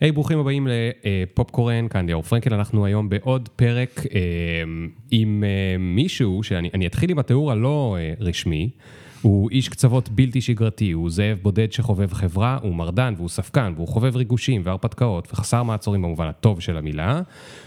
[0.00, 4.20] היי, hey, ברוכים הבאים לפופקורן, כאן ליאור פרנקל, אנחנו היום בעוד פרק אה,
[5.10, 8.70] עם אה, מישהו, שאני אתחיל עם התיאור הלא אה, רשמי.
[9.22, 13.88] הוא איש קצוות בלתי שגרתי, הוא זאב בודד שחובב חברה, הוא מרדן והוא ספקן, והוא
[13.88, 17.20] חובב ריגושים והרפתקאות, וחסר מעצורים במובן הטוב של המילה.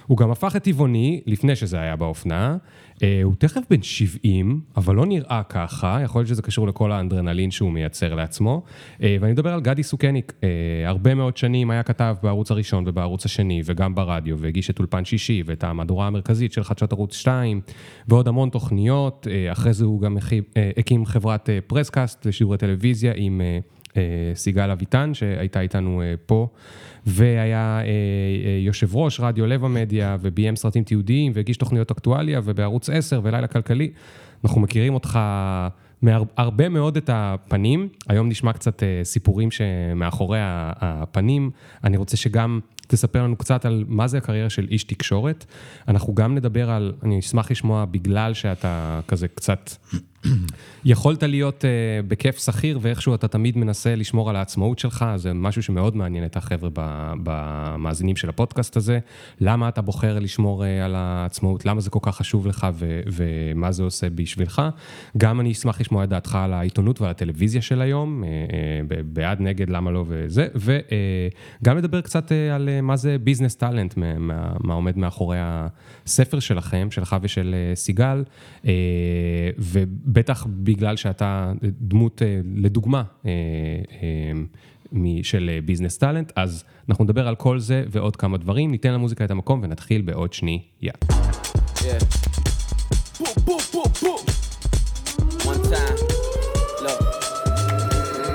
[0.07, 2.57] הוא גם הפך את טבעוני, לפני שזה היה באופנה.
[3.04, 7.52] אה, הוא תכף בן 70, אבל לא נראה ככה, יכול להיות שזה קשור לכל האנדרנלין
[7.52, 8.64] שהוא מייצר לעצמו.
[9.04, 10.50] אה, ואני מדבר על גדי סוכניק, אה,
[10.86, 15.44] הרבה מאוד שנים היה כתב בערוץ הראשון ובערוץ השני, וגם ברדיו, והגיש את אולפן שישי,
[15.45, 17.62] ואת המהדורה המרכזית של חדשות ערוץ 2,
[18.08, 19.28] ועוד המון תוכניות.
[19.52, 20.17] אחרי זה הוא גם
[20.78, 23.41] הקים חברת פרסקאסט לשיעורי טלוויזיה עם
[24.36, 26.48] סיגל אביטן, שהייתה איתנו פה.
[27.05, 32.89] והיה אה, אה, יושב ראש רדיו לב המדיה, וביים סרטים תיעודיים, והגיש תוכניות אקטואליה, ובערוץ
[32.89, 33.91] 10 ולילה כלכלי.
[34.44, 35.20] אנחנו מכירים אותך
[36.02, 41.52] מהרבה מאוד את הפנים, היום נשמע קצת אה, סיפורים שמאחורי הפנים.
[41.84, 45.45] אני רוצה שגם תספר לנו קצת על מה זה הקריירה של איש תקשורת.
[45.88, 49.72] אנחנו גם נדבר על, אני אשמח לשמוע, בגלל שאתה כזה קצת
[50.85, 55.63] יכולת להיות uh, בכיף שכיר, ואיכשהו אתה תמיד מנסה לשמור על העצמאות שלך, זה משהו
[55.63, 56.69] שמאוד מעניין את החבר'ה
[57.23, 58.99] במאזינים של הפודקאסט הזה.
[59.41, 63.71] למה אתה בוחר לשמור uh, על העצמאות, למה זה כל כך חשוב לך ו- ומה
[63.71, 64.61] זה עושה בשבילך.
[65.17, 69.41] גם אני אשמח לשמוע את דעתך על העיתונות ועל הטלוויזיה של היום, uh, uh, בעד,
[69.41, 73.97] נגד, למה לא וזה, וגם uh, לדבר קצת uh, על uh, מה זה business talent,
[73.97, 78.23] מה, מה עומד מאחורי הספר שלכם, שלך ושל uh, סיגל,
[78.63, 78.66] uh,
[80.14, 83.31] ובטח בגלל שאתה דמות, אה, לדוגמה, אה,
[84.02, 89.25] אה, של business talent, אז אנחנו נדבר על כל זה ועוד כמה דברים, ניתן למוזיקה
[89.25, 90.64] את המקום ונתחיל בעוד שנייה.
[90.81, 92.03] Yeah.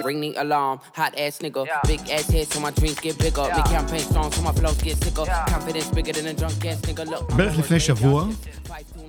[0.08, 0.76] ring the alarm.
[1.00, 1.90] Hot ass nigga, yeah.
[1.90, 3.44] big ass head so my dreams get bigger.
[3.46, 3.56] Yeah.
[3.56, 5.24] Make campaign strong so my flows get sicker.
[5.26, 5.54] Yeah.
[5.54, 7.04] Confidence bigger than a drunk ass nigga.
[7.12, 7.36] Look.
[7.36, 8.26] בערך לפני שבוע,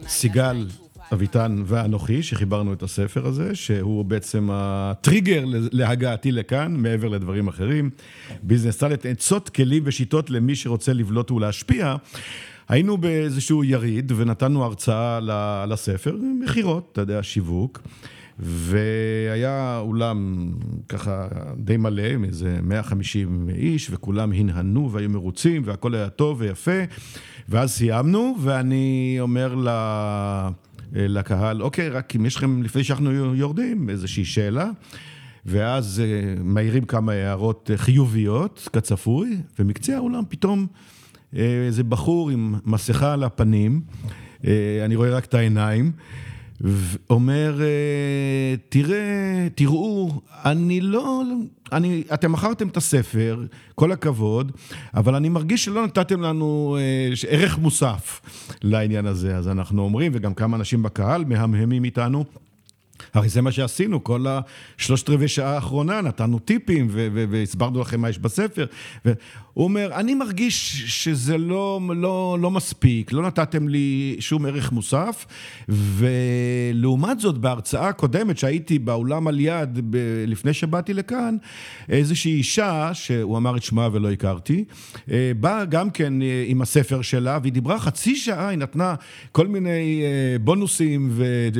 [0.07, 0.67] סיגל
[1.13, 7.89] אביטן ואנוכי, שחיברנו את הספר הזה, שהוא בעצם הטריגר להגעתי לכאן, מעבר לדברים אחרים.
[8.43, 11.95] ביזנס טאלנט, עצות, כלים ושיטות למי שרוצה לבלוט ולהשפיע.
[12.69, 15.19] היינו באיזשהו יריד ונתנו הרצאה
[15.67, 17.81] לספר, מכירות, אתה יודע, שיווק.
[18.39, 20.49] והיה אולם
[20.89, 21.27] ככה
[21.57, 26.81] די מלא, איזה 150 איש, וכולם הנהנו והיו מרוצים, והכל היה טוב ויפה.
[27.49, 30.49] ואז סיימנו, ואני אומר לה...
[30.93, 34.69] לקהל, אוקיי, רק אם יש לכם, לפני שאנחנו יורדים, איזושהי שאלה,
[35.45, 40.67] ואז uh, מעירים כמה הערות חיוביות, כצפוי, ומקצה האולם פתאום
[41.33, 43.81] איזה בחור עם מסכה על הפנים,
[44.85, 45.91] אני רואה רק את העיניים,
[47.09, 47.59] אומר,
[48.69, 51.23] תראה, תראו, אני לא,
[51.71, 54.51] אני, אתם מכרתם את הספר, כל הכבוד,
[54.93, 58.21] אבל אני מרגיש שלא נתתם לנו אה, ערך מוסף
[58.61, 59.37] לעניין הזה.
[59.37, 62.25] אז אנחנו אומרים, וגם כמה אנשים בקהל מהמהמים איתנו,
[63.13, 64.25] הרי זה מה שעשינו, כל
[64.77, 66.87] השלושת רבעי שעה האחרונה נתנו טיפים
[67.29, 68.65] והסברנו לכם מה יש בספר.
[69.59, 75.25] הוא אומר, אני מרגיש שזה לא, לא, לא מספיק, לא נתתם לי שום ערך מוסף,
[75.69, 81.37] ולעומת זאת, בהרצאה הקודמת שהייתי באולם על יד ב- לפני שבאתי לכאן,
[81.89, 84.63] איזושהי אישה, שהוא אמר את שמה ולא הכרתי,
[85.11, 88.95] אה, באה גם כן אה, עם הספר שלה, והיא דיברה חצי שעה, היא נתנה
[89.31, 91.11] כל מיני אה, בונוסים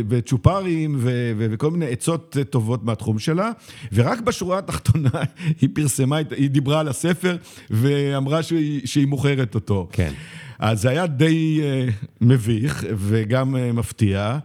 [0.10, 1.00] וצ'ופרים
[1.38, 3.52] וכל מיני עצות טובות מהתחום שלה,
[3.94, 5.10] ורק בשורה התחתונה
[5.62, 7.38] היא פרסמה, היא דיברה על הספר,
[7.72, 7.89] ו...
[7.90, 9.88] ואמרה שהיא, שהיא מוכרת אותו.
[9.92, 10.12] כן.
[10.60, 14.38] אז זה היה די uh, מביך וגם uh, מפתיע.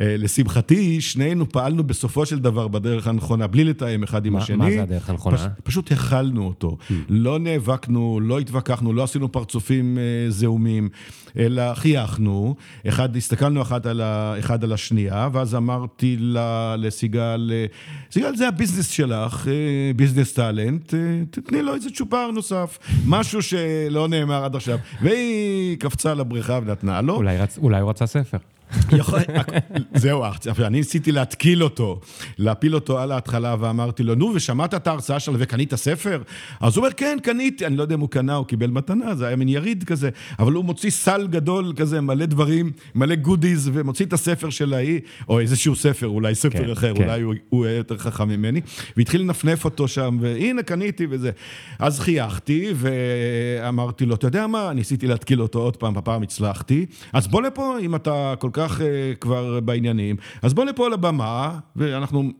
[0.00, 4.56] Uh, לשמחתי, שנינו פעלנו בסופו של דבר בדרך הנכונה, בלי לתאם אחד עם מה, השני.
[4.56, 5.36] מה זה הדרך הנכונה?
[5.36, 6.76] פש, פשוט הכלנו אותו.
[6.80, 6.92] Hmm.
[7.08, 10.88] לא נאבקנו, לא התווכחנו, לא עשינו פרצופים uh, זעומים,
[11.38, 12.54] אלא חייכנו.
[12.88, 17.52] אחד, הסתכלנו אחד על, ה, אחד על השנייה, ואז אמרתי לה, לסיגל,
[18.10, 19.46] סיגל, זה הביזנס שלך,
[19.96, 20.94] ביזנס טאלנט,
[21.30, 24.78] תתני לו איזה צ'ופר נוסף, משהו שלא נאמר עד עכשיו.
[25.02, 27.16] והיא קפצה לבריכה ונתנה לו.
[27.16, 27.58] אולי, רצ...
[27.58, 28.38] אולי הוא רצה ספר.
[29.94, 30.24] זהו,
[30.58, 32.00] אני ניסיתי להתקיל אותו,
[32.38, 36.22] להפיל אותו על ההתחלה, ואמרתי לו, נו, ושמעת את ההרצאה שלו וקנית ספר?
[36.60, 39.26] אז הוא אומר, כן, קניתי, אני לא יודע אם הוא קנה או קיבל מתנה, זה
[39.26, 44.06] היה מין יריד כזה, אבל הוא מוציא סל גדול כזה, מלא דברים, מלא גודיז, ומוציא
[44.06, 47.02] את הספר של ההיא, או איזשהו ספר, אולי ספר כן, אחר, כן.
[47.02, 48.60] אולי הוא, הוא היה יותר חכם ממני,
[48.96, 51.30] והתחיל לנפנף אותו שם, והנה, קניתי וזה.
[51.78, 57.28] אז חייכתי, ואמרתי לו, אתה יודע מה, ניסיתי להתקיל אותו עוד פעם, הפעם הצלחתי, אז
[57.28, 58.59] בוא לפה, אם אתה כל כך...
[58.60, 62.30] כך אה, כבר בעניינים, אז בוא לפה לבמה, ואנחנו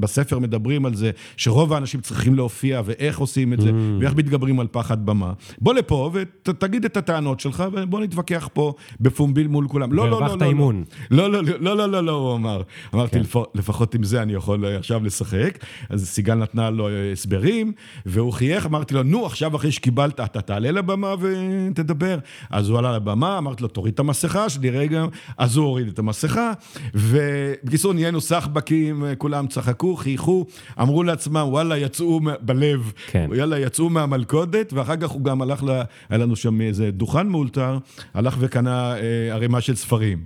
[0.00, 3.72] בספר מדברים על זה, שרוב האנשים צריכים להופיע, ואיך עושים את זה, mm.
[4.00, 5.32] ואיך מתגברים על פחד במה.
[5.58, 9.92] בוא לפה ותגיד את הטענות שלך, ובוא נתווכח פה בפומבי מול כולם.
[9.92, 10.84] לא, לא, לא, לא, אימון.
[11.10, 12.62] לא, לא, לא, לא, לא, לא, הוא אמר.
[12.94, 13.40] אמרתי, כן.
[13.54, 15.64] לפחות עם זה אני יכול עכשיו לשחק.
[15.88, 17.72] אז סיגל נתנה לו הסברים,
[18.06, 22.18] והוא חייך, אמרתי לו, נו, עכשיו אחרי שקיבלת, אתה תעלה לבמה ותדבר.
[22.50, 25.04] אז הוא עלה לבמה, אמרתי לו, תוריד את המסכה שלי רגע,
[25.38, 26.52] אז הוא הוריד את המסכה,
[26.94, 30.46] ובקיצור נהיינו סחבקים, כולם צחקו, חייכו,
[30.80, 33.30] אמרו לעצמם, וואלה, יצאו בלב, כן.
[33.34, 35.82] יאללה, יצאו מהמלכודת, ואחר כך הוא גם הלך, ל...
[36.10, 37.78] היה לנו שם איזה דוכן מאולתר,
[38.14, 40.18] הלך וקנה אה, ערימה של ספרים.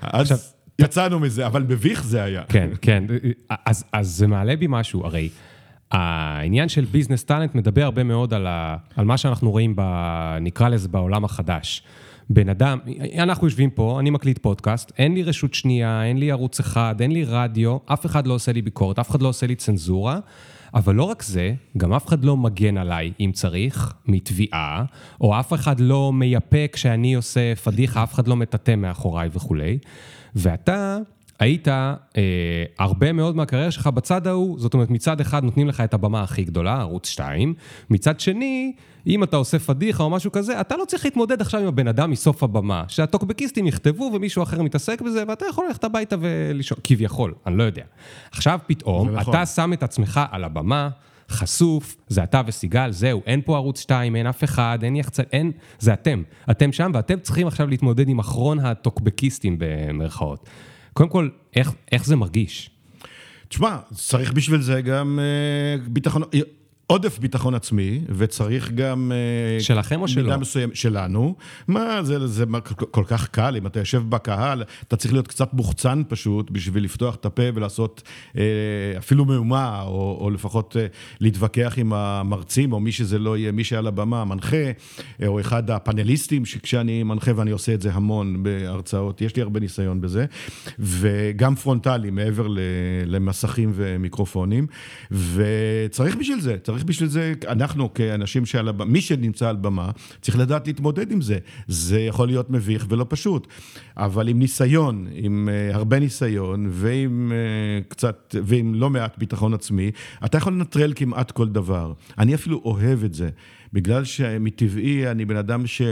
[0.00, 0.20] אז...
[0.20, 0.38] עכשיו...
[0.80, 2.42] יצאנו מזה, אבל מביך זה היה.
[2.48, 3.04] כן, כן,
[3.66, 5.28] אז, אז זה מעלה בי משהו, הרי
[5.90, 9.82] העניין של ביזנס טאלנט מדבר הרבה מאוד על, ה, על מה שאנחנו רואים, ב,
[10.40, 11.82] נקרא לזה, בעולם החדש.
[12.30, 12.78] בן אדם,
[13.18, 17.12] אנחנו יושבים פה, אני מקליט פודקאסט, אין לי רשות שנייה, אין לי ערוץ אחד, אין
[17.12, 20.18] לי רדיו, אף אחד לא עושה לי ביקורת, אף אחד לא עושה לי צנזורה,
[20.74, 24.84] אבל לא רק זה, גם אף אחד לא מגן עליי, אם צריך, מתביעה,
[25.20, 29.78] או אף אחד לא מייפה כשאני עושה פדיחה, אף אחד לא מטאטא מאחוריי וכולי.
[30.34, 30.98] ואתה
[31.38, 31.92] היית אה,
[32.78, 36.44] הרבה מאוד מהקריירה שלך בצד ההוא, זאת אומרת, מצד אחד נותנים לך את הבמה הכי
[36.44, 37.54] גדולה, ערוץ 2,
[37.90, 38.72] מצד שני,
[39.06, 42.10] אם אתה עושה פדיחה או משהו כזה, אתה לא צריך להתמודד עכשיו עם הבן אדם
[42.10, 47.58] מסוף הבמה, שהטוקבקיסטים יכתבו ומישהו אחר מתעסק בזה, ואתה יכול ללכת הביתה ולישון, כביכול, אני
[47.58, 47.84] לא יודע.
[48.30, 49.34] עכשיו פתאום, נכון.
[49.34, 50.88] אתה שם את עצמך על הבמה,
[51.30, 55.52] חשוף, זה אתה וסיגל, זהו, אין פה ערוץ 2, אין אף אחד, אין יחצן, אין,
[55.78, 56.22] זה אתם.
[56.50, 60.48] אתם שם ואתם צריכים עכשיו להתמודד עם אחרון הטוקבקיסטים במרכאות.
[60.98, 62.70] קודם כל, איך, איך זה מרגיש?
[63.48, 66.22] תשמע, צריך בשביל זה גם אה, ביטחון,
[66.90, 69.12] עודף ביטחון עצמי, וצריך גם...
[69.14, 70.36] אה, שלכם או שלא?
[70.36, 71.34] מסוים, שלנו.
[71.68, 72.44] מה, זה, זה
[72.90, 77.14] כל כך קל, אם אתה יושב בקהל, אתה צריך להיות קצת מוחצן פשוט, בשביל לפתוח
[77.14, 78.02] את הפה ולעשות
[78.36, 78.42] אה,
[78.98, 80.86] אפילו מהומה, או, או לפחות אה,
[81.20, 84.70] להתווכח עם המרצים, או מי שזה לא יהיה, מי שעל הבמה, המנחה,
[85.26, 90.00] או אחד הפאנליסטים, שכשאני מנחה, ואני עושה את זה המון בהרצאות, יש לי הרבה ניסיון
[90.00, 90.26] בזה,
[90.78, 92.46] וגם פרונטלי, מעבר
[93.06, 94.66] למסכים ומיקרופונים,
[95.10, 96.77] וצריך בשביל זה, צריך...
[96.78, 99.90] צריך בשביל זה, אנחנו כאנשים שעל הבמה, מי שנמצא על במה,
[100.20, 101.38] צריך לדעת להתמודד עם זה.
[101.68, 103.46] זה יכול להיות מביך ולא פשוט,
[103.96, 109.90] אבל עם ניסיון, עם uh, הרבה ניסיון, ועם uh, קצת, ועם לא מעט ביטחון עצמי,
[110.24, 111.92] אתה יכול לנטרל כמעט כל דבר.
[112.18, 113.28] אני אפילו אוהב את זה,
[113.72, 115.82] בגלל שמטבעי אני בן אדם ש...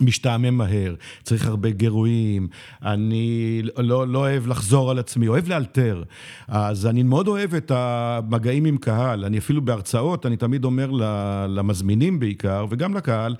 [0.00, 2.48] משתעמם מהר, צריך הרבה גירויים,
[2.82, 6.02] אני לא, לא אוהב לחזור על עצמי, אוהב לאלתר.
[6.48, 9.24] אז אני מאוד אוהב את המגעים עם קהל.
[9.24, 10.90] אני אפילו בהרצאות, אני תמיד אומר
[11.48, 13.34] למזמינים בעיקר, וגם לקהל,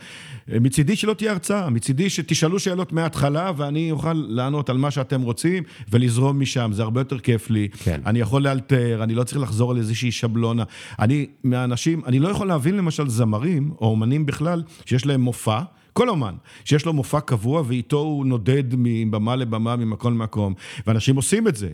[0.48, 5.62] מצידי שלא תהיה הרצאה, מצידי שתשאלו שאלות מההתחלה, ואני אוכל לענות על מה שאתם רוצים,
[5.90, 7.68] ולזרום משם, זה הרבה יותר כיף לי.
[7.84, 8.00] כן.
[8.06, 10.64] אני יכול לאלתר, אני לא צריך לחזור על איזושהי שבלונה.
[10.98, 15.60] אני, מהאנשים, אני לא יכול להבין למשל זמרים, או אומנים בכלל, שיש להם מופע.
[15.98, 16.34] כל אומן,
[16.64, 20.54] שיש לו מופע קבוע ואיתו הוא נודד מבמה לבמה, ממקום למקום.
[20.86, 21.68] ואנשים עושים את זה,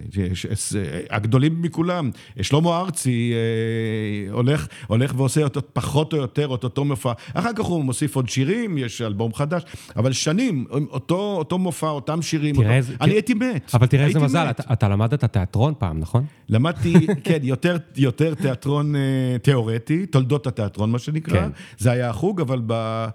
[1.11, 2.11] הגדולים מכולם.
[2.43, 7.13] שלמה ארצי אה, הולך, הולך ועושה אותו, פחות או יותר את אותו מופע.
[7.35, 9.63] אחר כך הוא מוסיף עוד שירים, יש אלבום חדש,
[9.97, 12.57] אבל שנים, אותו, אותו מופע, אותם שירים.
[12.57, 13.71] אותו, איזה, אני הייתי מת.
[13.75, 16.25] אבל תראה איזה מזל, אתה, אתה למדת תיאטרון פעם, נכון?
[16.49, 19.01] למדתי, כן, יותר, יותר תיאטרון אה,
[19.43, 21.41] תיאורטי, תולדות התיאטרון, מה שנקרא.
[21.41, 21.51] כן.
[21.79, 23.07] זה היה החוג, אבל ב...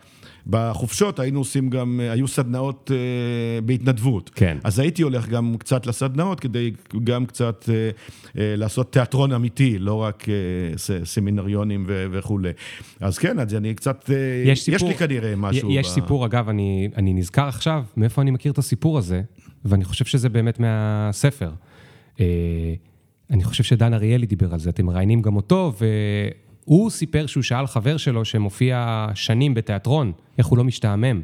[0.50, 4.32] בחופשות היינו עושים גם, היו סדנאות uh, בהתנדבות.
[4.36, 4.58] כן.
[4.64, 6.72] אז הייתי הולך גם קצת לסדנאות כדי
[7.04, 12.52] גם קצת uh, uh, לעשות תיאטרון אמיתי, לא רק uh, סמינריונים ו- וכולי.
[13.00, 14.12] אז כן, אז אני קצת, uh,
[14.46, 15.72] יש, סיפור, יש לי כנראה משהו.
[15.72, 15.90] יש ב...
[15.90, 19.22] סיפור, אגב, אני, אני נזכר עכשיו מאיפה אני מכיר את הסיפור הזה,
[19.66, 21.52] ואני חושב שזה באמת מהספר.
[22.16, 22.20] Uh,
[23.32, 25.86] אני חושב שדן אריאלי דיבר על זה, אתם מראיינים גם אותו, ו...
[26.70, 31.22] הוא סיפר שהוא שאל חבר שלו שמופיע שנים בתיאטרון, איך הוא לא משתעמם.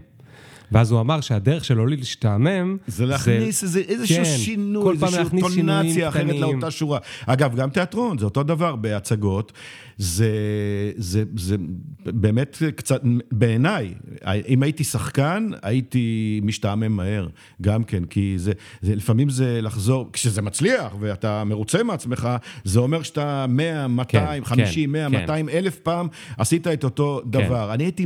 [0.76, 2.78] ואז הוא אמר שהדרך שלו להשתעמם...
[2.88, 7.00] זה להכניס זה, איזה, איזשהו כן, שינוי, איזושהי טונציה אחרת לאותה שורה.
[7.26, 9.52] אגב, גם תיאטרון, זה אותו דבר בהצגות.
[9.98, 10.32] זה,
[10.98, 11.56] זה, זה
[12.06, 13.02] באמת קצת,
[13.32, 13.94] בעיניי,
[14.48, 17.28] אם הייתי שחקן, הייתי משתעמם מהר,
[17.62, 18.52] גם כן, כי זה,
[18.82, 22.30] זה, לפעמים זה לחזור, כשזה מצליח ואתה מרוצה מעצמך,
[22.64, 25.22] זה אומר שאתה 100, 200, כן, 50, כן, 100, כן.
[25.22, 27.30] 200 אלף פעם עשית את אותו כן.
[27.30, 27.74] דבר.
[27.74, 28.06] אני הייתי...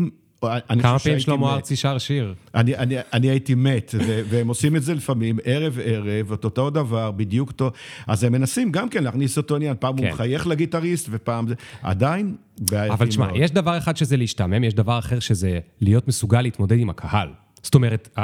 [0.81, 2.33] כמה פעמים שלמה ארצי שר שיר.
[2.55, 3.95] אני, אני, אני הייתי מת,
[4.29, 7.71] והם עושים את זה לפעמים ערב-ערב, את אותו דבר, בדיוק אותו.
[8.07, 10.03] אז הם מנסים גם כן להכניס אותו עניין, פעם כן.
[10.03, 11.55] הוא מחייך לגיטריסט, ופעם זה...
[11.81, 12.91] עדיין בעייתי מאוד.
[12.91, 16.89] אבל תשמע, יש דבר אחד שזה להשתעמם, יש דבר אחר שזה להיות מסוגל להתמודד עם
[16.89, 17.29] הקהל.
[17.63, 18.17] זאת אומרת,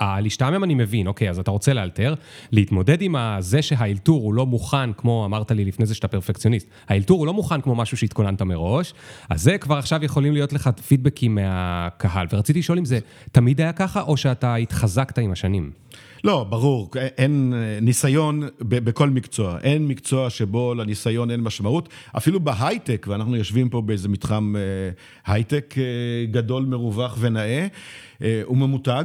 [0.00, 2.14] להשתעמם אני מבין, אוקיי, אז אתה רוצה לאלתר,
[2.52, 7.18] להתמודד עם זה שהאלתור הוא לא מוכן, כמו אמרת לי לפני זה שאתה פרפקציוניסט, האלתור
[7.18, 8.94] הוא לא מוכן כמו משהו שהתכוננת מראש,
[9.28, 12.26] אז זה כבר עכשיו יכולים להיות לך פידבקים מהקהל.
[12.32, 12.98] ורציתי לשאול אם זה
[13.32, 15.70] תמיד היה ככה, או שאתה התחזקת עם השנים.
[16.24, 19.58] לא, ברור, אין ניסיון בכל מקצוע.
[19.62, 21.88] אין מקצוע שבו לניסיון אין משמעות.
[22.16, 24.62] אפילו בהייטק, ואנחנו יושבים פה באיזה מתחם אה,
[25.32, 25.82] הייטק אה,
[26.30, 27.66] גדול, מרווח ונאה.
[28.20, 29.04] הוא ממותג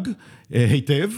[0.52, 1.10] היטב.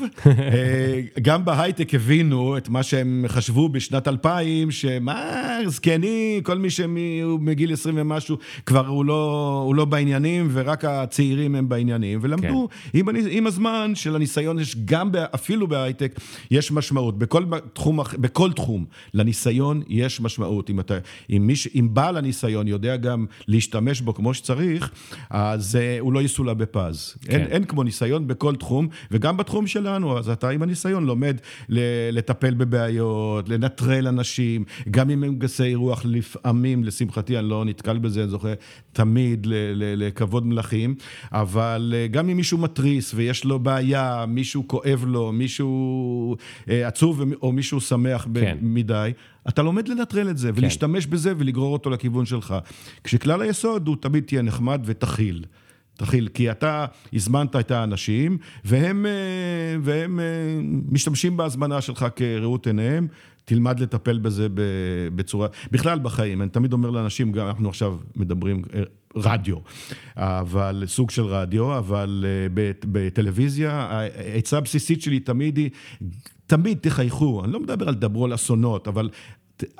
[1.21, 7.73] גם בהייטק הבינו את מה שהם חשבו בשנת 2000, שמה, זקני, כל מי שהוא מגיל
[7.73, 12.19] 20 ומשהו, כבר הוא לא, הוא לא בעניינים, ורק הצעירים הם בעניינים.
[12.21, 12.99] ולמדו כן.
[12.99, 16.19] עם, עם הזמן של הניסיון, יש גם, אפילו בהייטק,
[16.51, 17.17] יש משמעות.
[17.17, 20.69] בכל תחום, בכל תחום, לניסיון יש משמעות.
[20.69, 20.97] אם, אתה,
[21.29, 24.91] אם, מיש, אם בעל הניסיון יודע גם להשתמש בו כמו שצריך,
[25.29, 27.15] אז הוא לא יסולא בפז.
[27.21, 27.31] כן.
[27.31, 31.37] אין, אין כמו ניסיון בכל תחום, וגם בתחום שלנו, אז אתה עם הניסיון לומד
[32.11, 38.21] לטפל בבעיות, לנטרל אנשים, גם אם הם גסי רוח, לפעמים, לשמחתי, אני לא נתקל בזה,
[38.21, 38.53] אני זוכר,
[38.93, 40.95] תמיד לכבוד מלכים,
[41.31, 46.35] אבל אה, גם אם מישהו מתריס ויש לו בעיה, מישהו כואב לו, מישהו
[46.69, 48.57] אה, עצוב או מישהו שמח כן.
[48.61, 49.11] מדי,
[49.49, 50.53] אתה לומד לנטרל את זה כן.
[50.57, 52.55] ולהשתמש בזה ולגרור אותו לכיוון שלך.
[53.03, 55.45] כשכלל היסוד הוא תמיד תהיה נחמד ותכיל.
[55.95, 59.11] תכיל, כי אתה הזמנת את האנשים, והם, אה,
[59.81, 60.25] והם אה,
[60.91, 63.07] משתמשים בהזמנה שלך כראות עיניהם,
[63.45, 64.47] תלמד לטפל בזה
[65.15, 68.81] בצורה, בכלל בחיים, אני תמיד אומר לאנשים, גם אנחנו עכשיו מדברים אה,
[69.15, 69.57] רדיו,
[70.17, 72.25] אבל סוג של רדיו, אבל
[72.83, 75.69] בטלוויזיה, העצה הבסיסית שלי תמיד היא,
[76.47, 79.09] תמיד תחייכו, אני לא מדבר על דברו על אסונות, אבל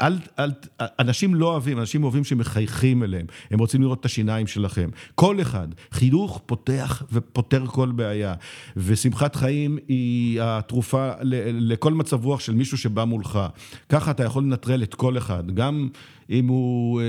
[0.01, 0.51] אל, אל,
[0.99, 4.89] אנשים לא אוהבים, אנשים אוהבים שמחייכים אליהם, הם רוצים לראות את השיניים שלכם.
[5.15, 8.33] כל אחד, חינוך פותח ופותר כל בעיה,
[8.77, 13.39] ושמחת חיים היא התרופה לכל מצב רוח של מישהו שבא מולך.
[13.89, 15.89] ככה אתה יכול לנטרל את כל אחד, גם
[16.29, 17.05] אם הוא אה,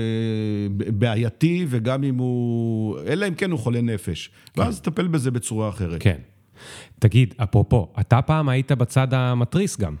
[0.91, 4.29] בעייתי וגם אם הוא, אלא אם כן הוא חולה נפש.
[4.53, 4.61] כן.
[4.61, 6.01] ואז תטפל בזה בצורה אחרת.
[6.01, 6.17] כן.
[6.99, 9.95] תגיד, אפרופו, אתה פעם היית בצד המתריס גם.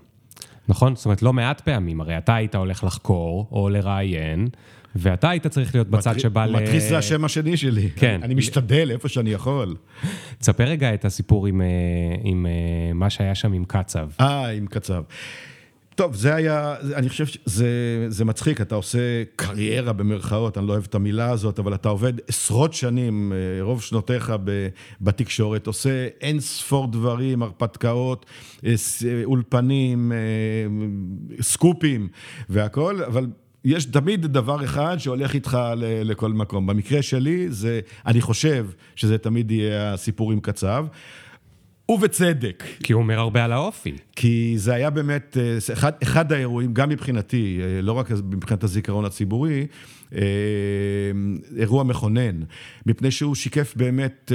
[0.67, 0.95] נכון?
[0.95, 4.47] זאת אומרת, לא מעט פעמים, הרי אתה היית הולך לחקור או לראיין,
[4.95, 6.55] ואתה היית צריך להיות בצד שבא ל...
[6.55, 7.89] מתריס זה השם השני שלי.
[7.95, 8.19] כן.
[8.23, 9.75] אני משתדל איפה שאני יכול.
[10.37, 11.67] תספר רגע את הסיפור עם, אה,
[12.23, 14.09] עם אה, מה שהיה שם עם קצב.
[14.19, 15.03] אה, עם קצב.
[15.95, 20.95] טוב, זה היה, אני חושב שזה מצחיק, אתה עושה קריירה במרכאות, אני לא אוהב את
[20.95, 24.33] המילה הזאת, אבל אתה עובד עשרות שנים, אה, רוב שנותיך
[25.01, 28.25] בתקשורת, עושה אין ספור דברים, הרפתקאות,
[28.65, 28.73] אה,
[29.05, 30.11] אה, אולפנים,
[31.41, 32.07] סקופים
[32.49, 33.27] והכול, אבל
[33.65, 35.57] יש תמיד דבר אחד שהולך איתך
[36.03, 36.67] לכל מקום.
[36.67, 40.85] במקרה שלי, זה, אני חושב שזה תמיד יהיה הסיפור עם קצב.
[41.89, 42.63] ובצדק.
[42.83, 43.95] כי הוא אומר הרבה על האופי.
[44.15, 49.05] כי זה היה באמת אה, אחד, אחד האירועים, גם מבחינתי, אה, לא רק מבחינת הזיכרון
[49.05, 49.67] הציבורי,
[50.15, 50.21] אה,
[51.57, 52.41] אירוע מכונן,
[52.85, 54.31] מפני שהוא שיקף באמת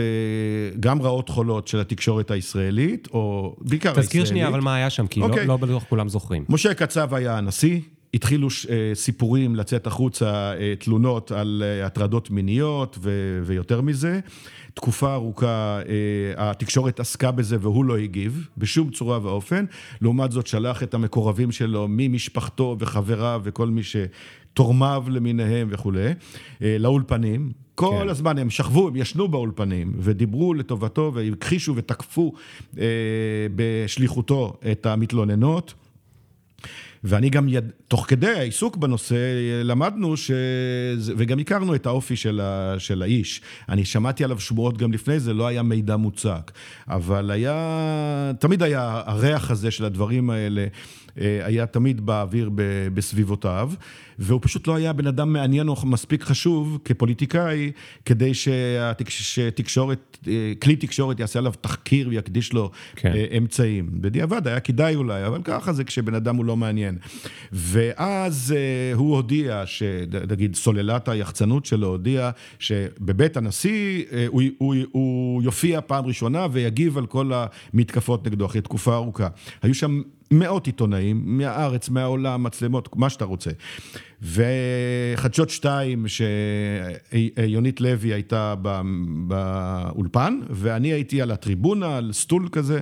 [0.81, 4.07] גם רעות חולות של התקשורת הישראלית, או בעיקר הישראלית.
[4.07, 5.21] תזכיר שנייה, אבל מה היה שם, כי.
[5.21, 5.47] לא, אוקיי.
[5.47, 6.45] לא בטוח כולם זוכרים.
[6.49, 7.81] משה קצב היה הנשיא.
[8.15, 8.49] התחילו
[8.95, 12.99] סיפורים לצאת החוצה, תלונות על הטרדות מיניות
[13.43, 14.21] ויותר מזה.
[14.75, 19.65] תקופה ארוכה אה, התקשורת עסקה בזה והוא לא הגיב בשום צורה ואופן.
[20.01, 26.13] לעומת זאת שלח את המקורבים שלו ממשפחתו וחבריו וכל מי שתורמיו למיניהם וכולי,
[26.63, 27.53] אה, לאולפנים.
[27.75, 28.09] כל כן.
[28.09, 32.33] הזמן הם שכבו, הם ישנו באולפנים ודיברו לטובתו והכחישו ותקפו
[32.79, 32.85] אה,
[33.55, 35.75] בשליחותו את המתלוננות.
[37.05, 37.65] ואני גם, יד...
[37.89, 39.17] תוך כדי העיסוק בנושא,
[39.65, 40.31] למדנו ש...
[41.17, 42.75] וגם הכרנו את האופי של, ה...
[42.79, 43.41] של האיש.
[43.69, 46.53] אני שמעתי עליו שמועות גם לפני זה, לא היה מידע מוצק.
[46.89, 50.67] אבל היה, תמיד היה הריח הזה של הדברים האלה.
[51.21, 52.51] אה, היה תמיד באוויר
[52.95, 53.73] בסביבותיו,
[54.19, 57.73] והוא פשוט לא היה בן אדם מעניין או מספיק חשוב כפוליטיקאי,
[58.05, 58.33] כדי
[59.09, 63.13] שתקשורת, אה, כלי תקשורת יעשה עליו תחקיר ויקדיש לו כן.
[63.15, 63.89] אה, אמצעים.
[63.93, 66.99] בדיעבד היה כדאי אולי, אבל ככה זה כשבן אדם הוא לא מעניין.
[67.53, 68.55] ואז
[68.95, 69.65] הוא הודיע,
[70.31, 77.07] נגיד סוללת היחצנות שלו הודיע שבבית הנשיא הוא, הוא, הוא יופיע פעם ראשונה ויגיב על
[77.07, 79.29] כל המתקפות נגדו אחרי תקופה ארוכה.
[79.63, 83.51] היו שם מאות עיתונאים, מהארץ, מהעולם, מצלמות, מה שאתה רוצה.
[84.23, 88.55] וחדשות שתיים, שיונית לוי הייתה
[89.27, 92.81] באולפן, ואני הייתי על הטריבונה, על סטול כזה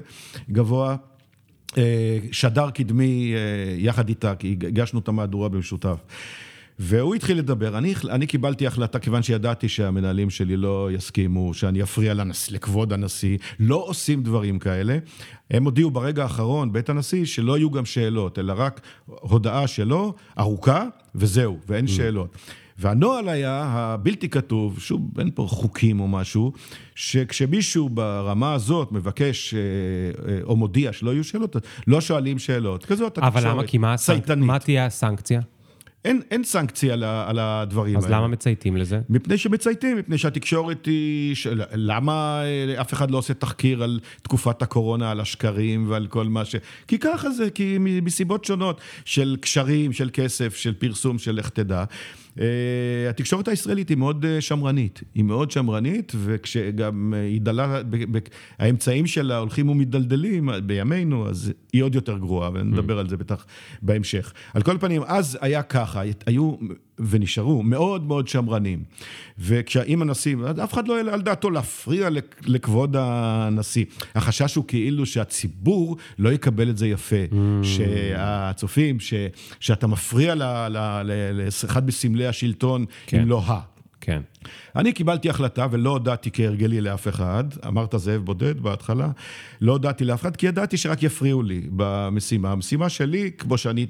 [0.51, 0.97] גבוה.
[1.79, 5.99] אה, שדר קדמי אה, יחד איתה, כי הגשנו את המהדורה במשותף.
[6.79, 12.15] והוא התחיל לדבר, אני, אני קיבלתי החלטה, כיוון שידעתי שהמנהלים שלי לא יסכימו, שאני אפריע
[12.15, 14.99] לנס, לכבוד הנשיא, לא עושים דברים כאלה.
[15.51, 20.85] הם הודיעו ברגע האחרון, בית הנשיא, שלא יהיו גם שאלות, אלא רק הודעה שלו, ארוכה,
[21.15, 21.89] וזהו, ואין mm.
[21.89, 22.37] שאלות.
[22.79, 26.53] והנוהל היה הבלתי כתוב, שוב, אין פה חוקים או משהו,
[26.95, 29.61] שכשמישהו ברמה הזאת מבקש אה,
[30.29, 31.57] אה, או מודיע שלא יהיו שאלות,
[31.87, 32.85] לא שואלים שאלות.
[32.85, 33.67] כזאת התקשורת, אבל למה?
[33.67, 34.31] כי מה, הסנק...
[34.31, 35.41] מה תהיה הסנקציה?
[36.05, 38.17] אין, אין סנקציה על, על הדברים אז האלה.
[38.17, 39.01] אז למה מצייתים לזה?
[39.09, 41.35] מפני שמצייתים, מפני שהתקשורת היא...
[41.35, 41.47] ש...
[41.75, 46.45] למה אה, אף אחד לא עושה תחקיר על תקופת הקורונה, על השקרים ועל כל מה
[46.45, 46.57] ש...
[46.87, 51.85] כי ככה זה, כי מסיבות שונות של קשרים, של כסף, של פרסום, של לך תדע.
[52.39, 52.41] Uh,
[53.11, 57.83] התקשורת הישראלית היא מאוד uh, שמרנית, היא מאוד שמרנית, וכשגם היא דלה,
[58.59, 63.01] האמצעים שלה הולכים ומדלדלים בימינו, אז היא עוד יותר גרועה, ונדבר mm.
[63.01, 63.47] על זה בטח
[63.83, 64.33] בהמשך.
[64.55, 66.57] על כל פנים, אז היה ככה, היו
[67.01, 68.83] ונשארו מאוד מאוד שמרנים.
[69.39, 72.09] וכשאם הנשיא, אף אחד לא העלה על דעתו להפריע
[72.47, 73.85] לכבוד הנשיא.
[74.15, 77.25] החשש הוא כאילו שהציבור לא יקבל את זה יפה.
[77.31, 77.35] Mm.
[77.63, 79.15] שהצופים, ש,
[79.61, 83.21] שאתה מפריע לאחד בסמלי השלטון, כן.
[83.21, 83.61] אם לא ה.
[84.01, 84.23] כן.
[84.77, 89.11] אני קיבלתי החלטה ולא הודעתי כהרגלי לאף אחד, אמרת זאב בודד בהתחלה,
[89.61, 92.53] לא הודעתי לאף אחד, כי ידעתי שרק יפריעו לי במשימה.
[92.53, 93.87] המשימה שלי, כמו שאני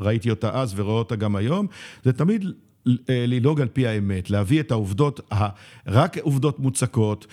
[0.00, 1.66] ראיתי אותה אז ורואה אותה גם היום,
[2.04, 2.44] זה תמיד
[2.88, 5.20] אה, לנהוג על פי האמת, להביא את העובדות,
[5.86, 7.26] רק עובדות מוצקות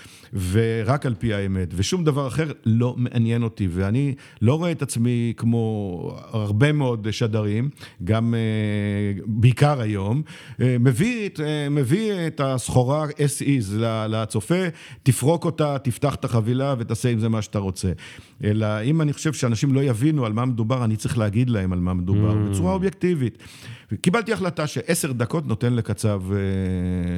[0.51, 5.34] ורק על פי האמת, ושום דבר אחר לא מעניין אותי, ואני לא רואה את עצמי
[5.38, 7.70] כמו הרבה מאוד שדרים,
[8.04, 10.22] גם אה, בעיקר היום,
[10.62, 11.39] אה, מביא את,
[11.72, 13.74] מביא את הסחורה as is
[14.10, 14.63] לצופה,
[15.04, 17.92] תפרוק אותה, תפתח את החבילה ותעשה עם זה מה שאתה רוצה.
[18.44, 21.80] אלא אם אני חושב שאנשים לא יבינו על מה מדובר, אני צריך להגיד להם על
[21.80, 22.50] מה מדובר, mm.
[22.50, 23.38] בצורה אובייקטיבית.
[24.01, 26.38] קיבלתי החלטה שעשר דקות נותן לקצב אה,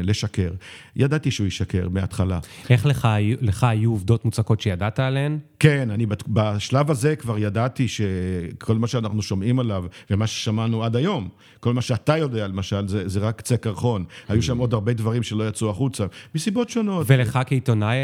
[0.03, 0.51] לשקר.
[0.95, 2.39] ידעתי שהוא ישקר מההתחלה.
[2.69, 3.06] איך לך,
[3.41, 5.39] לך היו עובדות מוצקות שידעת עליהן?
[5.59, 11.29] כן, אני בשלב הזה כבר ידעתי שכל מה שאנחנו שומעים עליו, ומה ששמענו עד היום,
[11.59, 14.05] כל מה שאתה יודע למשל, זה, זה רק קצה קרחון.
[14.27, 17.05] היו שם עוד הרבה דברים שלא יצאו החוצה, מסיבות שונות.
[17.09, 17.97] ולך כעיתונאי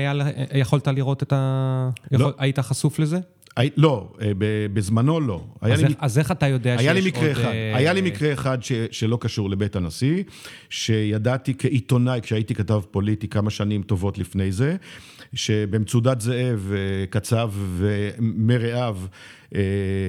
[0.53, 1.89] יכולת לראות את ה...
[2.11, 2.17] לא.
[2.17, 2.33] יכול...
[2.37, 3.19] היית חשוף לזה?
[3.77, 4.31] לא, אה,
[4.73, 5.43] בזמנו לא.
[5.61, 7.31] אז, לי, אז איך אתה יודע שיש עוד...
[7.31, 7.77] אחד, אה...
[7.77, 10.23] היה לי מקרה אחד ש, שלא קשור לבית הנשיא,
[10.69, 14.75] שידעתי כעיתונאי, כשהייתי כתב פוליטי כמה שנים טובות לפני זה,
[15.33, 18.97] שבמצודת זאב, אה, קצב ומרעיו,
[19.55, 19.61] אה,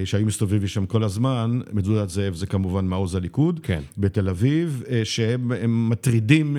[0.05, 3.81] שהיו מסתובבים שם כל הזמן, מצודת זאב זה כמובן מעוז הליכוד, כן.
[3.99, 6.57] בתל אביב, שהם מטרידים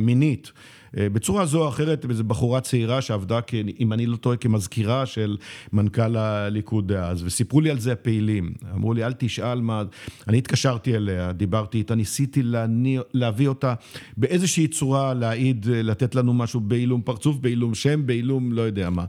[0.00, 0.52] מינית.
[0.98, 3.40] אה, בצורה זו או אחרת, איזו בחורה צעירה שעבדה,
[3.80, 5.36] אם אני לא טועה, כמזכירה של
[5.72, 8.52] מנכ"ל הליכוד דאז, וסיפרו לי על זה הפעילים.
[8.74, 9.82] אמרו לי, אל תשאל מה...
[10.28, 13.74] אני התקשרתי אליה, דיברתי איתה, ניסיתי להניע, להביא אותה
[14.16, 19.04] באיזושהי צורה, להעיד, לתת לנו משהו בעילום פרצוף, בעילום שם, בעילום לא יודע מה.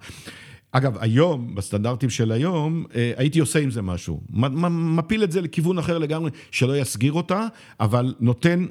[0.71, 4.21] אגב, היום, בסטנדרטים של היום, אה, הייתי עושה עם זה משהו.
[4.69, 7.47] מפיל את זה לכיוון אחר לגמרי, שלא יסגיר אותה,
[7.79, 8.65] אבל נותן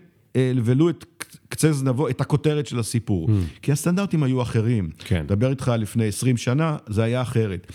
[0.64, 1.04] ולו את
[1.48, 3.28] קצה זנבו, את הכותרת של הסיפור.
[3.28, 3.60] Mm.
[3.62, 4.90] כי הסטנדרטים היו אחרים.
[4.98, 5.24] כן.
[5.28, 7.72] דבר איתך לפני 20 שנה, זה היה אחרת.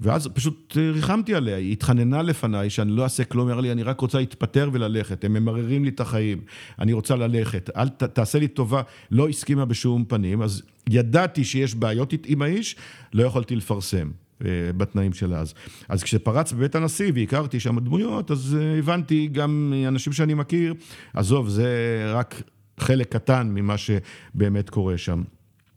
[0.00, 3.72] ואז פשוט אה, ריחמתי עליה, היא התחננה לפניי שאני לא אעשה כלום, היא אמרה לי,
[3.72, 6.40] אני רק רוצה להתפטר וללכת, הם ממררים לי את החיים,
[6.78, 11.74] אני רוצה ללכת, אל ת, תעשה לי טובה, לא הסכימה בשום פנים, אז ידעתי שיש
[11.74, 12.76] בעיות עם האיש,
[13.14, 14.10] לא יכולתי לפרסם.
[14.44, 15.54] אה, בתנאים של אז.
[15.88, 20.74] אז כשפרץ בבית הנשיא והכרתי שם דמויות, אז אה, הבנתי גם אנשים שאני מכיר,
[21.14, 21.66] עזוב, זה
[22.06, 22.42] רק
[22.80, 25.22] חלק קטן ממה שבאמת קורה שם.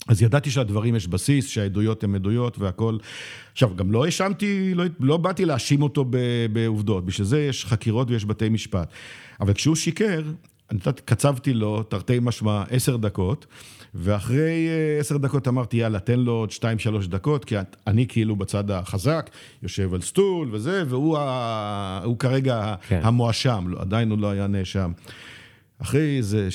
[0.07, 2.99] אז ידעתי שהדברים יש בסיס, שהעדויות הן עדויות והכול.
[3.51, 6.05] עכשיו, גם לא האשמתי, לא, לא באתי להאשים אותו
[6.53, 8.91] בעובדות, בשביל זה יש חקירות ויש בתי משפט.
[9.39, 10.21] אבל כשהוא שיקר,
[10.71, 13.45] אני קצבתי לו, תרתי משמע, עשר דקות,
[13.99, 17.55] ואחרי אה, עשר דקות אמרתי, יאללה, תן לו עוד שתיים, שלוש דקות, כי
[17.87, 19.29] אני כאילו בצד החזק,
[19.63, 22.03] יושב על סטול וזה, והוא ה...
[22.19, 22.99] כרגע כן.
[23.03, 24.91] המואשם, לא, עדיין הוא לא היה נאשם.
[25.81, 26.49] אחרי איזה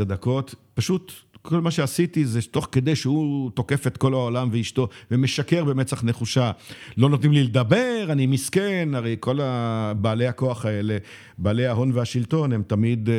[0.00, 4.88] 13-14 דקות, פשוט כל מה שעשיתי זה תוך כדי שהוא תוקף את כל העולם ואשתו
[5.10, 6.50] ומשקר במצח נחושה.
[6.96, 9.38] לא נותנים לי לדבר, אני מסכן, הרי כל
[9.96, 10.96] בעלי הכוח האלה,
[11.38, 13.14] בעלי ההון והשלטון, הם תמיד אה,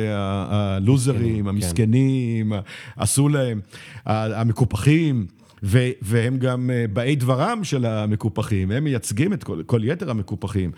[0.50, 1.48] הלוזרים, כן.
[1.48, 2.52] המסכנים,
[2.96, 3.60] עשו להם,
[4.06, 5.26] המקופחים.
[5.62, 10.70] ו- והם גם אה, באי דברם של המקופחים, הם מייצגים את כל, כל יתר המקופחים.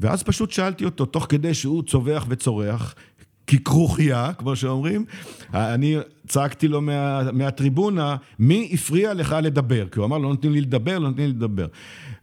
[0.00, 2.94] ואז פשוט שאלתי אותו, תוך כדי שהוא צווח וצורח,
[3.46, 5.04] ככרוכיה, כמו שאומרים,
[5.54, 5.96] אני
[6.30, 9.86] צעקתי לו מה, מהטריבונה, מי הפריע לך לדבר?
[9.88, 11.66] כי הוא אמר, לא נותנים לי לדבר, לא נותנים לי לדבר.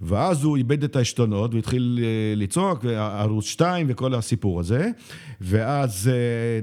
[0.01, 4.89] ואז הוא איבד את העשתונות והתחיל אה, לצעוק, ערוץ 2 וכל הסיפור הזה.
[5.41, 6.13] ואז אה,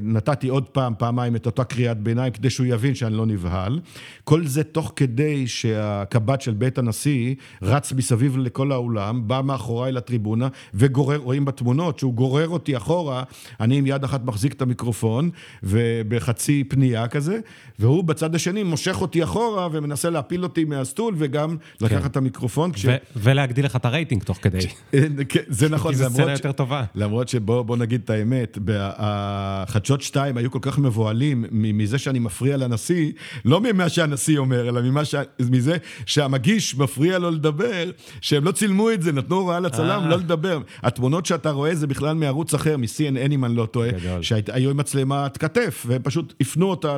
[0.01, 3.81] נתתי עוד פעם, פעמיים את אותה קריאת ביניים, כדי שהוא יבין שאני לא נבהל.
[4.25, 10.49] כל זה תוך כדי שהקב"ט של בית הנשיא רץ מסביב לכל האולם, בא מאחוריי לטריבונה
[10.75, 13.23] וגורר, רואים בתמונות שהוא גורר אותי אחורה,
[13.61, 15.31] אני עם יד אחת מחזיק את המיקרופון,
[15.63, 17.34] ובחצי פנייה כזה,
[17.79, 21.87] והוא בצד השני מושך אותי אחורה ומנסה להפיל אותי מהסטול וגם כן.
[21.87, 22.73] לקחת את המיקרופון.
[22.73, 22.87] כש...
[23.17, 24.59] ולהגדיל לך את הרייטינג תוך כדי.
[25.29, 25.93] כן, זה נכון.
[25.93, 26.85] כי זו סצנה יותר טובה.
[26.95, 33.13] למרות שבוא נגיד את האמת, החדשות 2 היו כל כך מבוהלים מזה שאני מפריע לנשיא,
[33.45, 35.15] לא ממה שהנשיא אומר, אלא ש...
[35.51, 40.09] מזה שהמגיש מפריע לו לדבר, שהם לא צילמו את זה, נתנו הוראה לצלם אה.
[40.09, 40.61] לא לדבר.
[40.83, 43.91] התמונות שאתה רואה זה בכלל מערוץ אחר, מ-CNN אם אני לא טועה,
[44.23, 46.97] שהיו עם מצלמת כתף, והם פשוט הפנו אותה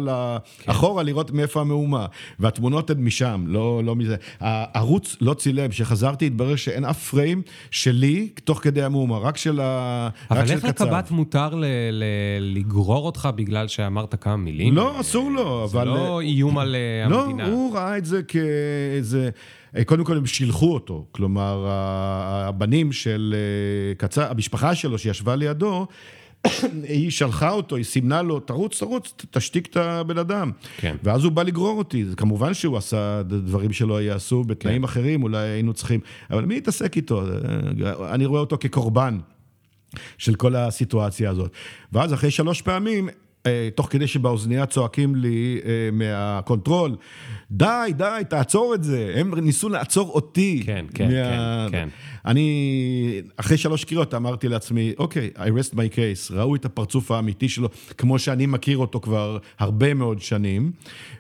[0.59, 0.71] כן.
[0.71, 2.07] אחורה לראות מאיפה המהומה.
[2.39, 4.17] והתמונות הן משם, לא, לא מזה.
[4.41, 10.09] הערוץ לא צילם, כשחזרתי התברר שאין אף פריים שלי תוך כדי המהומה, רק של ה...
[10.31, 14.75] אבל איך לקב"ט מותר ל- ל- לגרור אותך בגלל שאמרת כמה מילים?
[14.75, 15.85] לא, אסור לו, אבל...
[15.85, 17.49] זה לא איום על אה, לא, המדינה.
[17.49, 19.31] לא, הוא ראה את זה כאיזה...
[19.77, 25.87] אה, קודם כל הם שילחו אותו, כלומר, הבנים של אה, קצר, המשפחה שלו שישבה לידו,
[26.83, 30.51] היא שלחה אותו, היא סימנה לו, תרוץ, תרוץ, תשתיק את הבן אדם.
[30.77, 30.97] כן.
[31.03, 32.05] ואז הוא בא לגרור אותי.
[32.17, 34.85] כמובן שהוא עשה דברים שלא יעשו בתנאים כן.
[34.85, 37.23] אחרים, אולי היינו צריכים, אבל מי יתעסק איתו?
[38.11, 39.19] אני רואה אותו כקורבן.
[40.19, 41.51] של כל הסיטואציה הזאת.
[41.93, 43.09] ואז אחרי שלוש פעמים,
[43.75, 46.97] תוך כדי שבאוזנייה צועקים לי אה, מה control,
[47.51, 49.13] די, די, תעצור את זה.
[49.17, 50.63] הם ניסו לעצור אותי.
[50.67, 51.67] כן, כן, מה...
[51.71, 51.89] כן, כן.
[52.27, 56.35] אני, אחרי שלוש קריאות אמרתי לעצמי, אוקיי, I rest my case.
[56.35, 60.73] ראו את הפרצוף האמיתי שלו, כמו שאני מכיר אותו כבר הרבה מאוד שנים,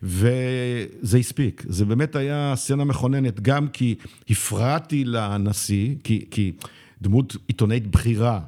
[0.03, 1.65] וזה הספיק.
[1.69, 3.95] זה באמת היה סצנה מכוננת, גם כי
[4.31, 6.25] הפרעתי לנשיא, כי...
[6.31, 6.53] כי
[7.03, 8.41] דמות עיתונאית בכירה, אה,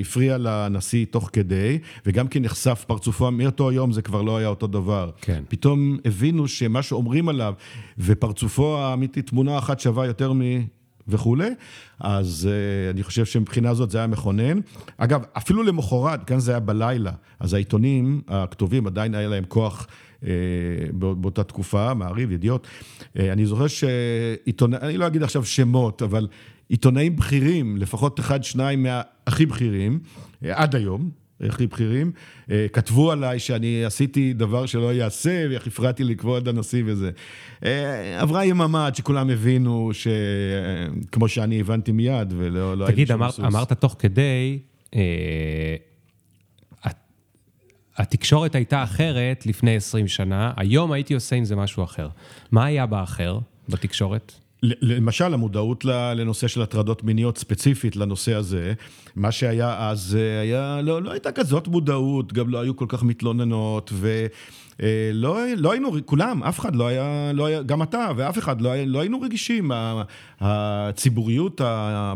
[0.00, 4.66] הפריע לנשיא תוך כדי, וגם כי נחשף פרצופו, מאותו היום זה כבר לא היה אותו
[4.66, 5.10] דבר.
[5.20, 5.42] כן.
[5.48, 7.54] פתאום הבינו שמה שאומרים עליו,
[7.98, 10.40] ופרצופו האמיתי, תמונה אחת שווה יותר מ...
[11.08, 11.50] וכולי,
[12.00, 14.60] אז uh, אני חושב שמבחינה זאת זה היה מכונן.
[14.96, 19.86] אגב, אפילו למחרת, כאן זה היה בלילה, אז העיתונים הכתובים עדיין היה להם כוח
[20.20, 20.24] uh,
[20.92, 22.66] באותה תקופה, מעריב, ידיעות.
[23.00, 26.28] Uh, אני זוכר שעיתונאים, אני לא אגיד עכשיו שמות, אבל
[26.68, 29.98] עיתונאים בכירים, לפחות אחד, שניים מהכי בכירים,
[30.44, 32.12] אה, עד היום, הכי בכירים,
[32.50, 37.10] אה, כתבו עליי שאני עשיתי דבר שלא ייעשה, ואיך הפרעתי לכבוד הנשיא וזה.
[37.64, 40.08] אה, עברה יממה עד שכולם הבינו, ש...
[41.12, 44.58] כמו שאני הבנתי מיד, ולא לא תגיד, אמר, אמרת תוך כדי,
[44.94, 45.76] אה,
[47.96, 52.08] התקשורת הייתה אחרת לפני 20 שנה, היום הייתי עושה עם זה משהו אחר.
[52.52, 54.32] מה היה באחר בתקשורת?
[54.64, 58.72] למשל, המודעות לנושא של הטרדות מיניות ספציפית לנושא הזה,
[59.16, 63.02] מה שהיה אז אה, היה, לא, לא הייתה כזאת מודעות, גם לא היו כל כך
[63.02, 64.26] מתלוננות, ו...
[64.82, 68.74] אה, לא, היינו, כולם, אף אחד לא היה, לא היה, גם אתה ואף אחד, לא,
[68.86, 69.70] לא היינו רגישים.
[70.40, 71.60] הציבוריות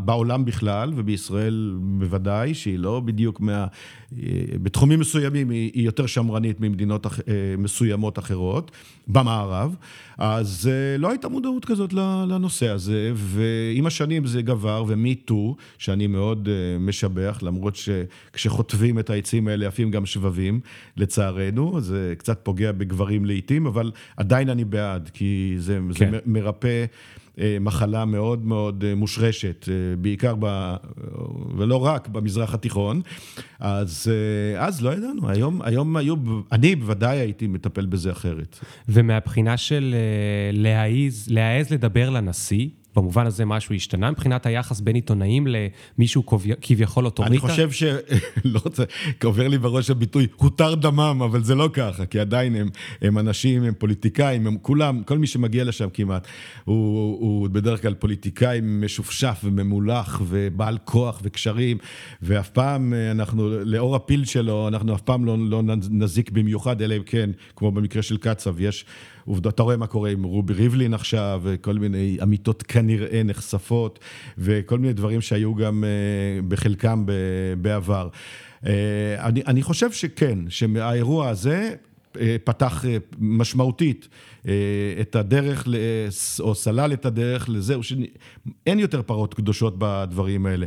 [0.04, 3.66] בעולם בכלל, ובישראל בוודאי, שהיא לא בדיוק מה...
[4.16, 4.22] אה,
[4.62, 8.70] בתחומים מסוימים היא, היא יותר שמרנית ממדינות אח, אה, מסוימות אחרות,
[9.08, 9.76] במערב,
[10.18, 11.92] אז לא הייתה מודעות כזאת
[12.28, 16.48] לנושא הזה, ועם השנים זה גבר, ומיטו, שאני מאוד
[16.80, 20.60] משבח, למרות שכשחוטבים את העצים האלה עפים גם שבבים,
[20.96, 26.10] לצערנו, זה קצת פוגע בגברים לעיתים, אבל עדיין אני בעד, כי זה, כן.
[26.10, 26.84] זה מרפא אה,
[27.60, 30.74] מחלה מאוד מאוד אה, מושרשת, אה, בעיקר, ב,
[31.56, 33.00] ולא רק, במזרח התיכון.
[33.60, 34.12] אז,
[34.58, 36.14] אז לא ידענו, היום, היום היו,
[36.52, 38.58] אני בוודאי הייתי מטפל בזה אחרת.
[38.88, 39.94] ומהבחינה של
[40.52, 42.68] להעז, להעז לדבר לנשיא,
[42.98, 46.22] במובן הזה משהו השתנה מבחינת היחס בין עיתונאים למישהו
[46.60, 47.32] כביכול אוטוריטה?
[47.32, 47.82] אני חושב ש...
[48.44, 48.82] לא רוצה,
[49.24, 52.68] עובר לי בראש הביטוי, הותר דמם, אבל זה לא ככה, כי עדיין הם,
[53.02, 56.26] הם אנשים, הם פוליטיקאים, הם כולם, כל מי שמגיע לשם כמעט,
[56.64, 56.76] הוא,
[57.20, 61.78] הוא בדרך כלל פוליטיקאי משופשף וממולח ובעל כוח וקשרים,
[62.22, 67.02] ואף פעם אנחנו, לאור הפיל שלו, אנחנו אף פעם לא, לא נזיק במיוחד, אלא אם
[67.06, 68.84] כן, כמו במקרה של קצב, יש...
[69.28, 73.98] עובדות, אתה רואה מה קורה עם רובי ריבלין עכשיו, וכל מיני אמיתות כנראה נחשפות,
[74.38, 77.04] וכל מיני דברים שהיו גם אה, בחלקם
[77.60, 78.08] בעבר.
[78.66, 78.72] אה,
[79.18, 81.74] אני, אני חושב שכן, שמהאירוע הזה,
[82.44, 82.84] פתח
[83.18, 84.08] משמעותית
[85.00, 85.68] את הדרך,
[86.40, 90.66] או סלל את הדרך לזה, שאין יותר פרות קדושות בדברים האלה.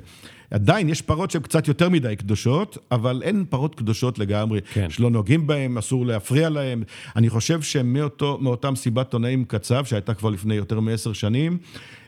[0.52, 4.90] עדיין יש פרות שהן קצת יותר מדי קדושות, אבל אין פרות קדושות לגמרי, כן.
[4.90, 6.84] שלא נוגעים בהן, אסור להפריע להן.
[7.16, 11.58] אני חושב שמאותה מסיבת עיתונאים קצב, שהייתה כבר לפני יותר מעשר שנים,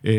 [0.06, 0.12] אמ,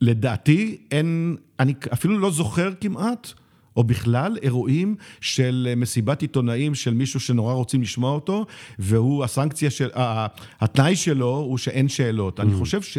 [0.00, 3.32] לדעתי אין, אני אפילו לא זוכר כמעט.
[3.76, 8.46] או בכלל אירועים של מסיבת עיתונאים של מישהו שנורא רוצים לשמוע אותו,
[8.78, 9.88] והוא, הסנקציה של,
[10.60, 12.40] התנאי שלו הוא שאין שאלות.
[12.40, 12.42] Mm.
[12.42, 12.98] אני חושב ש...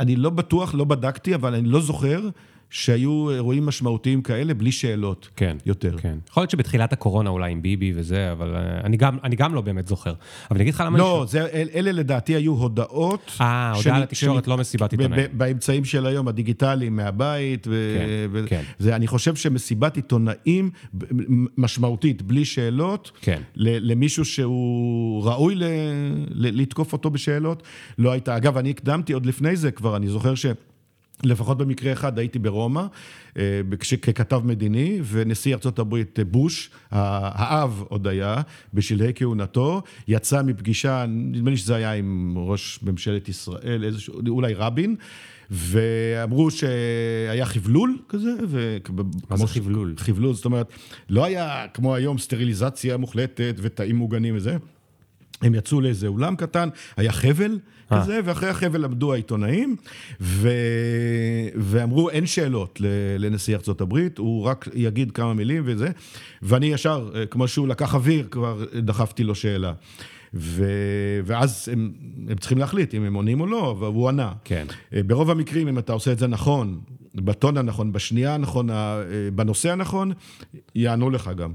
[0.00, 2.28] אני לא בטוח, לא בדקתי, אבל אני לא זוכר
[2.70, 5.98] שהיו אירועים משמעותיים כאלה בלי שאלות כן, יותר.
[5.98, 6.18] כן.
[6.28, 9.60] יכול להיות שבתחילת הקורונה אולי עם ביבי וזה, אבל uh, אני גם, אני גם לא
[9.60, 10.10] באמת זוכר.
[10.50, 10.98] אבל אני אגיד לך למה...
[10.98, 13.36] לא, זה, אל, אלה לדעתי היו הודעות...
[13.40, 15.26] אה, הודעה לתקשורת, לא מסיבת עיתונאים.
[15.32, 17.66] באמצעים של היום, הדיגיטליים, מהבית.
[17.70, 18.62] ו, כן, ו, כן.
[18.78, 20.70] זה, אני חושב שמסיבת עיתונאים
[21.58, 23.42] משמעותית, בלי שאלות, כן.
[23.56, 25.64] למישהו שהוא ראוי ל,
[26.30, 27.62] ל, לתקוף אותו בשאלות,
[27.98, 28.36] לא הייתה.
[28.36, 30.46] אגב, אני הקדמתי עוד לפני זה כבר, אני זוכר ש...
[31.24, 32.82] לפחות במקרה אחד הייתי ברומא,
[33.38, 33.60] אה,
[34.02, 38.36] ככתב מדיני, ונשיא הברית אה, בוש, האב עוד היה,
[38.74, 44.96] בשלהי כהונתו, יצא מפגישה, נדמה לי שזה היה עם ראש ממשלת ישראל, איזשהו, אולי רבין,
[45.50, 48.78] ואמרו שהיה חבלול כזה, ו...
[49.30, 49.94] מה זה חבלול?
[49.96, 50.72] חבלול, זאת אומרת,
[51.10, 54.56] לא היה כמו היום סטריליזציה מוחלטת ותאים מוגנים וזה.
[55.42, 57.58] הם יצאו לאיזה אולם קטן, היה חבל
[57.92, 58.02] אה.
[58.02, 59.76] כזה, ואחרי החבל עמדו העיתונאים,
[60.20, 60.50] ו...
[61.56, 62.80] ואמרו, אין שאלות
[63.18, 65.90] לנשיא ארצות הברית, הוא רק יגיד כמה מילים וזה,
[66.42, 69.72] ואני ישר, אה, כמו שהוא לקח אוויר, כבר דחפתי לו שאלה.
[70.34, 70.64] ו...
[71.24, 71.92] ואז הם,
[72.28, 74.32] הם צריכים להחליט אם הם עונים או לא, והוא ענה.
[74.44, 74.66] כן.
[74.94, 76.80] אה, ברוב המקרים, אם אתה עושה את זה נכון,
[77.14, 79.00] בטון הנכון, בשנייה הנכונה,
[79.34, 80.12] בנושא הנכון,
[80.74, 81.52] יענו לך גם.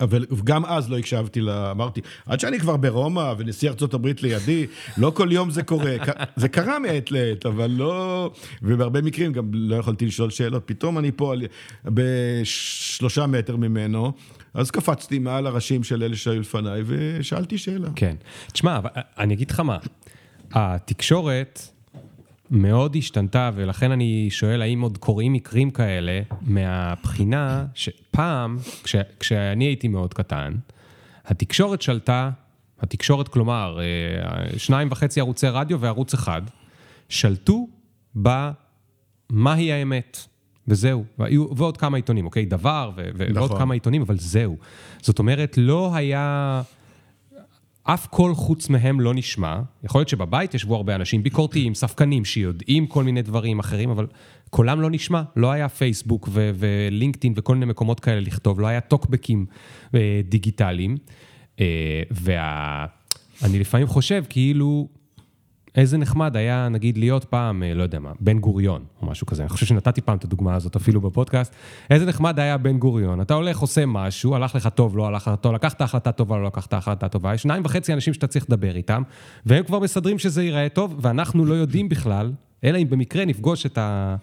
[0.00, 4.66] אבל גם אז לא הקשבתי לה, אמרתי, עד שאני כבר ברומא ונשיא ארצות הברית לידי,
[4.98, 5.96] לא כל יום זה קורה.
[6.36, 8.30] זה קרה מעת לעת, אבל לא...
[8.62, 10.62] ובהרבה מקרים גם לא יכולתי לשאול שאלות.
[10.66, 11.34] פתאום אני פה
[11.84, 14.12] בשלושה מטר ממנו,
[14.54, 17.88] אז קפצתי מעל הראשים של אלה שהיו לפניי ושאלתי שאלה.
[17.96, 18.16] כן.
[18.52, 18.80] תשמע,
[19.18, 19.78] אני אגיד לך מה,
[20.52, 21.70] התקשורת...
[22.50, 29.88] מאוד השתנתה, ולכן אני שואל האם עוד קורים מקרים כאלה, מהבחינה שפעם, כש, כשאני הייתי
[29.88, 30.54] מאוד קטן,
[31.26, 32.30] התקשורת שלטה,
[32.80, 36.42] התקשורת, כלומר, אה, שניים וחצי ערוצי רדיו וערוץ אחד,
[37.08, 37.68] שלטו
[38.14, 40.18] במהי האמת.
[40.68, 42.44] וזהו, והיו, ועוד כמה עיתונים, אוקיי?
[42.44, 43.36] דבר, ו- נכון.
[43.36, 44.56] ועוד כמה עיתונים, אבל זהו.
[45.02, 46.62] זאת אומרת, לא היה...
[47.94, 49.60] אף קול חוץ מהם לא נשמע.
[49.84, 54.06] יכול להיות שבבית ישבו הרבה אנשים ביקורתיים, ספקנים, שיודעים כל מיני דברים אחרים, אבל
[54.50, 55.22] קולם לא נשמע.
[55.36, 59.46] לא היה פייסבוק ו- ולינקדאין וכל מיני מקומות כאלה לכתוב, לא היה טוקבקים
[59.94, 60.96] אה, דיגיטליים.
[61.60, 64.99] אה, ואני לפעמים חושב כאילו...
[65.76, 69.42] איזה נחמד היה, נגיד, להיות פעם, אה, לא יודע מה, בן גוריון, או משהו כזה.
[69.42, 71.54] אני חושב שנתתי פעם את הדוגמה הזאת אפילו בפודקאסט.
[71.90, 73.20] איזה נחמד היה בן גוריון.
[73.20, 76.46] אתה הולך, עושה משהו, הלך לך טוב, לא הלך לך טוב, לקחת החלטה טובה, לא
[76.46, 77.34] לקחת החלטה טובה.
[77.34, 79.02] יש שניים וחצי אנשים שאתה צריך לדבר איתם,
[79.46, 82.32] והם כבר מסדרים שזה ייראה טוב, ואנחנו לא יודעים בכלל,
[82.64, 84.16] אלא אם במקרה נפגוש את, ה...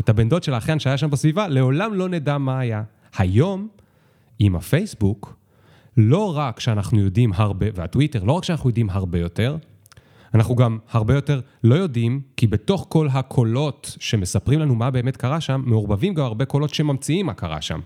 [0.00, 2.82] את הבן דוד של האחיין שהיה שם בסביבה, לעולם לא נדע מה היה.
[3.18, 3.68] היום,
[4.38, 5.36] עם הפייסבוק,
[5.96, 9.56] לא רק שאנחנו יודעים הרבה, והטוויטר, לא רק שאנחנו יודעים הרבה יותר,
[10.34, 15.40] אנחנו גם הרבה יותר לא יודעים, כי בתוך כל הקולות שמספרים לנו מה באמת קרה
[15.40, 17.80] שם, מעורבבים גם הרבה קולות שממציאים מה קרה שם.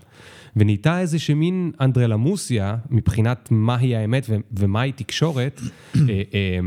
[0.55, 5.61] ונהייתה איזה מין אנדרלמוסיה מבחינת מהי האמת ו- ומהי תקשורת.
[5.95, 6.59] אה, אה,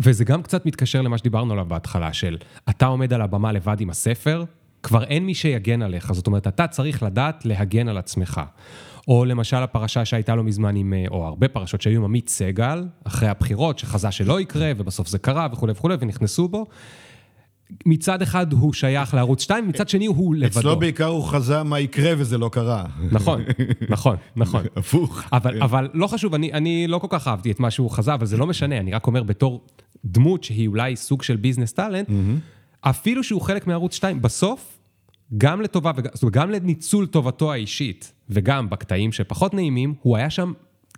[0.00, 2.38] וזה גם קצת מתקשר למה שדיברנו עליו בהתחלה, של
[2.70, 4.44] אתה עומד על הבמה לבד עם הספר,
[4.82, 8.40] כבר אין מי שיגן עליך, זאת אומרת, אתה צריך לדעת להגן על עצמך.
[9.08, 12.84] או למשל הפרשה שהייתה לא מזמן עם, אה, או הרבה פרשות שהיו עם עמית סגל,
[13.04, 16.66] אחרי הבחירות, שחזה שלא יקרה, ובסוף זה קרה וכולי וכולי, ונכנסו בו.
[17.86, 20.60] מצד אחד הוא שייך לערוץ 2, מצד שני הוא לבדו.
[20.60, 22.84] אצלו בעיקר הוא חזה מה יקרה וזה לא קרה.
[23.12, 23.44] נכון,
[23.88, 24.64] נכון, נכון.
[24.76, 25.22] הפוך.
[25.32, 25.62] אבל.
[25.62, 28.36] אבל לא חשוב, אני, אני לא כל כך אהבתי את מה שהוא חזה, אבל זה
[28.36, 29.60] לא משנה, אני רק אומר בתור
[30.04, 32.08] דמות שהיא אולי סוג של ביזנס טאלנט.
[32.80, 34.75] אפילו שהוא חלק מערוץ 2, בסוף,
[35.38, 40.52] גם לטובה, זאת אומרת, גם לניצול טובתו האישית, וגם בקטעים שפחות נעימים, הוא היה שם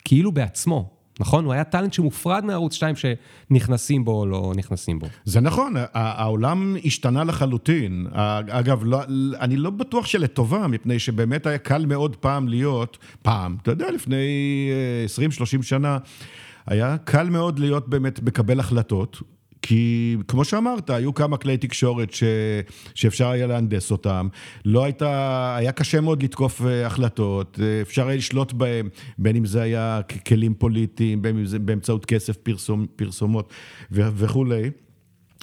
[0.05, 0.99] כאילו בעצמו.
[1.21, 1.45] נכון?
[1.45, 5.07] הוא היה טאלנט שמופרד מערוץ 2 שנכנסים בו או לא נכנסים בו.
[5.25, 8.07] זה נכון, העולם השתנה לחלוטין.
[8.49, 9.01] אגב, לא,
[9.41, 14.27] אני לא בטוח שלטובה, מפני שבאמת היה קל מאוד פעם להיות, פעם, אתה יודע, לפני
[15.19, 15.21] 20-30
[15.57, 15.99] אה, שנה,
[16.67, 19.23] היה קל מאוד להיות באמת מקבל החלטות.
[19.63, 22.23] כי כמו שאמרת, היו כמה כלי תקשורת ש...
[22.95, 24.29] שאפשר היה להנדס אותם.
[24.65, 29.47] לא הייתה, היה קשה מאוד לתקוף אה, החלטות, אה, אפשר היה לשלוט בהם, בין אם
[29.47, 33.53] זה היה כלים פוליטיים, בין אם זה באמצעות כסף, פרסום, פרסומות
[33.93, 34.01] ו...
[34.15, 34.71] וכולי.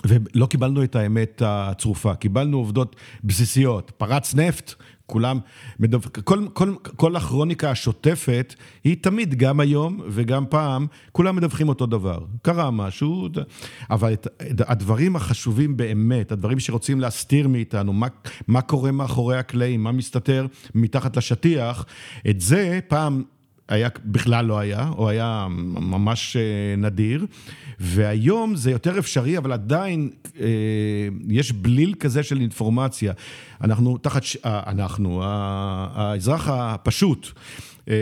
[0.08, 3.92] ולא קיבלנו את האמת הצרופה, קיבלנו עובדות בסיסיות.
[3.98, 4.74] פרץ נפט,
[5.06, 5.40] כולם,
[5.80, 6.00] מדו...
[6.24, 12.20] כל, כל, כל הכרוניקה השוטפת היא תמיד, גם היום וגם פעם, כולם מדווחים אותו דבר.
[12.42, 13.30] קרה משהו,
[13.90, 14.28] אבל את,
[14.60, 18.08] הדברים החשובים באמת, הדברים שרוצים להסתיר מאיתנו, מה,
[18.48, 21.86] מה קורה מאחורי הקלעים, מה מסתתר מתחת לשטיח,
[22.30, 23.24] את זה פעם
[23.70, 27.26] היה, בכלל לא היה, או היה ממש אה, נדיר,
[27.80, 30.48] והיום זה יותר אפשרי, אבל עדיין אה,
[31.30, 33.14] יש בליל כזה של אינפורמציה.
[33.62, 37.28] אנחנו תחת, אה, אנחנו, האזרח הפשוט,
[37.90, 37.96] אה,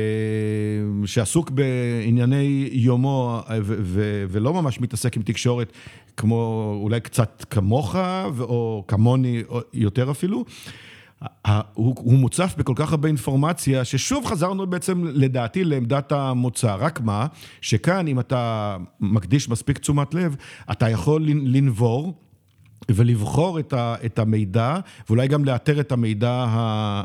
[1.06, 5.74] שעסוק בענייני יומו ו- ו- ולא ממש מתעסק עם תקשורת,
[6.18, 7.96] כמו אולי קצת כמוך,
[8.40, 10.46] או כמוני יותר אפילו,
[11.74, 16.76] הוא, הוא מוצף בכל כך הרבה אינפורמציה, ששוב חזרנו בעצם, לדעתי, לעמדת המוצא.
[16.76, 17.28] רק מה,
[17.62, 20.36] שכאן, אם אתה מקדיש מספיק תשומת לב,
[20.72, 22.23] אתה יכול לנבור
[22.92, 24.78] ולבחור את, ה, את המידע,
[25.10, 26.46] ואולי גם לאתר את המידע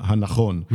[0.02, 0.74] הנכון, mm.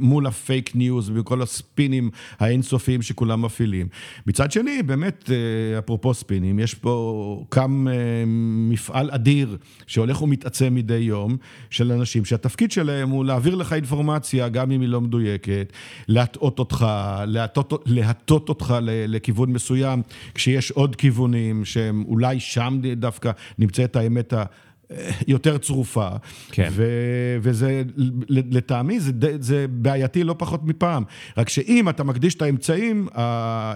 [0.00, 3.86] מול הפייק ניוז וכל הספינים האינסופיים שכולם מפעילים.
[4.26, 7.94] מצד שני, באמת, אה, אפרופו ספינים, יש פה קם אה,
[8.70, 11.36] מפעל אדיר שהולך ומתעצם מדי יום,
[11.70, 15.72] של אנשים שהתפקיד שלהם הוא להעביר לך אינפורמציה, גם אם היא לא מדויקת,
[16.08, 16.86] להטעות אותך,
[17.26, 20.02] להטות, להטות אותך לכיוון מסוים,
[20.34, 24.43] כשיש עוד כיוונים שהם אולי שם דווקא נמצאת האמת ה...
[25.28, 26.08] יותר צרופה.
[26.50, 26.68] כן.
[26.72, 26.84] ו,
[27.42, 27.82] וזה,
[28.28, 31.04] לטעמי, זה, זה בעייתי לא פחות מפעם.
[31.36, 33.08] רק שאם אתה מקדיש את האמצעים,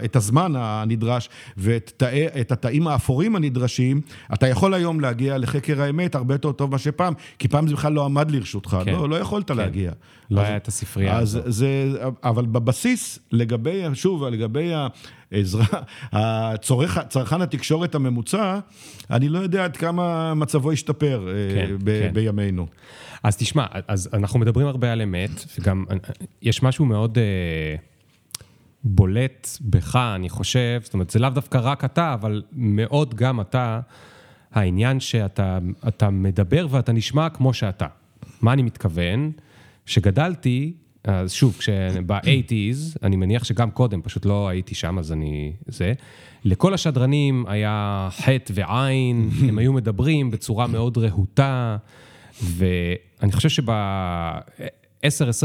[0.04, 4.00] את הזמן הנדרש ואת תאי, התאים האפורים הנדרשים,
[4.34, 7.92] אתה יכול היום להגיע לחקר האמת הרבה יותר טוב מאשר פעם, כי פעם זה בכלל
[7.92, 8.92] לא עמד לרשותך, כן.
[8.92, 9.56] לא, לא יכולת כן.
[9.56, 9.92] להגיע.
[10.30, 11.42] לא אז, היה את הספרייה הזאת.
[11.46, 11.92] זה,
[12.24, 14.72] אבל בבסיס, לגבי, שוב, לגבי
[16.12, 18.58] הצורך, צרכן התקשורת הממוצע,
[19.10, 22.10] אני לא יודע עד כמה מצבו ישתפר אה, כן, ב, כן.
[22.14, 22.66] בימינו.
[23.22, 25.96] אז תשמע, אז אנחנו מדברים הרבה על אמת, וגם אה,
[26.42, 27.18] יש משהו מאוד...
[27.18, 27.76] אה,
[28.84, 33.80] בולט בך, אני חושב, זאת אומרת, זה לאו דווקא רק אתה, אבל מאוד גם אתה,
[34.52, 37.86] העניין שאתה מדבר ואתה נשמע כמו שאתה.
[38.40, 39.32] מה אני מתכוון?
[39.86, 40.72] שגדלתי,
[41.04, 45.52] אז שוב, כשב-80's, אני מניח שגם קודם, פשוט לא הייתי שם, אז אני...
[45.66, 45.92] זה.
[46.44, 51.76] לכל השדרנים היה חטא ועין, הם היו מדברים בצורה מאוד רהוטה,
[52.42, 55.02] ואני חושב שב-10-20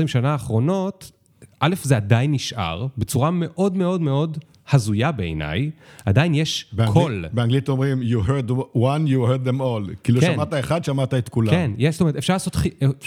[0.07, 1.11] שנה האחרונות,
[1.59, 4.37] א', זה עדיין נשאר בצורה מאוד מאוד מאוד
[4.71, 5.71] הזויה בעיניי,
[6.06, 6.93] עדיין יש באנגל...
[6.93, 7.26] קול.
[7.34, 9.95] באנגלית אומרים, you heard one, you heard them all.
[10.04, 10.34] כאילו כן.
[10.34, 11.52] שמעת אחד, שמעת את כולם.
[11.52, 12.58] כן, יש, זאת אומרת, אפשר לעשות,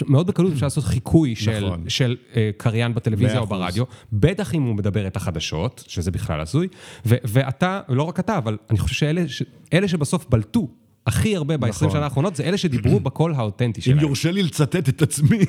[0.07, 1.83] מאוד בקלות אפשר לעשות חיקוי של, נכון.
[1.87, 6.67] של uh, קריין בטלוויזיה או ברדיו, בטח אם הוא מדבר את החדשות, שזה בכלל הזוי,
[7.05, 10.67] ו- ואתה, לא רק אתה, אבל אני חושב שאלה שבסוף בלטו
[11.07, 11.89] הכי הרבה ב-20 נכון.
[11.89, 13.97] שנה האחרונות, זה אלה שדיברו בקול האותנטי שלהם.
[13.97, 15.39] אם יורשה לי לצטט את עצמי,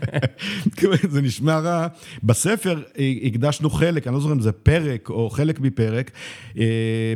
[1.12, 1.86] זה נשמע רע.
[2.22, 2.82] בספר
[3.24, 6.10] הקדשנו חלק, אני לא זוכר אם זה פרק או חלק מפרק,
[6.58, 6.64] אה,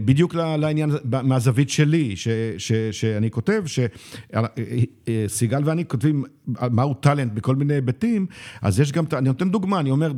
[0.05, 7.57] בדיוק לעניין, מהזווית שלי, ש, ש, שאני כותב, שסיגל אה, ואני כותבים מהו טאלנט בכל
[7.57, 8.27] מיני היבטים,
[8.63, 10.13] אז יש גם, אני נותן דוגמה, אני אומר,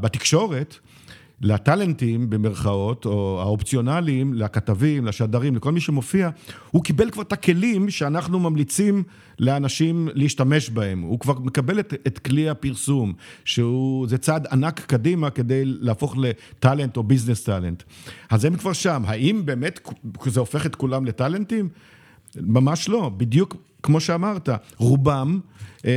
[0.00, 0.78] בתקשורת,
[1.42, 6.30] לטאלנטים במרכאות, או האופציונליים, לכתבים, לשדרים, לכל מי שמופיע,
[6.70, 9.02] הוא קיבל כבר את הכלים שאנחנו ממליצים
[9.38, 11.02] לאנשים להשתמש בהם.
[11.02, 13.12] הוא כבר מקבל את, את כלי הפרסום,
[13.44, 17.82] שהוא, זה צעד ענק קדימה כדי להפוך לטאלנט או ביזנס טאלנט.
[18.30, 19.02] אז הם כבר שם.
[19.06, 19.88] האם באמת
[20.26, 21.68] זה הופך את כולם לטאלנטים?
[22.36, 23.10] ממש לא.
[23.16, 25.40] בדיוק כמו שאמרת, רובם,
[25.84, 25.92] אה,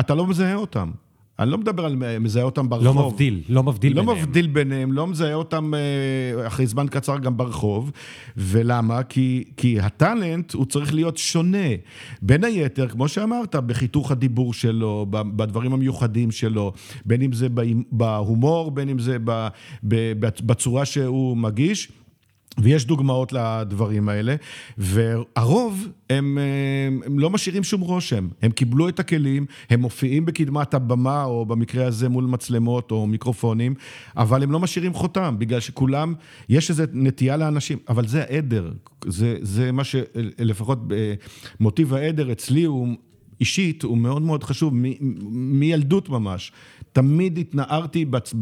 [0.00, 0.90] אתה לא מזהה אותם.
[1.38, 2.96] אני לא מדבר על מזהה אותם ברחוב.
[2.96, 4.16] לא מבדיל, לא מבדיל לא ביניהם.
[4.18, 7.90] לא מבדיל ביניהם, לא מזהה אותם אה, אחרי זמן קצר גם ברחוב.
[8.36, 9.02] ולמה?
[9.02, 11.68] כי, כי הטאלנט הוא צריך להיות שונה.
[12.22, 16.72] בין היתר, כמו שאמרת, בחיתוך הדיבור שלו, בדברים המיוחדים שלו,
[17.04, 17.48] בין אם זה
[17.92, 19.16] בהומור, בין אם זה
[20.42, 21.88] בצורה שהוא מגיש.
[22.58, 24.36] ויש דוגמאות לדברים האלה,
[24.78, 26.38] והרוב הם,
[27.06, 28.28] הם לא משאירים שום רושם.
[28.42, 33.74] הם קיבלו את הכלים, הם מופיעים בקדמת הבמה, או במקרה הזה מול מצלמות או מיקרופונים,
[34.16, 36.14] אבל הם לא משאירים חותם, בגלל שכולם,
[36.48, 38.72] יש איזו נטייה לאנשים, אבל זה העדר,
[39.06, 40.78] זה, זה מה שלפחות
[41.60, 42.88] מוטיב העדר אצלי הוא...
[43.40, 44.74] אישית הוא מאוד מאוד חשוב,
[45.30, 46.52] מילדות ממש.
[46.92, 48.34] תמיד התנערתי בצ...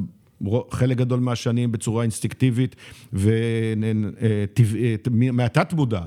[0.70, 2.76] חלק גדול מהשנים בצורה אינסטינקטיבית
[5.12, 6.00] ומהתת מודע,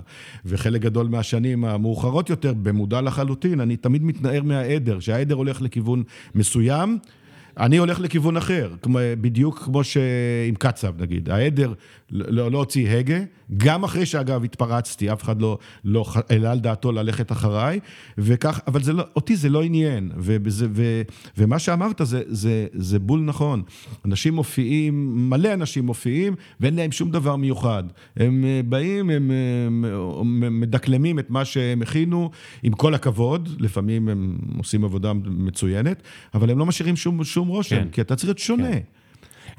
[0.46, 6.04] וחלק גדול מהשנים המאוחרות יותר במודע לחלוטין, אני תמיד מתנער מהעדר, שהעדר הולך לכיוון
[6.36, 6.98] מסוים.
[7.60, 8.74] אני הולך לכיוון אחר,
[9.22, 11.74] בדיוק כמו שעם קצב נגיד, העדר
[12.12, 13.20] לא, לא הוציא הגה,
[13.58, 17.80] גם אחרי שאגב התפרצתי, אף אחד לא, לא העלה על דעתו ללכת אחריי,
[18.18, 21.02] וכך, אבל זה לא, אותי זה לא עניין, ובזה, ו,
[21.38, 23.64] ומה שאמרת זה, זה, זה בול נכון.
[24.06, 27.84] אנשים מופיעים, מלא אנשים מופיעים, ואין להם שום דבר מיוחד.
[28.18, 29.32] הם אה, באים, הם,
[29.68, 29.86] הם,
[30.44, 32.32] הם מדקלמים את מה שהם הכינו,
[32.64, 36.04] עם כל הכבוד, לפעמים הם עושים עבודה מצוינת,
[36.34, 37.88] אבל הם לא משאירים שום, שום רושם, כן.
[37.92, 38.72] כי אתה צריך להיות שונה.
[38.72, 38.80] כן.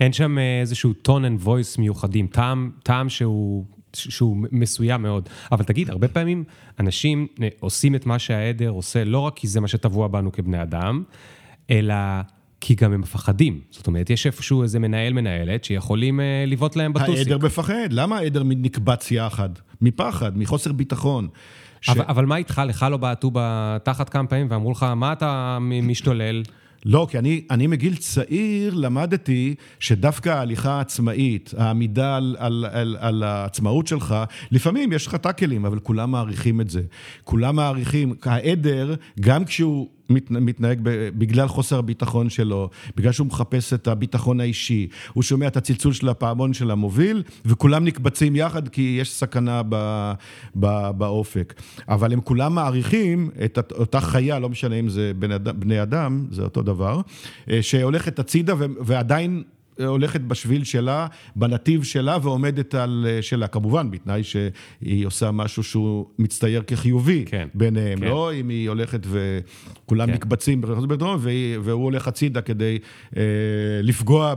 [0.01, 5.28] אין שם אה, איזשהו tone and voice מיוחדים, טעם, טעם שהוא, שהוא מסוים מאוד.
[5.53, 6.45] אבל תגיד, הרבה פעמים
[6.80, 10.62] אנשים אה, עושים את מה שהעדר עושה, לא רק כי זה מה שטבוע בנו כבני
[10.62, 11.03] אדם,
[11.70, 11.95] אלא
[12.61, 13.61] כי גם הם מפחדים.
[13.70, 17.16] זאת אומרת, יש איפשהו איזה מנהל, מנהלת, שיכולים אה, לבעוט להם בטוסיק.
[17.16, 19.51] העדר מפחד, למה העדר נקבץ יחד?
[19.80, 21.28] מפחד, מחוסר ביטחון.
[21.80, 21.89] ש...
[21.89, 22.62] אבל, אבל מה איתך?
[22.66, 26.43] לך לא בעטו בתחת כמה פעמים ואמרו לך, מה אתה משתולל?
[26.85, 33.22] לא, כי אני, אני מגיל צעיר למדתי שדווקא ההליכה העצמאית, העמידה על, על, על, על
[33.22, 34.14] העצמאות שלך,
[34.51, 36.83] לפעמים יש לך טאקלים, אבל כולם מעריכים את זה.
[37.24, 39.89] כולם מעריכים, העדר, גם כשהוא...
[40.11, 40.80] מת, מתנהג
[41.18, 46.09] בגלל חוסר הביטחון שלו, בגלל שהוא מחפש את הביטחון האישי, הוא שומע את הצלצול של
[46.09, 50.12] הפעמון של המוביל, וכולם נקבצים יחד כי יש סכנה ב,
[50.56, 51.54] ב, באופק.
[51.88, 55.12] אבל הם כולם מעריכים את אותה חיה, לא משנה אם זה
[55.59, 57.00] בני אדם, זה אותו דבר,
[57.50, 59.42] אה, שהולכת הצידה ועדיין...
[59.87, 61.07] הולכת בשביל שלה,
[61.37, 63.47] בנתיב שלה ועומדת על אה, שלה.
[63.47, 68.05] כמובן, בתנאי שהיא עושה משהו שהוא מצטייר כחיובי כן, ביניהם, כן.
[68.07, 70.14] לא אם היא הולכת וכולם כן.
[70.14, 70.61] מקבצים
[71.62, 72.79] והוא הולך הצידה כדי
[73.16, 73.22] אה,
[73.83, 74.35] לפגוע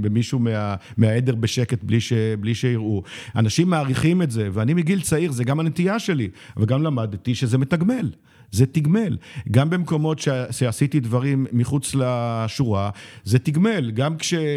[0.00, 3.02] במישהו מה, מהעדר בשקט בלי, ש, בלי שיראו.
[3.36, 8.10] אנשים מעריכים את זה, ואני מגיל צעיר, זה גם הנטייה שלי, וגם למדתי שזה מתגמל.
[8.54, 9.16] זה תגמל.
[9.50, 10.28] גם במקומות ש...
[10.50, 12.90] שעשיתי דברים מחוץ לשורה,
[13.24, 13.90] זה תגמל.
[13.90, 14.48] גם כשאיימו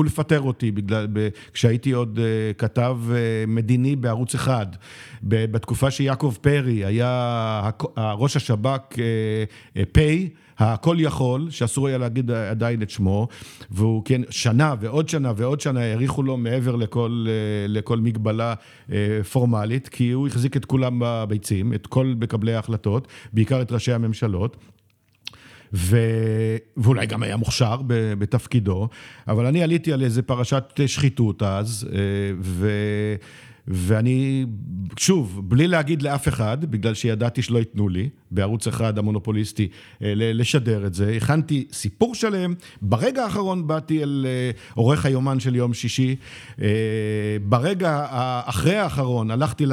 [0.00, 1.06] אמ, לפטר אותי, בגלל...
[1.52, 3.16] כשהייתי עוד אה, כתב אה,
[3.48, 4.66] מדיני בערוץ אחד,
[5.22, 10.00] בתקופה שיעקב פרי היה ראש השב"כ אה, פ',
[10.58, 13.28] הכל יכול, שאסור היה להגיד עדיין את שמו,
[13.70, 18.54] והוא כן, שנה ועוד שנה ועוד שנה האריכו לו מעבר לכל, אה, לכל מגבלה
[18.92, 23.92] אה, פורמלית, כי הוא החזיק את כולם בביצים, את כל מקבלי ההחלטות, בעיקר את ראשי
[23.92, 24.56] הממשלות.
[25.74, 25.98] ו...
[26.76, 27.76] ואולי גם היה מוכשר
[28.18, 28.88] בתפקידו,
[29.28, 31.98] אבל אני עליתי על איזה פרשת שחיתות אז, אה,
[32.40, 32.70] ו...
[33.68, 34.46] ואני,
[34.98, 39.68] שוב, בלי להגיד לאף אחד, בגלל שידעתי שלא ייתנו לי, בערוץ אחד המונופוליסטי,
[40.02, 45.56] אה, לשדר את זה, הכנתי סיפור שלם, ברגע האחרון באתי אל אה, עורך היומן של
[45.56, 46.16] יום שישי,
[46.62, 46.66] אה,
[47.42, 48.06] ברגע
[48.44, 49.64] אחרי האחרון הלכתי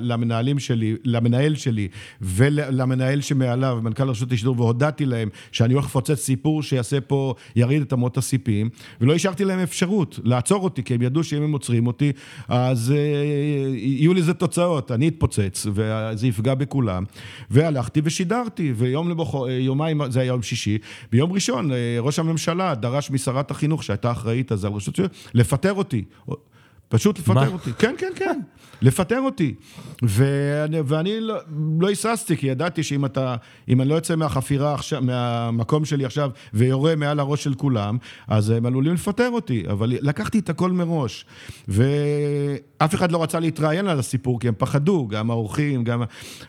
[0.00, 1.88] למנהלים שלי, למנהל שלי
[2.20, 7.92] ולמנהל שמעליו, מנכ"ל רשות השידור, והודעתי להם שאני הולך לפוצץ סיפור שיעשה פה, ירעיד את
[7.92, 8.68] אמות הסיפים,
[9.00, 12.12] ולא השארתי להם אפשרות לעצור אותי, כי הם ידעו שאם הם עוצרים אותי,
[12.48, 12.94] אז
[13.74, 17.04] יהיו לזה תוצאות, אני אתפוצץ, וזה יפגע בכולם.
[17.50, 20.78] והלכתי ושידרתי, ויום לבוחר, יומיים, זה היה יום שישי,
[21.12, 21.70] ביום ראשון
[22.00, 24.98] ראש הממשלה דרש משרת החינוך, שהייתה אחראית אז על רשות,
[25.34, 26.04] לפטר אותי.
[26.90, 27.46] פשוט לפטר מה?
[27.46, 27.70] אותי.
[27.78, 28.40] כן, כן, כן.
[28.82, 29.54] לפטר אותי.
[30.02, 31.36] ואני, ואני לא,
[31.80, 33.36] לא היססתי, כי ידעתי שאם אתה,
[33.68, 38.50] אם אני לא יוצא מהחפירה עכשיו, מהמקום שלי עכשיו, ויורה מעל הראש של כולם, אז
[38.50, 39.64] הם עלולים לפטר אותי.
[39.70, 41.24] אבל לקחתי את הכל מראש.
[41.68, 46.02] ואף אחד לא רצה להתראיין על הסיפור, כי הם פחדו, גם האורחים, גם...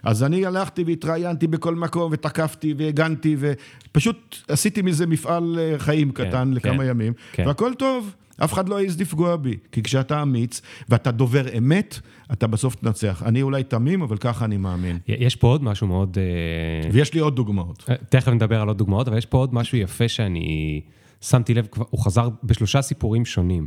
[0.03, 6.27] אז אני הלכתי והתראיינתי בכל מקום, ותקפתי, והגנתי, ופשוט עשיתי מזה מפעל אה, חיים כן,
[6.27, 7.47] קטן כן, לכמה כן, ימים, כן.
[7.47, 8.11] והכל טוב.
[8.43, 11.99] אף אחד לא יעז לפגוע בי, כי כשאתה אמיץ ואתה דובר אמת,
[12.31, 13.23] אתה בסוף תנצח.
[13.25, 14.99] אני אולי תמים, אבל ככה אני מאמין.
[15.07, 16.17] יש פה עוד משהו מאוד...
[16.17, 17.85] אה, ויש לי עוד דוגמאות.
[17.89, 20.81] אה, תכף נדבר על עוד דוגמאות, אבל יש פה עוד משהו יפה שאני
[21.21, 23.65] שמתי לב, הוא חזר בשלושה סיפורים שונים.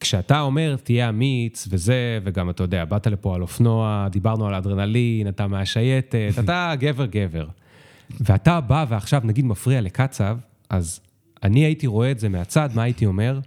[0.00, 5.28] כשאתה אומר, תהיה אמיץ וזה, וגם, אתה יודע, באת לפה על אופנוע, דיברנו על אדרנלין,
[5.28, 7.46] אתה מהשייטת, אתה גבר-גבר.
[8.20, 10.38] ואתה בא ועכשיו, נגיד, מפריע לקצב,
[10.70, 11.00] אז
[11.42, 13.40] אני הייתי רואה את זה מהצד, מה הייתי אומר?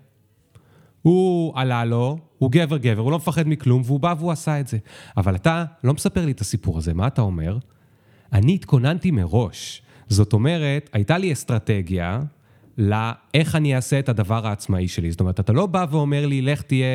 [1.02, 4.68] הוא עלה לו, הוא גבר גבר, הוא לא מפחד מכלום, והוא בא והוא עשה את
[4.68, 4.78] זה.
[5.18, 7.58] אבל אתה לא מספר לי את הסיפור הזה, מה אתה אומר?
[8.34, 9.82] אני התכוננתי מראש.
[10.08, 12.22] זאת אומרת, הייתה לי אסטרטגיה,
[12.78, 15.12] לאיך אני אעשה את הדבר העצמאי שלי.
[15.12, 16.86] זאת אומרת, אתה לא בא ואומר לי, לך תהיה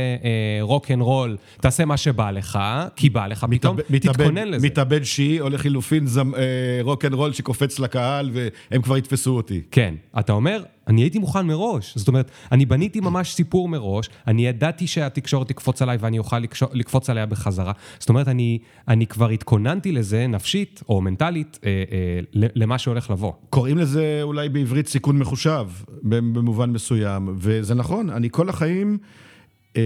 [0.61, 2.59] רוק אנד רול, תעשה מה שבא לך,
[2.97, 4.67] כי בא לך, פתאום מתאבד, תתכונן לזה.
[4.67, 6.07] מתאבד שיעי, או לחילופין
[6.83, 9.63] rock and roll שקופץ לקהל, והם כבר יתפסו אותי.
[9.71, 11.99] כן, אתה אומר, אני הייתי מוכן מראש.
[11.99, 16.39] זאת אומרת, אני בניתי ממש סיפור מראש, אני ידעתי שהתקשורת תקפוץ עליי ואני אוכל
[16.73, 17.73] לקפוץ עליה בחזרה.
[17.99, 18.59] זאת אומרת, אני,
[18.89, 23.33] אני כבר התכוננתי לזה נפשית או מנטלית אה, אה, למה שהולך לבוא.
[23.51, 25.67] קוראים לזה אולי בעברית סיכון מחושב,
[26.03, 28.99] במובן מסוים, וזה נכון, אני כל החיים...
[29.77, 29.83] אה,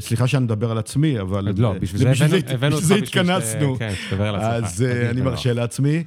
[0.00, 1.48] סליחה שאני מדבר על עצמי, אבל...
[1.56, 3.76] לא, בשביל זה הבאנו אותך בשביל התכנסנו.
[3.78, 4.64] כן, שתדבר על עצמך.
[4.64, 6.04] אז אני מרשה לעצמי.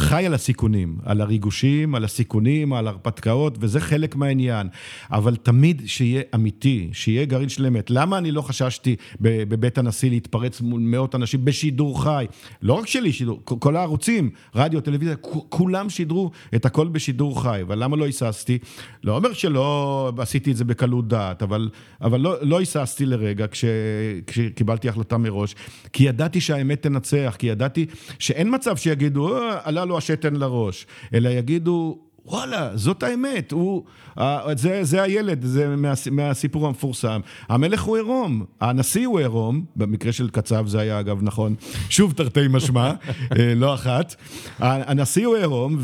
[0.00, 4.68] חי על הסיכונים, על הריגושים, על הסיכונים, על הרפתקאות, וזה חלק מהעניין.
[5.10, 7.90] אבל תמיד שיהיה אמיתי, שיהיה גרעין של אמת.
[7.90, 12.26] למה אני לא חששתי בבית הנשיא להתפרץ מול מאות אנשים בשידור חי?
[12.62, 15.16] לא רק שלי, שידור, כל הערוצים, רדיו, טלוויזיה,
[15.48, 17.60] כולם שידרו את הכל בשידור חי.
[17.62, 18.58] אבל למה לא היססתי?
[19.04, 23.64] לא אומר שלא עשיתי את זה בקלות דעת, אבל, אבל לא, לא היססתי לרגע כש,
[24.26, 25.54] כשקיבלתי החלטה מראש,
[25.92, 27.86] כי ידעתי שהאמת תנצח, כי ידעתי
[28.18, 31.98] שאין מצב שיגידו, אה, עלה לו השתן לראש, אלא יגידו,
[32.30, 33.82] וואלה, זאת האמת, הוא,
[34.56, 37.20] זה, זה הילד, זה מה, מהסיפור המפורסם.
[37.48, 41.54] המלך הוא עירום, הנשיא הוא עירום, במקרה של קצב זה היה אגב נכון,
[41.88, 42.92] שוב תרתי משמע,
[43.38, 44.14] אה, לא אחת.
[44.58, 45.76] הנשיא הוא עירום,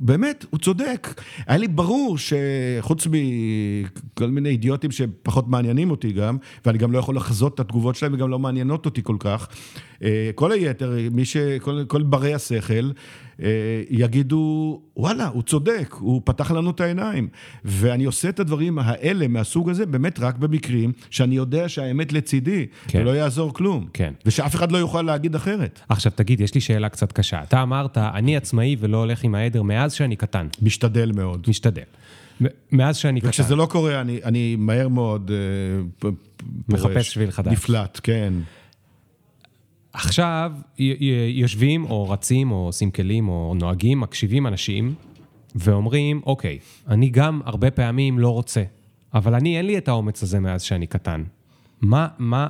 [0.00, 1.22] ובאמת, הוא צודק.
[1.46, 7.16] היה לי ברור שחוץ מכל מיני אידיוטים שפחות מעניינים אותי גם, ואני גם לא יכול
[7.16, 9.48] לחזות את התגובות שלהם וגם לא מעניינות אותי כל כך,
[10.02, 11.36] אה, כל היתר, מי ש...
[11.36, 12.90] כל, כל ברי השכל,
[13.90, 17.28] יגידו, וואלה, הוא צודק, הוא פתח לנו את העיניים.
[17.64, 23.00] ואני עושה את הדברים האלה, מהסוג הזה, באמת רק במקרים שאני יודע שהאמת לצידי, כן.
[23.00, 23.86] ולא יעזור כלום.
[23.92, 24.12] כן.
[24.26, 25.80] ושאף אחד לא יוכל להגיד אחרת.
[25.88, 27.42] עכשיו, תגיד, יש לי שאלה קצת קשה.
[27.42, 30.46] אתה אמרת, אני עצמאי ולא הולך עם העדר מאז שאני קטן.
[30.62, 31.46] משתדל מאוד.
[31.48, 31.82] משתדל.
[32.72, 33.28] מאז שאני קטן.
[33.28, 35.30] וכשזה לא קורה, אני, אני מהר מאוד
[36.04, 36.10] אה.
[36.68, 37.52] מחפש שביל חדש.
[37.52, 38.32] נפלט, כן.
[39.96, 40.52] עכשיו
[41.28, 44.94] יושבים או רצים או עושים כלים או נוהגים, מקשיבים אנשים
[45.54, 48.62] ואומרים, אוקיי, אני גם הרבה פעמים לא רוצה,
[49.14, 51.22] אבל אני, אין לי את האומץ הזה מאז שאני קטן.
[51.80, 52.46] מה, מה,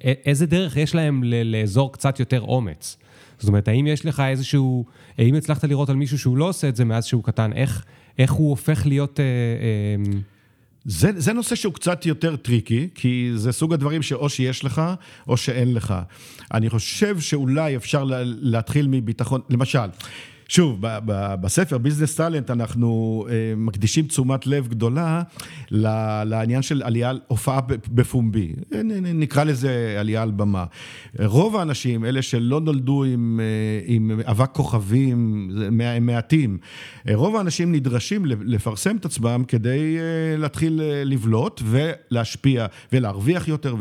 [0.00, 2.96] איזה דרך יש להם לאזור קצת יותר אומץ?
[3.38, 4.84] זאת אומרת, האם יש לך איזשהו,
[5.18, 7.84] האם הצלחת לראות על מישהו שהוא לא עושה את זה מאז שהוא קטן, איך,
[8.18, 9.20] איך הוא הופך להיות...
[9.20, 10.20] אה, אה,
[10.86, 14.82] זה, זה נושא שהוא קצת יותר טריקי, כי זה סוג הדברים שאו שיש לך,
[15.28, 15.94] או שאין לך.
[16.54, 19.88] אני חושב שאולי אפשר להתחיל מביטחון, למשל,
[20.48, 20.78] שוב,
[21.40, 25.22] בספר ביזנס טאלנט אנחנו אה, מקדישים תשומת לב גדולה
[26.24, 28.52] לעניין של עלייה, הופעה בפומבי.
[29.02, 30.64] נקרא לזה עלייה על במה.
[31.18, 35.50] רוב האנשים, אלה שלא נולדו עם, אה, עם אבק כוכבים,
[35.82, 36.58] הם מעטים.
[37.14, 43.74] רוב האנשים נדרשים לפרסם את עצמם כדי אה, להתחיל לבלוט ולהשפיע ולהרוויח יותר,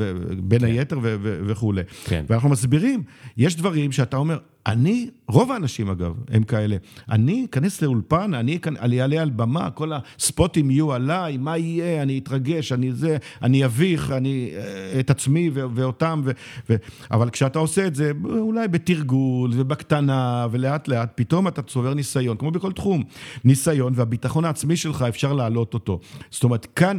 [0.44, 0.66] בין כן.
[0.66, 1.82] היתר וכולי.
[2.06, 2.26] כן.
[2.30, 3.04] ואנחנו מסבירים,
[3.38, 4.38] יש דברים שאתה אומר,
[4.68, 6.78] אני, רוב האנשים אגב, הם כאלה.
[7.12, 8.34] אני אכנס לאולפן,
[8.80, 13.66] אני אעלה על במה, כל הספוטים יהיו עליי, מה יהיה, אני אתרגש, אני זה, אני
[13.66, 16.32] אביך, אני אה, את עצמי ואותם, ו-
[16.70, 16.76] ו-
[17.12, 22.52] אבל כשאתה עושה את זה, אולי בתרגול ובקטנה, ולאט לאט, פתאום אתה צובר ניסיון, כמו
[22.52, 23.04] בכל תחום.
[23.44, 26.00] ניסיון, והביטחון העצמי שלך, אפשר להעלות אותו.
[26.32, 26.98] זאת אומרת, כאן...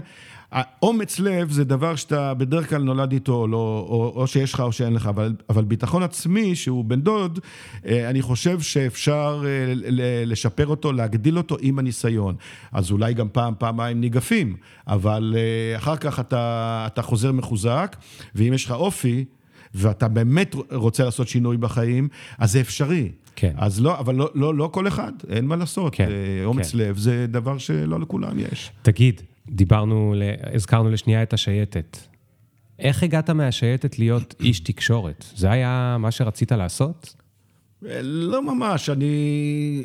[0.82, 4.60] אומץ לב זה דבר שאתה בדרך כלל נולד איתו, או, לא, או, או שיש לך
[4.60, 7.38] או שאין לך, אבל, אבל ביטחון עצמי, שהוא בן דוד,
[7.86, 9.72] אה, אני חושב שאפשר אה,
[10.26, 12.34] לשפר אותו, להגדיל אותו עם הניסיון.
[12.72, 17.96] אז אולי גם פעם, פעמיים ניגפים, אבל אה, אחר כך אתה, אתה חוזר מחוזק,
[18.34, 19.24] ואם יש לך אופי,
[19.74, 23.12] ואתה באמת רוצה לעשות שינוי בחיים, אז זה אפשרי.
[23.36, 23.52] כן.
[23.56, 25.94] אז לא, אבל לא, לא, לא כל אחד, אין מה לעשות.
[25.94, 26.08] כן,
[26.44, 26.78] אומץ כן.
[26.78, 28.70] לב זה דבר שלא לכולם יש.
[28.82, 30.14] תגיד, דיברנו,
[30.54, 31.98] הזכרנו לשנייה את השייטת.
[32.78, 35.24] איך הגעת מהשייטת להיות איש תקשורת?
[35.34, 37.14] זה היה מה שרצית לעשות?
[38.02, 39.84] לא ממש, אני,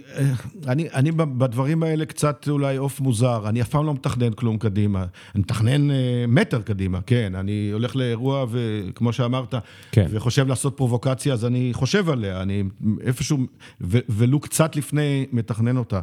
[0.68, 5.06] אני, אני בדברים האלה קצת אולי עוף מוזר, אני אף פעם לא מתכנן כלום קדימה.
[5.36, 9.56] אני מתכנן אה, מטר קדימה, כן, אני הולך לאירוע וכמו שאמרת,
[9.92, 10.08] כן.
[10.10, 12.64] וחושב לעשות פרובוקציה, אז אני חושב עליה, אני
[13.02, 13.38] איפשהו,
[13.82, 16.00] ו, ולו קצת לפני, מתכנן אותה.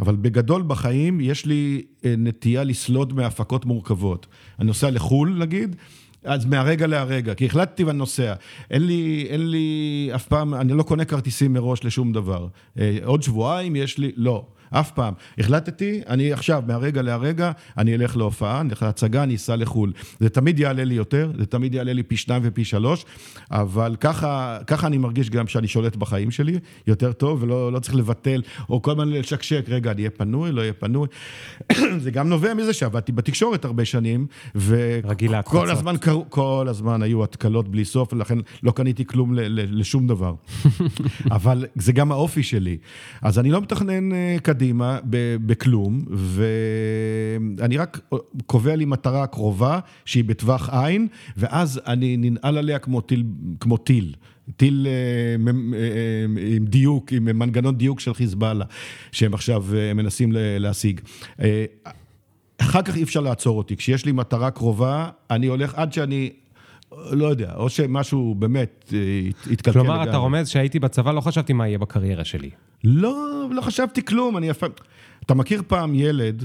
[0.00, 4.26] אבל בגדול בחיים יש לי אה, נטייה לסלוד מהפקות מורכבות.
[4.58, 5.76] אני נוסע לחו"ל, נגיד,
[6.24, 8.34] אז מהרגע להרגע, כי החלטתי ואני נוסע.
[8.70, 12.46] אין לי, אין לי אף פעם, אני לא קונה כרטיסים מראש לשום דבר.
[12.78, 14.44] אה, עוד שבועיים יש לי, לא.
[14.70, 15.14] אף פעם.
[15.38, 19.92] החלטתי, אני עכשיו, מהרגע להרגע, אני אלך להופעה, אני אלך להצגה, אני אסע לחו"ל.
[20.20, 23.04] זה תמיד יעלה לי יותר, זה תמיד יעלה לי פי שניים ופי שלוש,
[23.50, 27.94] אבל ככה, ככה אני מרגיש גם שאני שולט בחיים שלי יותר טוב, ולא לא צריך
[27.94, 31.08] לבטל, או כל הזמן לשקשק, רגע, אני אהיה פנוי, לא אהיה פנוי.
[32.04, 35.94] זה גם נובע מזה שעבדתי בתקשורת הרבה שנים, וכל הזמן,
[36.28, 40.34] כל הזמן היו התקלות בלי סוף, ולכן לא קניתי כלום לשום דבר.
[41.30, 42.76] אבל זה גם האופי שלי.
[43.22, 44.98] אז אני לא מתכנן אה, קדימה
[45.46, 48.00] בכלום, ואני רק
[48.46, 51.06] קובע לי מטרה קרובה, שהיא בטווח עין,
[51.36, 53.24] ואז אני ננעל עליה כמו טיל.
[53.60, 54.14] כמו טיל.
[54.56, 58.64] טיל אה, אה, עם דיוק, עם מנגנון דיוק של חיזבאללה,
[59.12, 61.00] שהם עכשיו מנסים להשיג.
[62.58, 63.76] אחר כך אי אפשר לעצור אותי.
[63.76, 66.30] כשיש לי מטרה קרובה, אני הולך עד שאני
[66.92, 68.98] לא יודע, או שמשהו באמת אה,
[69.52, 69.72] התקלקל.
[69.72, 72.50] כלומר, אתה רומז שהייתי בצבא, לא חשבתי מה יהיה בקריירה שלי.
[72.84, 74.70] לא, לא חשבתי כלום, אני פעם...
[75.24, 76.44] אתה מכיר פעם ילד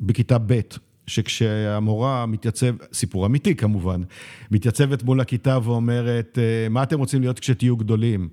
[0.00, 0.60] בכיתה ב',
[1.06, 4.02] שכשהמורה מתייצב, סיפור אמיתי כמובן,
[4.50, 8.28] מתייצבת מול הכיתה ואומרת, אה, מה אתם רוצים להיות כשתהיו גדולים?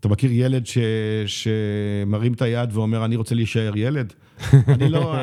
[0.00, 0.78] אתה מכיר ילד ש...
[1.26, 4.12] שמרים את היד ואומר, אני רוצה להישאר ילד?
[4.68, 5.14] אני, לא,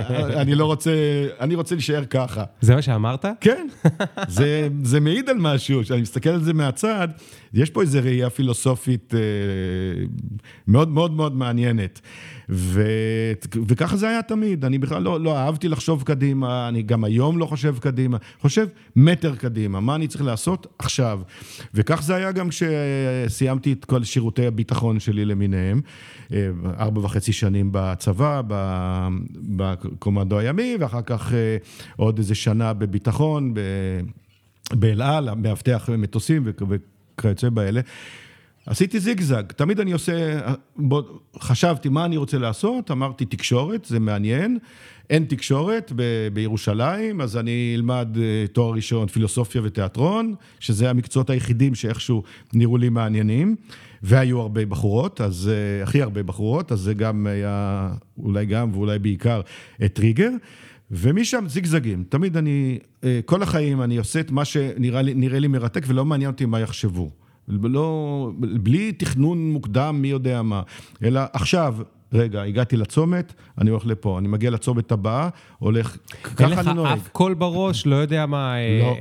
[0.41, 0.91] אני לא רוצה,
[1.39, 2.43] אני רוצה להישאר ככה.
[2.61, 3.25] זה מה שאמרת?
[3.41, 3.67] כן.
[4.27, 7.07] זה, זה מעיד על משהו, כשאני מסתכל על זה מהצד,
[7.55, 9.19] יש פה איזו ראייה פילוסופית אה,
[10.67, 12.01] מאוד מאוד מאוד מעניינת.
[12.49, 12.83] ו...
[13.67, 17.45] וככה זה היה תמיד, אני בכלל לא, לא אהבתי לחשוב קדימה, אני גם היום לא
[17.45, 21.21] חושב קדימה, חושב מטר קדימה, מה אני צריך לעשות עכשיו.
[21.73, 25.81] וכך זה היה גם כשסיימתי את כל שירותי הביטחון שלי למיניהם,
[26.33, 26.49] אה,
[26.79, 28.41] ארבע וחצי שנים בצבא,
[29.55, 31.57] בקומנדו הימי, ואחר כך אה,
[31.95, 33.53] עוד איזה שנה בביטחון,
[34.73, 36.43] באל על, מאבטח מטוסים
[37.17, 37.81] וכיוצא באלה.
[38.65, 40.39] עשיתי זיגזג, תמיד אני עושה,
[40.75, 41.01] בוא,
[41.39, 44.57] חשבתי מה אני רוצה לעשות, אמרתי תקשורת, זה מעניין,
[45.09, 51.75] אין תקשורת ב, בירושלים, אז אני אלמד אה, תואר ראשון פילוסופיה ותיאטרון, שזה המקצועות היחידים
[51.75, 53.55] שאיכשהו נראו לי מעניינים,
[54.03, 58.99] והיו הרבה בחורות, אז אה, הכי הרבה בחורות, אז זה גם היה, אולי גם ואולי
[58.99, 59.41] בעיקר,
[59.93, 60.29] טריגר.
[60.91, 62.79] ומשם זיגזגים, תמיד אני,
[63.25, 67.09] כל החיים אני עושה את מה שנראה לי, לי מרתק ולא מעניין אותי מה יחשבו.
[67.47, 68.31] לא,
[68.63, 70.61] בלי תכנון מוקדם, מי יודע מה,
[71.03, 71.75] אלא עכשיו,
[72.13, 75.29] רגע, הגעתי לצומת, אני הולך לפה, אני מגיע לצומת הבאה,
[75.59, 76.89] הולך, ככה אני נוהג.
[76.89, 78.85] אין לך אף קול בראש, לא יודע מה, אה, לא.
[78.85, 78.95] אה,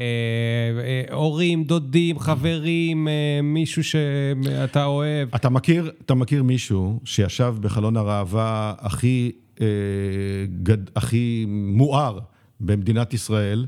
[0.84, 5.28] אה, הורים, דודים, חברים, אה, מישהו שאתה אוהב.
[5.34, 9.43] אתה מכיר, אתה מכיר מישהו שישב בחלון הראווה הכי, אה,
[10.62, 12.18] גד, הכי מואר
[12.60, 13.66] במדינת ישראל,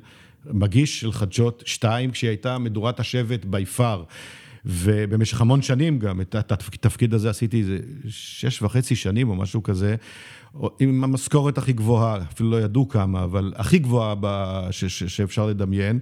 [0.52, 4.04] מגיש של חדשות 2, כשהיא הייתה מדורת השבט בי פאר.
[4.68, 7.78] ובמשך המון שנים גם, את התפקיד הזה עשיתי איזה
[8.08, 9.96] שש וחצי שנים או משהו כזה,
[10.80, 14.14] עם המשכורת הכי גבוהה, אפילו לא ידעו כמה, אבל הכי גבוהה
[14.70, 15.98] ש, ש, שאפשר לדמיין,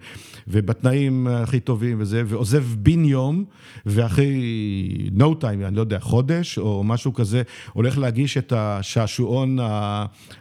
[0.48, 3.44] ובתנאים הכי טובים וזה, ועוזב בן יום,
[3.86, 7.42] ואחרי no time, אני לא יודע, חודש או משהו כזה,
[7.72, 9.58] הולך להגיש את השעשועון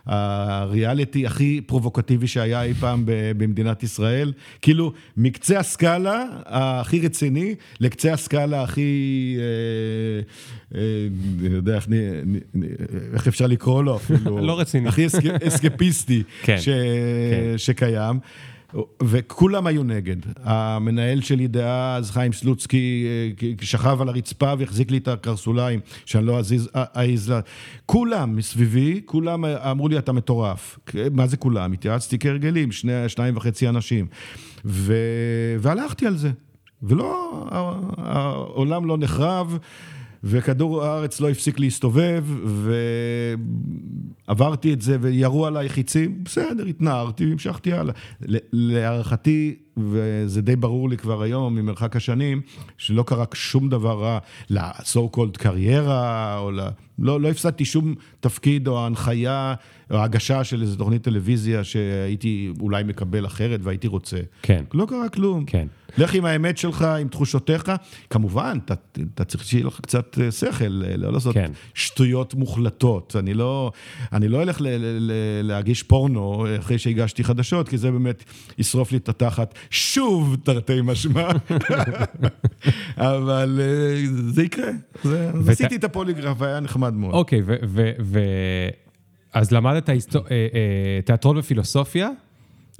[0.05, 3.03] הריאליטי הכי פרובוקטיבי שהיה אי פעם
[3.37, 4.33] במדינת ישראל.
[4.61, 9.37] כאילו, מקצה הסקאלה הכי רציני לקצה הסקאלה הכי...
[9.39, 10.23] אה,
[10.73, 11.77] אני יודע
[13.13, 14.37] איך, אפשר לקרוא לו אפילו.
[14.47, 14.89] לא רציני.
[14.89, 15.07] הכי
[15.47, 16.57] אסקפיסטי כן.
[16.65, 17.57] כן.
[17.57, 18.19] שקיים.
[19.03, 20.15] וכולם היו נגד.
[20.43, 23.05] המנהל שלי דאז, חיים סלוצקי,
[23.41, 26.39] אה, שכב על הרצפה והחזיק לי את הקרסוליים, שאני לא
[26.75, 27.39] אעז לה.
[27.85, 30.79] כולם מסביבי, כולם אמרו לי, אתה מטורף.
[31.11, 31.71] מה זה כולם?
[31.71, 34.05] התייעצתי כהרגלים, שני, שניים וחצי אנשים.
[34.65, 34.93] ו...
[35.59, 36.31] והלכתי על זה.
[36.83, 37.45] ולא,
[37.97, 39.57] העולם לא נחרב.
[40.23, 42.25] וכדור הארץ לא הפסיק להסתובב,
[44.27, 47.93] ועברתי את זה וירו עליי חיצים, בסדר, התנערתי והמשכתי הלאה.
[48.53, 52.41] להערכתי, וזה די ברור לי כבר היום, ממרחק השנים,
[52.77, 54.17] שלא קרה שום דבר רע
[54.49, 56.59] ל-so called קריירה, או ל...
[56.99, 59.53] לא, לא הפסדתי שום תפקיד או הנחיה
[59.91, 64.17] או הגשה של איזו תוכנית טלוויזיה שהייתי אולי מקבל אחרת והייתי רוצה.
[64.41, 64.63] כן.
[64.73, 65.45] לא קרה כלום.
[65.45, 65.67] כן.
[65.97, 67.71] לך עם האמת שלך, עם תחושותיך.
[68.09, 68.57] כמובן,
[69.15, 71.51] אתה, צריך שיהיה לך קצת אה, שכל, אה, לא לעשות כן.
[71.73, 73.15] שטויות מוחלטות.
[73.19, 73.71] אני לא,
[74.13, 75.11] אני לא אלך ל, ל, ל,
[75.47, 78.23] להגיש פורנו אחרי שהגשתי חדשות, כי זה באמת
[78.57, 81.29] ישרוף לי את התחת שוב, תרתי משמע.
[82.97, 84.71] אבל אה, זה יקרה.
[85.03, 85.49] זה, ות...
[85.49, 87.13] עשיתי את הפוליגרף, היה נחמד מאוד.
[87.13, 87.55] אוקיי, ו...
[87.63, 88.19] ו, ו...
[89.33, 90.21] אז למדת היסטור...
[91.05, 92.09] תיאטרון ופילוסופיה?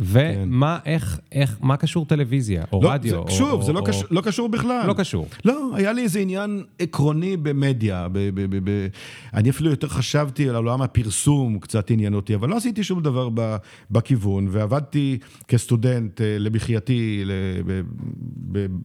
[0.01, 0.91] ומה, כן.
[0.91, 3.11] איך, איך, מה קשור טלוויזיה, או לא, רדיו?
[3.11, 3.85] זה, או, שוב, או, זה לא, או...
[3.85, 4.87] קשור, לא קשור בכלל.
[4.87, 5.27] לא קשור.
[5.45, 8.07] לא, היה לי איזה עניין עקרוני במדיה.
[8.11, 8.87] ב, ב, ב, ב,
[9.33, 13.29] אני אפילו יותר חשבתי על עולם הפרסום, קצת עניין אותי, אבל לא עשיתי שום דבר
[13.33, 13.55] ב,
[13.91, 15.17] בכיוון, ועבדתי
[15.47, 17.23] כסטודנט אה, למחייתי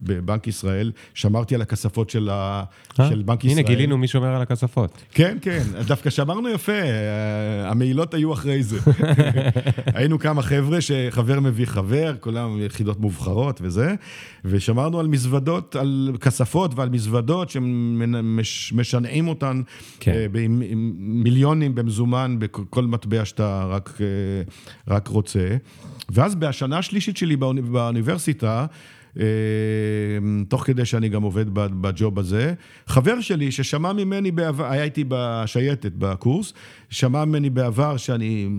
[0.03, 2.63] בבנק ישראל, שמרתי על הכספות של, ה,
[2.99, 3.09] אה?
[3.09, 3.65] של בנק הנה, ישראל.
[3.65, 5.03] הנה, גילינו מי שומר על הכספות.
[5.11, 8.79] כן, כן, דווקא שמרנו יפה, אה, המעילות היו אחרי זה.
[9.95, 13.95] היינו כמה חבר'ה שחבר מביא חבר, כולם יחידות מובחרות וזה,
[14.45, 19.61] ושמרנו על מזוודות, על כספות ועל מזוודות שמשנעים אותן
[19.99, 20.11] כן.
[20.11, 24.05] אה, עם, עם מיליונים במזומן בכל מטבע שאתה רק, אה,
[24.95, 25.57] רק רוצה.
[26.09, 27.35] ואז בשנה השלישית שלי
[27.71, 28.65] באוניברסיטה,
[30.47, 32.53] תוך כדי שאני גם עובד בג'וב הזה.
[32.87, 36.53] חבר שלי ששמע ממני בעבר, היה איתי בשייטת בקורס,
[36.89, 38.49] שמע ממני בעבר שאני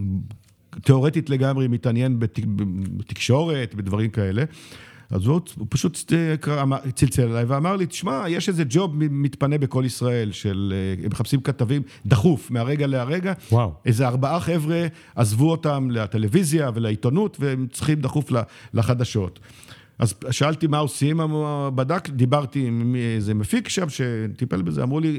[0.85, 2.43] תיאורטית לגמרי מתעניין בתק,
[2.97, 4.45] בתקשורת, בדברים כאלה.
[5.11, 6.13] אז הוא, הוא פשוט
[6.95, 10.75] צלצל אליי ואמר לי, תשמע, יש איזה ג'וב מתפנה בכל ישראל, של,
[11.05, 13.33] הם מחפשים כתבים דחוף, מהרגע להרגע.
[13.53, 13.73] וואו.
[13.87, 18.33] איזה ארבעה חבר'ה עזבו אותם לטלוויזיה ולעיתונות, והם צריכים דחוף
[18.75, 19.41] לחדשות.
[19.99, 21.21] אז שאלתי מה עושים,
[21.75, 25.19] בדק, דיברתי עם איזה מפיק שם שטיפל בזה, אמרו לי,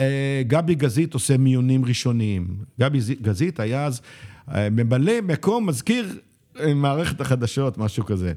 [0.00, 2.46] אה, גבי גזית עושה מיונים ראשוניים.
[2.80, 4.00] גבי גזית היה אז
[4.48, 6.18] ממלא מקום, מזכיר
[6.60, 8.32] אה, מערכת החדשות, משהו כזה.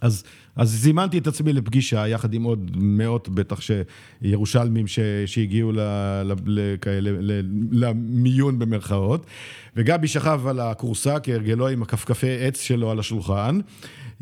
[0.00, 0.24] אז,
[0.56, 5.80] אז זימנתי את עצמי לפגישה, יחד עם עוד מאות, בטח שירושלמים ש, שהגיעו ל,
[6.24, 9.26] ל, לכאלה, ל, למיון במרכאות,
[9.76, 13.60] וגבי שכב על הכורסה כהרגלו עם הכפכפי עץ שלו על השולחן.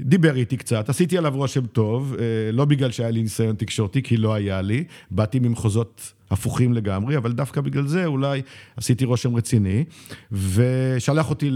[0.01, 4.17] דיבר איתי קצת, עשיתי עליו רושם טוב, אה, לא בגלל שהיה לי ניסיון תקשורתי, כי
[4.17, 8.43] לא היה לי, באתי ממחוזות הפוכים לגמרי, אבל דווקא בגלל זה אולי
[8.77, 9.85] עשיתי רושם רציני,
[10.33, 11.51] ושלח אותי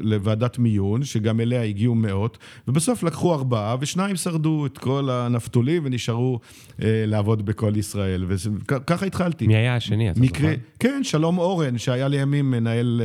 [0.00, 6.40] לוועדת מיון, שגם אליה הגיעו מאות, ובסוף לקחו ארבעה, ושניים שרדו את כל הנפתולים ונשארו
[6.82, 9.46] אה, לעבוד בכל ישראל, וככה התחלתי.
[9.46, 10.62] מי היה השני, אתה מקרה, זוכר?
[10.78, 13.02] כן, שלום אורן, שהיה לימים מנהל,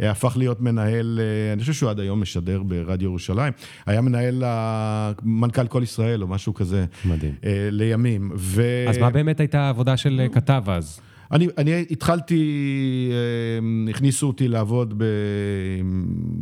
[0.00, 3.52] אה, הפך להיות מנהל, אה, אני חושב שהוא עד היום משדר ברדיו ירושלים,
[3.86, 4.42] היה מנהל,
[5.22, 6.84] מנכ"ל כל ישראל או משהו כזה.
[7.04, 7.34] מדהים.
[7.70, 8.30] לימים.
[8.36, 8.62] ו...
[8.88, 11.00] אז מה באמת הייתה העבודה של של כתב אז?
[11.32, 12.42] אני, אני התחלתי,
[13.12, 14.94] אה, הכניסו אותי לעבוד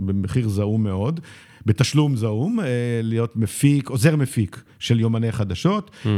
[0.07, 1.20] במחיר זעום מאוד,
[1.66, 2.66] בתשלום זעום, אה,
[3.03, 5.91] להיות מפיק, עוזר מפיק של יומני חדשות.
[6.05, 6.09] Mm.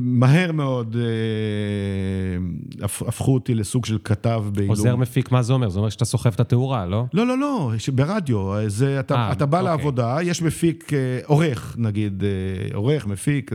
[0.00, 4.70] מהר מאוד אה, הפכו אותי לסוג של כתב בעילום.
[4.70, 5.68] עוזר מפיק, מה זה אומר?
[5.68, 7.04] זה אומר שאתה סוחב את התאורה, לא?
[7.14, 8.52] לא, לא, לא, ברדיו.
[8.66, 9.70] זה, אתה, 아, אתה בא אוקיי.
[9.70, 13.50] לעבודה, יש מפיק, אה, עורך, נגיד, אה, עורך, מפיק,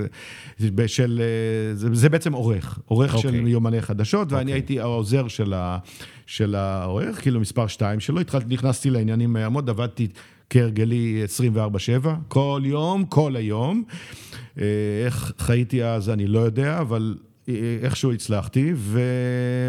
[0.87, 1.21] של,
[1.73, 3.31] זה, זה בעצם עורך, עורך אוקיי.
[3.31, 4.37] של יומני חדשות, אוקיי.
[4.37, 5.77] ואני הייתי העוזר של, ה,
[6.25, 10.07] של העורך, כאילו מספר 2 שלו, התחלתי, נכנסתי לעניינים מהמות, עבדתי
[10.49, 11.23] כהרגלי
[12.03, 13.83] 24-7, כל יום, כל היום.
[14.59, 14.65] אה,
[15.05, 17.15] איך חייתי אז, אני לא יודע, אבל
[17.81, 19.01] איכשהו הצלחתי, ו...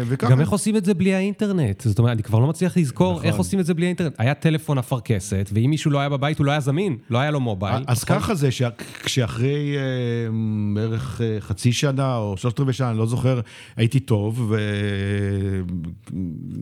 [0.07, 0.31] וככה...
[0.31, 1.81] גם איך עושים את זה בלי האינטרנט?
[1.81, 3.25] זאת אומרת, אני כבר לא מצליח לזכור נכון.
[3.25, 4.13] איך עושים את זה בלי האינטרנט.
[4.17, 7.39] היה טלפון אפרכסת, ואם מישהו לא היה בבית, הוא לא היה זמין, לא היה לו
[7.39, 7.83] מובייל.
[7.87, 8.19] אז נכון?
[8.19, 8.49] ככה זה,
[9.03, 9.81] כשאחרי אה,
[10.75, 13.39] בערך אה, חצי שנה או שלושת רבעי שנה, אני לא זוכר,
[13.75, 14.53] הייתי טוב,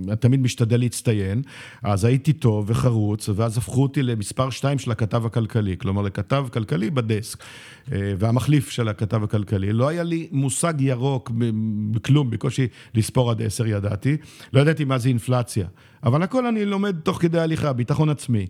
[0.08, 1.42] ותמיד משתדל להצטיין,
[1.84, 6.90] אז הייתי טוב וחרוץ, ואז הפכו אותי למספר שתיים של הכתב הכלכלי, כלומר, לכתב כלכלי
[6.90, 7.44] בדסק.
[7.92, 9.74] אה, והמחליף של הכתב הכלכלי.
[9.74, 11.05] לא היה לי מושג ירוק
[11.92, 14.18] בכלום, בקושי לספור עד עשר ידעתי.
[14.54, 15.68] לא ידעתי מה זה אינפלציה.
[16.04, 18.48] אבל הכל אני לומד תוך כדי הליכה, ביטחון עצמי.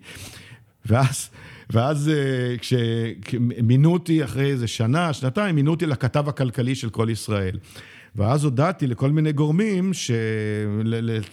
[0.86, 1.30] ואז,
[1.70, 7.58] ואז אה, כשמינו אותי אחרי איזה שנה, שנתיים, מינו אותי לכתב הכלכלי של כל ישראל.
[8.16, 9.92] ואז הודעתי לכל מיני גורמים,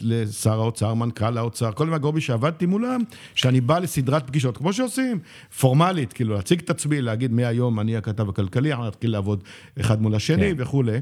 [0.00, 3.00] לשר האוצר, מנכ"ל האוצר, כל מיני גורמים שעבדתי מולם,
[3.34, 5.18] שאני בא לסדרת פגישות, כמו שעושים,
[5.60, 9.44] פורמלית, כאילו להציג את עצמי, להגיד מהיום אני הכתב הכלכלי, אנחנו נתחיל לעבוד
[9.80, 10.62] אחד מול השני כן.
[10.62, 10.98] וכולי.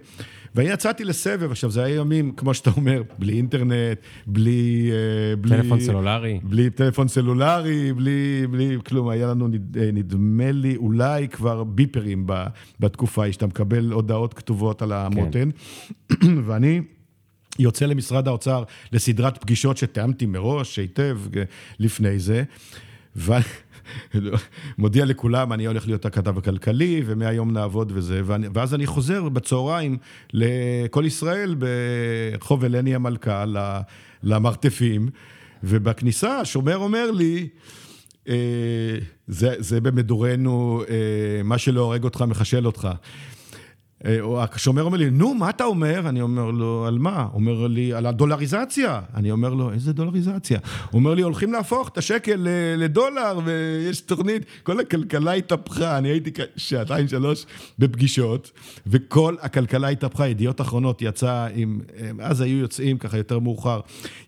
[0.55, 4.91] ואני יצאתי לסבב, עכשיו זה היה ימים, כמו שאתה אומר, בלי אינטרנט, בלי...
[4.93, 6.41] אה, בלי טלפון סלולרי.
[6.43, 12.27] בלי טלפון סלולרי, בלי, בלי כלום, היה לנו, אה, נדמה לי, אולי כבר ביפרים
[12.81, 15.51] בתקופה ההיא, שאתה מקבל הודעות כתובות על המותן.
[15.51, 15.70] כן.
[16.47, 16.81] ואני...
[17.59, 21.43] יוצא למשרד האוצר לסדרת פגישות שתיאמתי מראש היטב אה,
[21.79, 22.43] לפני זה.
[23.17, 23.33] ו...
[24.79, 29.99] מודיע לכולם, אני הולך להיות הכתב הכלכלי, ומהיום נעבוד וזה, ואני, ואז אני חוזר בצהריים
[30.33, 33.45] לכל ישראל ברחוב אלני המלכה,
[34.23, 35.09] למרתפים,
[35.65, 37.49] ובכניסה השומר אומר לי,
[38.29, 38.35] אה,
[39.29, 42.89] זה, זה במדורנו, אה, מה שלא הורג אותך מחשל אותך.
[44.07, 46.09] אה, השומר אומר לי, נו, מה אתה אומר?
[46.09, 47.23] אני אומר לו, על מה?
[47.23, 49.01] הוא אומר לי, על הדולריזציה.
[49.15, 50.59] אני אומר לו, איזה דולריזציה?
[50.91, 52.47] הוא אומר לי, הולכים להפוך את השקל
[52.77, 55.99] לדולר, ויש תוכנית, כל הכלכלה התהפכה.
[55.99, 57.47] אני הייתי שעתיים, שלוש
[57.79, 58.51] בפגישות,
[58.87, 60.29] וכל הכלכלה התהפכה.
[60.29, 61.81] ידיעות אחרונות יצא עם,
[62.21, 63.81] אז היו יוצאים ככה יותר מאוחר,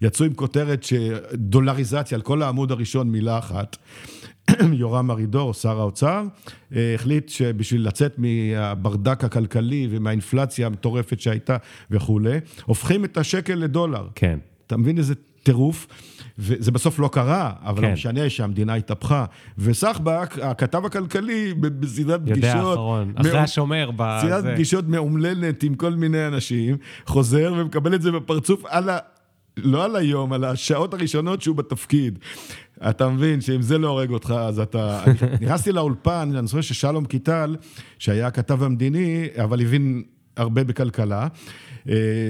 [0.03, 3.77] יצאו עם כותרת שדולריזציה, על כל העמוד הראשון מילה אחת.
[4.73, 6.25] יורם ארידור, שר האוצר,
[6.77, 11.57] אה, החליט שבשביל לצאת מהברדק הכלכלי ומהאינפלציה המטורפת שהייתה
[11.91, 14.09] וכולי, הופכים את השקל לדולר.
[14.15, 14.39] כן.
[14.67, 15.87] אתה מבין איזה טירוף?
[16.39, 17.87] וזה בסוף לא קרה, אבל כן.
[17.89, 19.25] לא משנה שהמדינה התהפכה.
[19.59, 22.37] וסחבק, הכתב הכלכלי, בסדרת פגישות...
[22.37, 23.91] יודע האחרון, אחרי השומר.
[23.97, 26.77] בסדרת פגישות מאומללת עם כל מיני אנשים,
[27.07, 28.99] חוזר ומקבל את זה בפרצוף על ה...
[29.57, 32.19] לא על היום, על השעות הראשונות שהוא בתפקיד.
[32.91, 35.05] אתה מבין שאם זה לא הורג אותך, אז אתה...
[35.41, 37.57] נכנסתי לאולפן, אני זוכר ששלום קיטל,
[37.99, 40.03] שהיה הכתב המדיני, אבל הבין
[40.37, 41.29] הרבה בכלכלה,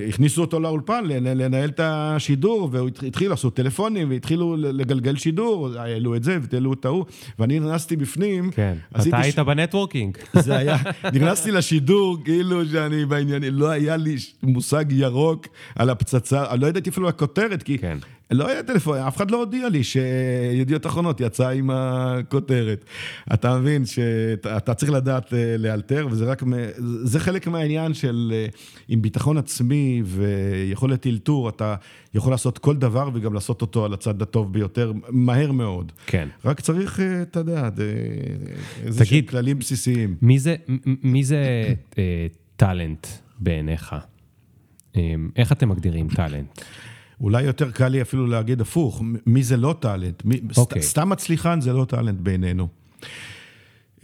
[0.08, 6.24] הכניסו אותו לאולפן לנהל את השידור, והוא התחיל לעשות טלפונים, והתחילו לגלגל שידור, העלו את
[6.24, 7.04] זה ותעלו את ההוא,
[7.38, 8.50] ואני נכנסתי בפנים.
[8.50, 9.38] כן, אתה היית ש...
[9.38, 10.18] בנטוורקינג.
[10.44, 10.76] זה היה,
[11.12, 17.08] נכנסתי לשידור כאילו שאני בעניינים, לא היה לי מושג ירוק על הפצצה, לא ידעתי אפילו
[17.08, 17.98] הכותרת, כי כן.
[18.32, 22.84] לא היה טלפון, אף אחד לא הודיע לי שידיעות אחרונות יצא עם הכותרת.
[23.34, 26.42] אתה מבין שאתה צריך לדעת אה, לאלתר, וזה רק,
[27.04, 28.46] זה חלק מהעניין של אה,
[28.88, 31.74] עם ביטחון עצמי ויכולת אלתור, אתה
[32.14, 35.92] יכול לעשות כל דבר וגם לעשות אותו על הצד הטוב ביותר, מהר מאוד.
[36.06, 36.28] כן.
[36.44, 37.68] רק צריך, אה, אתה יודע,
[38.84, 40.16] איזה שהם כללים בסיסיים.
[40.22, 40.56] מי זה,
[41.02, 41.44] מי זה
[42.56, 43.06] טאלנט
[43.38, 43.94] בעיניך?
[45.36, 46.60] איך אתם מגדירים טאלנט?
[47.22, 50.24] אולי יותר קל לי אפילו להגיד הפוך, מי זה לא טאלנט?
[50.24, 50.56] מי, okay.
[50.56, 50.82] אוקיי.
[50.82, 52.68] סתם מצליחן זה לא טאלנט בעינינו.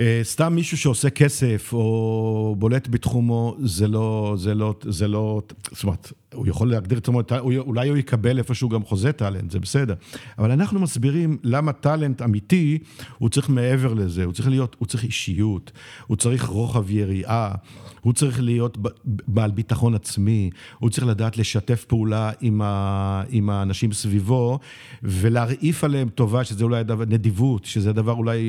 [0.00, 5.84] אה, סתם מישהו שעושה כסף או בולט בתחומו, זה לא, זה לא, זה לא, זאת
[5.84, 9.94] אומרת, הוא יכול להגדיר את עצמו, אולי הוא יקבל איפשהו גם חוזה טאלנט, זה בסדר.
[10.38, 12.78] אבל אנחנו מסבירים למה טאלנט אמיתי,
[13.18, 15.72] הוא צריך מעבר לזה, הוא צריך להיות, הוא צריך אישיות,
[16.06, 17.54] הוא צריך רוחב יריעה,
[18.01, 23.92] הוא צריך להיות בעל ביטחון עצמי, הוא צריך לדעת לשתף פעולה עם, ה, עם האנשים
[23.92, 24.59] סביבו,
[25.03, 28.42] ולהרעיף עליהם טובה, שזה אולי הדבר, נדיבות, שזה הדבר אולי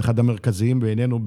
[0.00, 1.20] אחד המרכזיים בעינינו,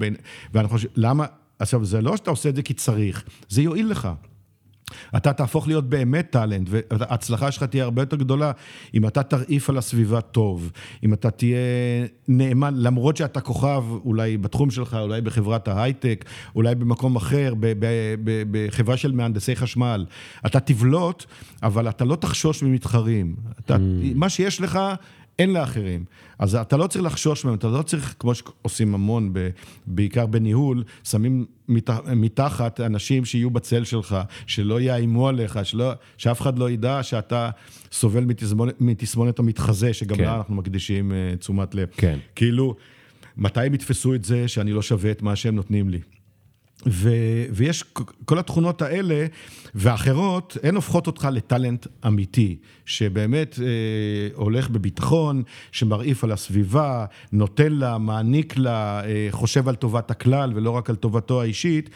[0.54, 1.26] ואני חושב, למה,
[1.58, 4.08] עכשיו, זה לא שאתה עושה את זה כי צריך, זה יועיל לך.
[5.16, 8.52] אתה תהפוך להיות באמת טאלנט, וההצלחה שלך תהיה הרבה יותר גדולה
[8.94, 10.70] אם אתה תרעיף על הסביבה טוב,
[11.04, 11.58] אם אתה תהיה
[12.28, 16.24] נאמן, למרות שאתה כוכב אולי בתחום שלך, אולי בחברת ההייטק,
[16.54, 17.54] אולי במקום אחר,
[18.50, 20.06] בחברה של מהנדסי חשמל.
[20.46, 21.24] אתה תבלוט,
[21.62, 23.36] אבל אתה לא תחשוש ממתחרים.
[23.60, 23.78] אתה, mm.
[24.14, 24.78] מה שיש לך,
[25.38, 26.04] אין לאחרים.
[26.38, 29.32] אז אתה לא צריך לחשוש מהם, אתה לא צריך, כמו שעושים המון,
[29.86, 31.44] בעיקר בניהול, שמים
[32.14, 34.16] מתחת אנשים שיהיו בצל שלך,
[34.46, 37.50] שלא יאיימו עליך, שלא, שאף אחד לא ידע שאתה
[37.92, 40.24] סובל מתסמונת, מתסמונת המתחזה, שגם כן.
[40.24, 41.88] לה אנחנו מקדישים uh, תשומת לב.
[41.96, 42.18] כן.
[42.34, 42.74] כאילו,
[43.36, 46.00] מתי הם יתפסו את זה שאני לא שווה את מה שהם נותנים לי?
[46.86, 47.10] ו,
[47.52, 47.84] ויש
[48.24, 49.26] כל התכונות האלה
[49.74, 52.56] ואחרות, הן הופכות אותך לטאלנט אמיתי,
[52.86, 53.66] שבאמת אה,
[54.34, 60.70] הולך בביטחון, שמרעיף על הסביבה, נותן לה, מעניק לה, אה, חושב על טובת הכלל ולא
[60.70, 61.90] רק על טובתו האישית.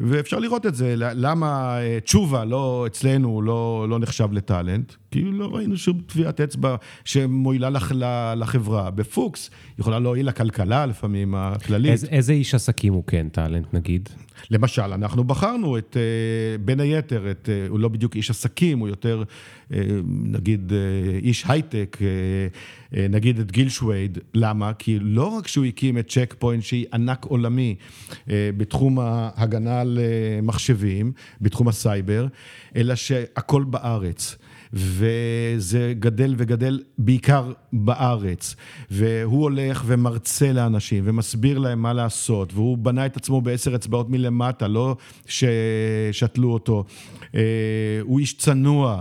[0.00, 4.92] ואפשר לראות את זה, למה אה, תשובה לא אצלנו לא, לא נחשב לטאלנט?
[5.10, 7.92] כי לא ראינו שום טביעת אצבע שמועילה לח,
[8.36, 8.90] לחברה.
[8.90, 11.92] בפוקס יכולה להועיל לכלכלה לפעמים, הכללית.
[11.92, 14.08] איזה, איזה איש עסקים הוא כן טאלנט נגיד?
[14.50, 18.88] למשל, אנחנו בחרנו את, אה, בין היתר, את, אה, הוא לא בדיוק איש עסקים, הוא
[18.88, 19.22] יותר,
[19.74, 20.72] אה, נגיד,
[21.22, 21.98] איש הייטק,
[23.10, 24.18] נגיד את גיל שווייד.
[24.34, 24.72] למה?
[24.72, 27.74] כי לא רק שהוא הקים את צ'ק פוינט, שהיא ענק עולמי
[28.28, 29.98] בתחום ההגנה על
[30.42, 32.26] מחשבים, בתחום הסייבר,
[32.76, 34.36] אלא שהכל בארץ.
[34.72, 38.56] וזה גדל וגדל בעיקר בארץ.
[38.90, 44.68] והוא הולך ומרצה לאנשים ומסביר להם מה לעשות, והוא בנה את עצמו בעשר אצבעות מלמטה,
[44.68, 44.96] לא
[45.26, 46.84] ששתלו אותו.
[47.34, 47.40] אה,
[48.02, 49.00] הוא איש צנוע,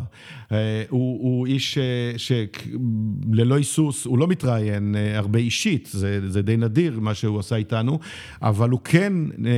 [0.51, 1.77] אה, הוא, הוא איש
[2.17, 7.55] שללא היסוס, הוא לא מתראיין אה, הרבה אישית, זה, זה די נדיר מה שהוא עשה
[7.55, 7.99] איתנו,
[8.41, 9.13] אבל הוא כן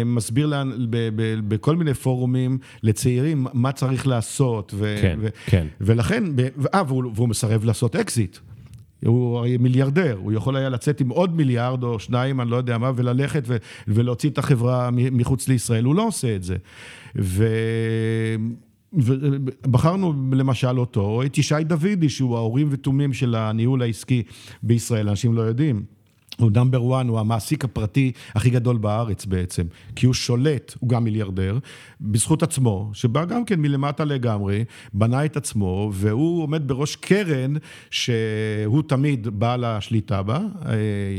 [0.06, 4.74] מסביר לה, ב, ב, בכל מיני פורומים לצעירים מה צריך לעשות.
[4.78, 5.68] ו, כן, ו, כן.
[5.82, 6.07] ולכן,
[6.74, 8.38] אה, והוא, והוא מסרב לעשות אקזיט.
[9.06, 12.78] הוא הרי מיליארדר, הוא יכול היה לצאת עם עוד מיליארד או שניים, אני לא יודע
[12.78, 16.56] מה, וללכת ו- ולהוציא את החברה מחוץ לישראל, הוא לא עושה את זה.
[17.16, 17.48] ו...
[18.94, 24.24] ובחרנו למשל אותו, או את ישי דוידי, שהוא האורים ותומים של הניהול העסקי
[24.64, 25.97] בישראל, אנשים לא יודעים.
[26.40, 29.64] הוא נאמבר 1, הוא המעסיק הפרטי הכי גדול בארץ בעצם,
[29.96, 31.58] כי הוא שולט, הוא גם מיליארדר,
[32.02, 34.64] בזכות עצמו, שבא גם כן מלמטה לגמרי,
[34.94, 37.54] בנה את עצמו, והוא עומד בראש קרן
[37.90, 40.74] שהוא תמיד בעל השליטה בה, אה,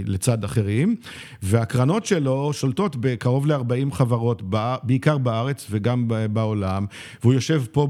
[0.06, 0.96] לצד אחרים,
[1.42, 4.42] והקרנות שלו שולטות בקרוב ל-40 חברות,
[4.82, 6.86] בעיקר בארץ וגם בעולם,
[7.22, 7.86] והוא יושב פה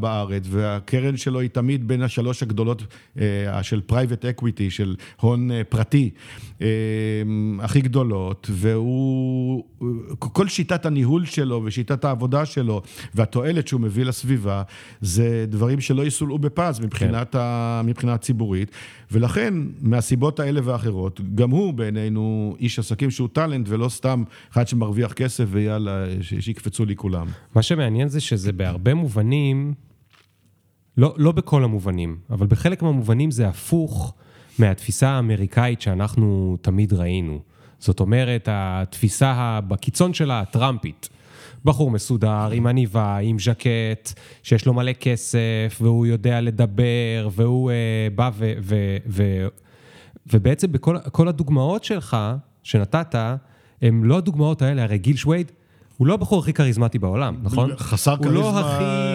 [0.00, 2.82] בארץ, והקרן שלו היא תמיד בין השלוש הגדולות
[3.20, 6.10] אה, של private equity, של הון אה, פרטי.
[6.60, 9.64] אמ, הכי גדולות, והוא,
[10.18, 12.82] כל שיטת הניהול שלו ושיטת העבודה שלו
[13.14, 14.62] והתועלת שהוא מביא לסביבה,
[15.00, 17.38] זה דברים שלא יסולאו בפז מבחינת, כן.
[17.38, 18.70] ה, מבחינה ציבורית,
[19.12, 24.22] ולכן, מהסיבות האלה ואחרות, גם הוא בעינינו איש עסקים שהוא טאלנט ולא סתם
[24.52, 27.26] אחד שמרוויח כסף ויאללה, שיקפצו לי כולם.
[27.54, 29.74] מה שמעניין זה שזה בהרבה מובנים,
[30.96, 34.14] לא, לא בכל המובנים, אבל בחלק מהמובנים זה הפוך.
[34.58, 37.40] מהתפיסה האמריקאית שאנחנו תמיד ראינו.
[37.78, 41.08] זאת אומרת, התפיסה בקיצון שלה הטראמפית.
[41.64, 48.14] בחור מסודר, עם עניבה, עם ז'קט, שיש לו מלא כסף, והוא יודע לדבר, והוא uh,
[48.14, 48.52] בא ו...
[48.60, 49.46] ו, ו
[50.26, 52.16] ובעצם בכל הדוגמאות שלך,
[52.62, 53.14] שנתת,
[53.82, 55.52] הם לא הדוגמאות האלה, הרי גיל שווייד,
[55.96, 57.70] הוא לא הבחור הכי כריזמטי בעולם, נכון?
[57.76, 58.60] חסר לא כריזמה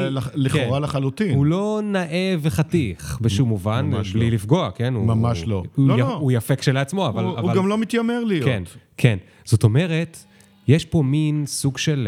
[0.10, 0.32] לא הכי...
[0.36, 0.84] לכאורה כן.
[0.84, 1.36] לחלוטין.
[1.36, 4.36] הוא לא נאה וחתיך בשום מובן, בלי לא.
[4.36, 4.94] לפגוע, כן?
[4.94, 5.64] ממש הוא, לא.
[5.76, 6.14] הוא, לא, הוא, לא.
[6.14, 7.24] הוא יפה כשלעצמו, אבל...
[7.24, 7.42] הוא, אבל...
[7.42, 8.46] הוא גם לא מתיימר להיות.
[8.46, 8.64] כן,
[8.98, 9.18] כן.
[9.46, 10.18] זאת אומרת,
[10.68, 12.08] יש פה מין סוג של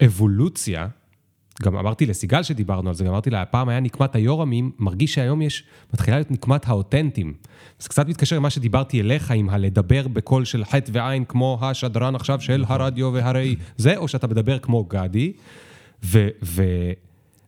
[0.00, 0.88] אה, אבולוציה
[1.62, 5.42] גם אמרתי לסיגל שדיברנו על זה, גם אמרתי לה, פעם היה נקמת היורמים, מרגיש שהיום
[5.42, 7.34] יש, מתחילה להיות נקמת האותנטים.
[7.78, 12.40] זה קצת מתקשר למה שדיברתי אליך, עם הלדבר בקול של חטא ועין, כמו השדרן עכשיו
[12.40, 15.32] של הרדיו והרי זה, או שאתה מדבר כמו גדי,
[16.04, 16.62] ו, ו,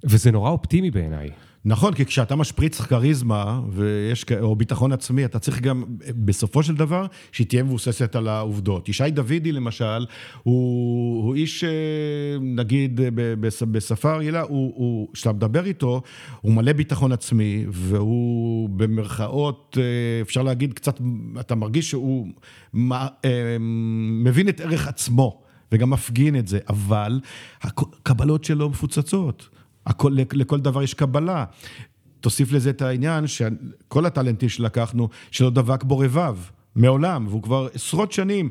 [0.04, 1.30] וזה נורא אופטימי בעיניי.
[1.64, 5.84] נכון, כי כשאתה משפריץ כריזמה ויש, או ביטחון עצמי, אתה צריך גם,
[6.16, 8.88] בסופו של דבר, שהיא תהיה מבוססת על העובדות.
[8.88, 10.06] ישי דוידי, למשל,
[10.42, 11.70] הוא, הוא איש, אה,
[12.40, 13.00] נגיד,
[13.70, 14.44] בשפה רגילה,
[15.12, 16.02] כשאתה מדבר איתו,
[16.40, 21.00] הוא מלא ביטחון עצמי, והוא במרכאות, אה, אפשר להגיד קצת,
[21.40, 22.26] אתה מרגיש שהוא
[23.24, 23.56] אה,
[24.24, 25.42] מבין את ערך עצמו.
[25.72, 27.20] וגם מפגין את זה, אבל
[27.62, 29.48] הקבלות שלו מפוצצות.
[29.86, 31.44] הכל, לכל דבר יש קבלה.
[32.20, 36.36] תוסיף לזה את העניין שכל הטאלנטים שלקחנו, שלא דבק בו רבב.
[36.76, 38.50] מעולם, והוא כבר עשרות שנים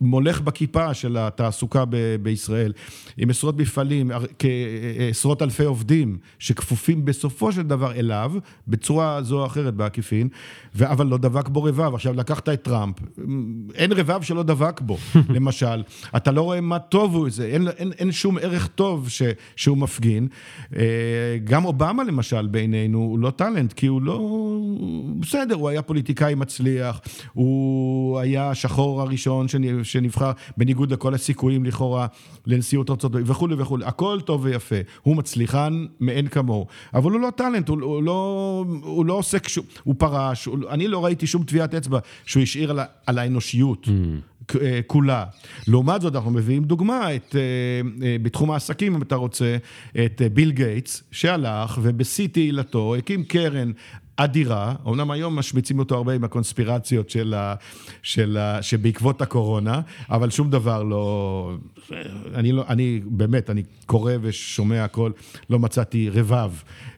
[0.00, 2.72] מולך בכיפה של התעסוקה ב- בישראל,
[3.16, 4.10] עם עשרות מפעלים,
[5.10, 8.32] עשרות אלפי עובדים, שכפופים בסופו של דבר אליו,
[8.68, 10.28] בצורה זו או אחרת בעקיפין,
[10.80, 11.94] אבל לא דבק בו רבב.
[11.94, 12.96] עכשיו, לקחת את טראמפ,
[13.74, 14.96] אין רבב שלא דבק בו,
[15.36, 15.82] למשל.
[16.16, 19.22] אתה לא רואה מה טוב הוא זה, אין, אין, אין שום ערך טוב ש,
[19.56, 20.28] שהוא מפגין.
[20.76, 20.82] אה,
[21.44, 24.20] גם אובמה, למשל, בעינינו, הוא לא טאלנט, כי הוא לא...
[25.20, 27.00] בסדר, הוא היה פוליטיקאי מצליח.
[27.40, 29.46] הוא היה השחור הראשון
[29.82, 32.06] שנבחר, בניגוד לכל הסיכויים לכאורה
[32.46, 37.30] לנשיאות ארצות הברית וכולי וכולי, הכל טוב ויפה, הוא מצליחן מאין כמוהו, אבל הוא לא
[37.36, 39.46] טאלנט, הוא, הוא, לא, הוא לא עוסק,
[39.84, 43.86] הוא פרש, הוא, אני לא ראיתי שום טביעת אצבע שהוא השאיר על, על האנושיות.
[43.86, 44.50] Mm.
[44.86, 45.24] כולה.
[45.68, 49.56] לעומת זאת, אנחנו מביאים דוגמה, את, אה, אה, בתחום העסקים, אם אתה רוצה,
[50.04, 53.72] את ביל גייטס, שהלך ובשיא תהילתו הקים קרן
[54.24, 57.54] אדירה, אמנם היום משמיצים אותו הרבה עם הקונספירציות של ה,
[58.02, 61.52] של ה, שבעקבות הקורונה, אבל שום דבר לא...
[62.34, 65.12] אני, לא, אני באמת, אני קורא ושומע הכל,
[65.50, 66.50] לא מצאתי רבב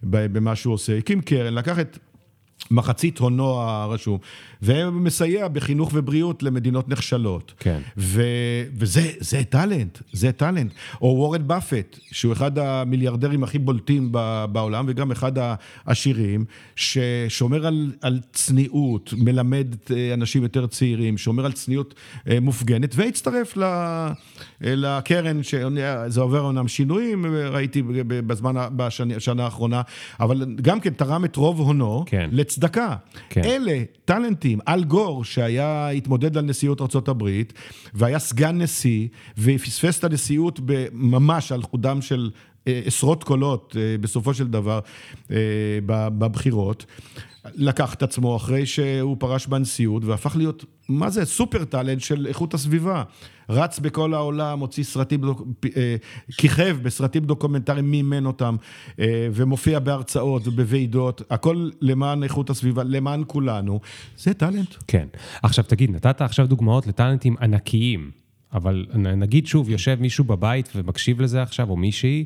[0.03, 0.99] במה שהוא עושה.
[0.99, 1.99] הקים קרן, לקח את...
[2.71, 4.19] מחצית הונו הרשום,
[4.63, 7.55] ומסייע בחינוך ובריאות למדינות נחשלות.
[7.59, 7.81] כן.
[7.97, 8.23] ו,
[8.75, 10.73] וזה טאלנט, זה טאלנט.
[11.03, 14.13] או וורן באפט, שהוא אחד המיליארדרים הכי בולטים
[14.53, 15.33] בעולם, וגם אחד
[15.87, 16.45] העשירים,
[16.77, 21.95] ששומר על, על צניעות, מלמד אה, אנשים יותר צעירים, שומר על צניעות
[22.29, 23.59] אה, מופגנת, והצטרף
[24.61, 29.83] לקרן, שזה עובר אומנם שינויים, ראיתי בזמן, בשנה האחרונה,
[30.21, 32.05] אבל גם כן תרם את רוב הונו.
[32.07, 32.31] כן.
[32.53, 32.97] צדקה.
[33.31, 33.41] כן.
[33.45, 37.29] אלה טאלנטים, אל גור, שהיה, התמודד על נשיאות ארה"ב,
[37.95, 40.61] והיה סגן נשיא, ופספס את הנשיאות
[40.93, 42.31] ממש על חודם של
[42.69, 44.81] אה, עשרות קולות אה, בסופו של דבר
[45.31, 45.37] אה,
[45.87, 46.85] בבחירות.
[47.55, 52.55] לקח את עצמו אחרי שהוא פרש בנשיאות והפך להיות, מה זה, סופר טאלנט של איכות
[52.55, 53.03] הסביבה.
[53.49, 55.21] רץ בכל העולם, הוציא סרטים,
[55.77, 55.97] אה,
[56.37, 58.57] כיכב בסרטים דוקומנטריים, מימן אותם,
[59.01, 63.81] אה, ומופיע בהרצאות ובוועידות, הכל למען איכות הסביבה, למען כולנו.
[64.19, 64.75] זה טאלנט.
[64.89, 65.07] כן.
[65.43, 68.11] עכשיו תגיד, נתת עכשיו דוגמאות לטאלנטים ענקיים,
[68.53, 72.25] אבל נגיד שוב, יושב מישהו בבית ומקשיב לזה עכשיו, או מישהי,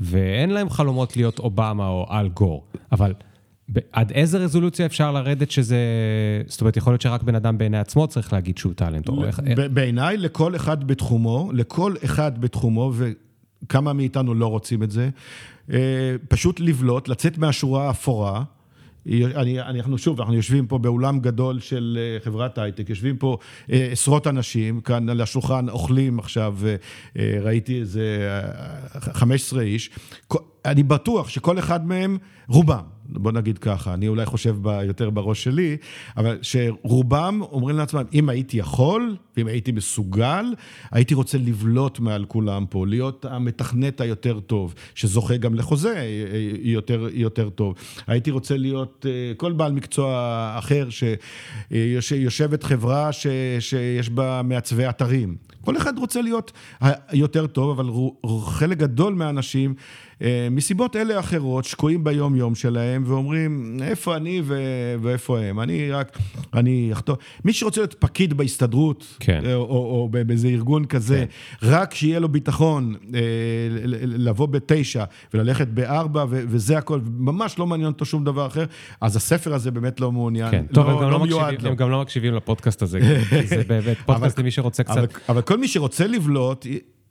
[0.00, 3.12] ואין להם חלומות להיות אובמה או אל גור, אבל...
[3.92, 5.78] עד איזה רזולוציה אפשר לרדת שזה...
[6.46, 9.40] זאת אומרת, יכול להיות שרק בן אדם בעיני עצמו צריך להגיד שהוא טאלנט, או איך...
[9.72, 15.10] בעיניי, לכל אחד בתחומו, לכל אחד בתחומו, וכמה מאיתנו לא רוצים את זה,
[15.72, 18.42] אה, פשוט לבלוט, לצאת מהשורה האפורה.
[19.06, 23.38] אני, אנחנו שוב, אנחנו יושבים פה באולם גדול של אה, חברת הייטק, יושבים פה
[23.72, 26.56] אה, עשרות אנשים, כאן על השולחן אוכלים עכשיו,
[27.42, 28.38] ראיתי איזה
[28.88, 29.90] 15 איש.
[30.64, 32.18] אני בטוח שכל אחד מהם,
[32.48, 32.82] רובם,
[33.12, 35.76] בוא נגיד ככה, אני אולי חושב ב, יותר בראש שלי,
[36.16, 40.44] אבל שרובם אומרים לעצמם, אם הייתי יכול, ואם הייתי מסוגל,
[40.90, 46.04] הייתי רוצה לבלוט מעל כולם פה, להיות המתכנת היותר טוב, שזוכה גם לחוזה
[46.62, 47.74] יותר, יותר טוב.
[48.06, 50.10] הייתי רוצה להיות אה, כל בעל מקצוע
[50.58, 50.88] אחר,
[52.00, 53.26] שיושבת חברה ש,
[53.60, 55.36] שיש בה מעצבי אתרים.
[55.64, 56.52] כל אחד רוצה להיות
[57.12, 57.90] יותר טוב, אבל
[58.46, 59.74] חלק גדול מהאנשים...
[60.22, 65.60] אה, מסיבות אלה או אחרות, שקועים ביום-יום שלהם ואומרים, איפה אני ו- ואיפה הם?
[65.60, 66.18] אני רק,
[66.54, 67.16] אני אחתור.
[67.44, 69.40] מי שרוצה להיות פקיד בהסתדרות, כן.
[69.46, 71.24] או, או, או באיזה ארגון כזה,
[71.60, 71.66] כן.
[71.68, 73.20] רק שיהיה לו ביטחון אה,
[74.04, 78.64] לבוא בתשע וללכת בארבע, ו- וזה הכל, ממש לא מעניין אותו שום דבר אחר,
[79.00, 80.64] אז הספר הזה באמת לא מעוניין, כן.
[80.72, 83.00] טוב, לא, הם, גם לא, לא מקשיבים, הם גם לא מקשיבים לפודקאסט הזה,
[83.44, 84.96] זה באמת פודקאסט למי שרוצה קצת...
[84.96, 86.66] אבל, אבל כל מי שרוצה לבלוט,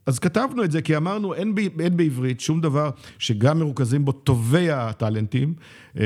[0.05, 2.89] אז כתבנו את זה, כי אמרנו, אין, ב, אין בעברית שום דבר
[3.19, 5.53] שגם מרוכזים בו טובי הטאלנטים,
[5.99, 6.03] אה,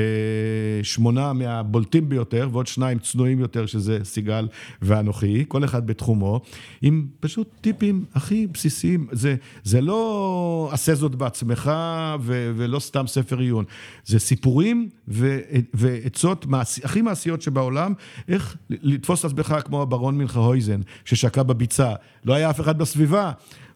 [0.82, 4.48] שמונה מהבולטים ביותר, ועוד שניים צנועים יותר, שזה סיגל
[4.82, 6.40] ואנוכי, כל אחד בתחומו,
[6.82, 9.06] עם פשוט טיפים הכי בסיסיים.
[9.12, 9.34] זה,
[9.64, 11.72] זה לא עשה זאת בעצמך
[12.20, 13.64] ו, ולא סתם ספר עיון,
[14.04, 15.38] זה סיפורים ו,
[15.74, 17.92] ועצות מעשי, הכי מעשיות שבעולם,
[18.28, 21.92] איך לתפוס את עצמך כמו הברון מינכהויזן, ששקע בביצה,
[22.24, 23.32] לא היה אף אחד בסביבה.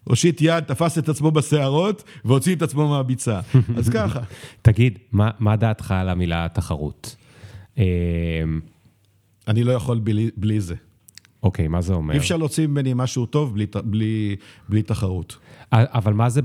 [0.09, 3.41] הושיט יד, תפס את עצמו בשערות והוציא את עצמו מהביצה.
[3.79, 4.21] אז ככה.
[4.63, 7.17] תגיד, מה, מה דעתך על המילה תחרות?
[7.79, 7.85] אמ,
[9.49, 10.75] אני לא יכול בלי, בלי זה.
[11.43, 12.15] אוקיי, מה זה אומר?
[12.15, 14.37] אי אפשר להוציא ממני משהו טוב בלי, בלי,
[14.69, 15.37] בלי תחרות.
[15.73, 16.41] אבל מה זה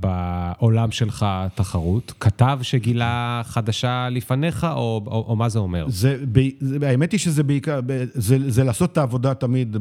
[0.00, 2.14] בעולם שלך תחרות?
[2.20, 5.86] כתב שגילה חדשה לפניך, או, או, או מה זה אומר?
[5.88, 6.18] זה,
[6.60, 7.80] זה, האמת היא שזה בעיקר,
[8.14, 9.76] זה, זה לעשות את העבודה תמיד,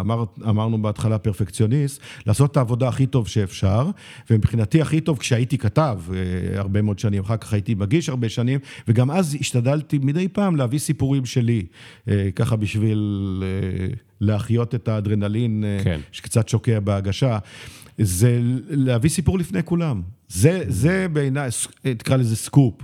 [0.00, 3.90] אמר, אמרנו בהתחלה פרפקציוניסט, לעשות את העבודה הכי טוב שאפשר,
[4.30, 8.60] ומבחינתי הכי טוב כשהייתי כתב אה, הרבה מאוד שנים, אחר כך הייתי מגיש הרבה שנים,
[8.88, 11.66] וגם אז השתדלתי מדי פעם להביא סיפורים שלי,
[12.08, 13.42] אה, ככה בשביל...
[13.62, 13.86] אה,
[14.20, 16.00] להחיות את האדרנלין כן.
[16.12, 17.38] שקצת שוקע בהגשה.
[17.98, 20.02] זה להביא סיפור לפני כולם.
[20.28, 21.50] זה, זה בעיניי,
[21.98, 22.74] תקרא לזה סקופ.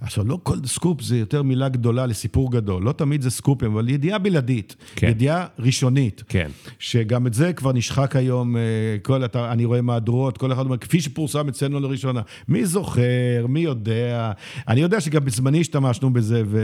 [0.00, 3.88] עכשיו, לא כל סקופ זה יותר מילה גדולה לסיפור גדול, לא תמיד זה סקופים, אבל
[3.88, 5.08] ידיעה בלעדית, כן.
[5.08, 6.22] ידיעה ראשונית.
[6.28, 6.50] כן.
[6.78, 8.62] שגם את זה כבר נשחק היום, אה,
[9.02, 12.20] כל, אתה, אני רואה מהדורות, כל אחד אומר, כפי שפורסם אצלנו לראשונה.
[12.48, 14.32] מי זוכר, מי יודע?
[14.68, 16.58] אני יודע שגם בזמני השתמשנו בזה, ו...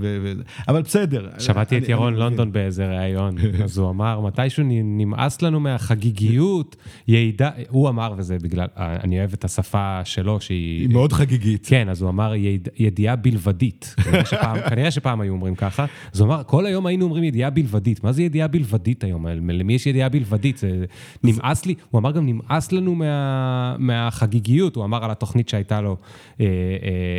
[0.00, 0.32] ו, ו
[0.68, 1.28] אבל בסדר.
[1.38, 2.52] שמעתי אני, את ירון אני, לונדון אני...
[2.52, 6.76] באיזה ראיון, אז הוא אמר, מתישהו נמאס לנו מהחגיגיות,
[7.08, 10.80] יעידה, הוא אמר, וזה בגלל, אני אוהב את השפה שלו, שהיא...
[10.80, 11.66] היא מאוד חגיגית.
[11.66, 12.32] כן, אז הוא אמר,
[12.76, 13.94] ידיעה בלבדית.
[14.04, 15.86] כנראה שפעם, כנראה שפעם היו אומרים ככה.
[16.12, 18.04] אז הוא אמר, כל היום היינו אומרים ידיעה בלבדית.
[18.04, 19.26] מה זה ידיעה בלבדית היום?
[19.26, 20.58] למי יש ידיעה בלבדית?
[20.58, 20.84] זה
[21.24, 24.76] נמאס לי, הוא אמר גם, נמאס לנו מה, מהחגיגיות.
[24.76, 25.96] הוא אמר על התוכנית שהייתה לו
[26.40, 26.50] אה, אה,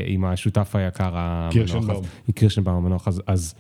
[0.06, 1.54] עם השותף היקר המנוח.
[1.54, 2.04] קירשנבאום.
[2.36, 3.08] קירשנבאום המנוח.
[3.08, 3.56] אז, אז,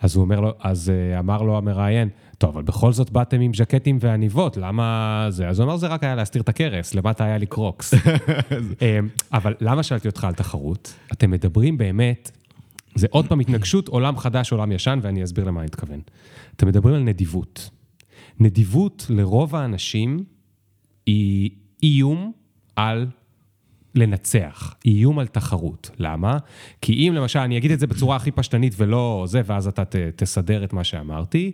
[0.00, 2.08] אז הוא אומר לו, אז אה, אמר לו המראיין,
[2.40, 5.48] טוב, אבל בכל זאת באתם עם ז'קטים ועניבות, למה זה?
[5.48, 7.94] אז הוא אמר, זה רק היה להסתיר את הכרס, למטה היה לי קרוקס.
[8.82, 10.94] אמ, אבל למה שאלתי אותך על תחרות?
[11.12, 12.30] אתם מדברים באמת,
[12.94, 16.00] זה עוד פעם התנגשות, עולם חדש, עולם ישן, ואני אסביר למה אני מתכוון.
[16.56, 17.70] אתם מדברים על נדיבות.
[18.40, 20.24] נדיבות לרוב האנשים
[21.06, 21.50] היא
[21.82, 22.32] איום
[22.76, 23.06] על
[23.94, 25.90] לנצח, איום על תחרות.
[25.98, 26.38] למה?
[26.80, 29.96] כי אם למשל, אני אגיד את זה בצורה הכי פשטנית ולא זה, ואז אתה ת,
[30.16, 31.52] תסדר את מה שאמרתי.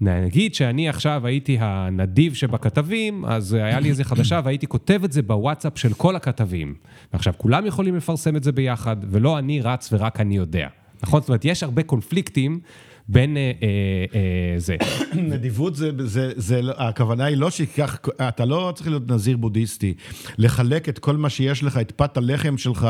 [0.00, 5.22] נגיד שאני עכשיו הייתי הנדיב שבכתבים, אז היה לי איזה חדשה והייתי כותב את זה
[5.22, 6.74] בוואטסאפ של כל הכתבים.
[7.12, 10.68] ועכשיו, כולם יכולים לפרסם את זה ביחד, ולא אני רץ ורק אני יודע.
[11.02, 11.20] נכון?
[11.20, 12.60] זאת אומרת, יש הרבה קונפליקטים.
[13.08, 13.68] בין אה, אה,
[14.14, 14.76] אה, זה.
[15.32, 19.94] נדיבות זה, זה, זה, הכוונה היא לא שכך, אתה לא צריך להיות נזיר בודהיסטי,
[20.38, 22.88] לחלק את כל מה שיש לך, את פת הלחם שלך,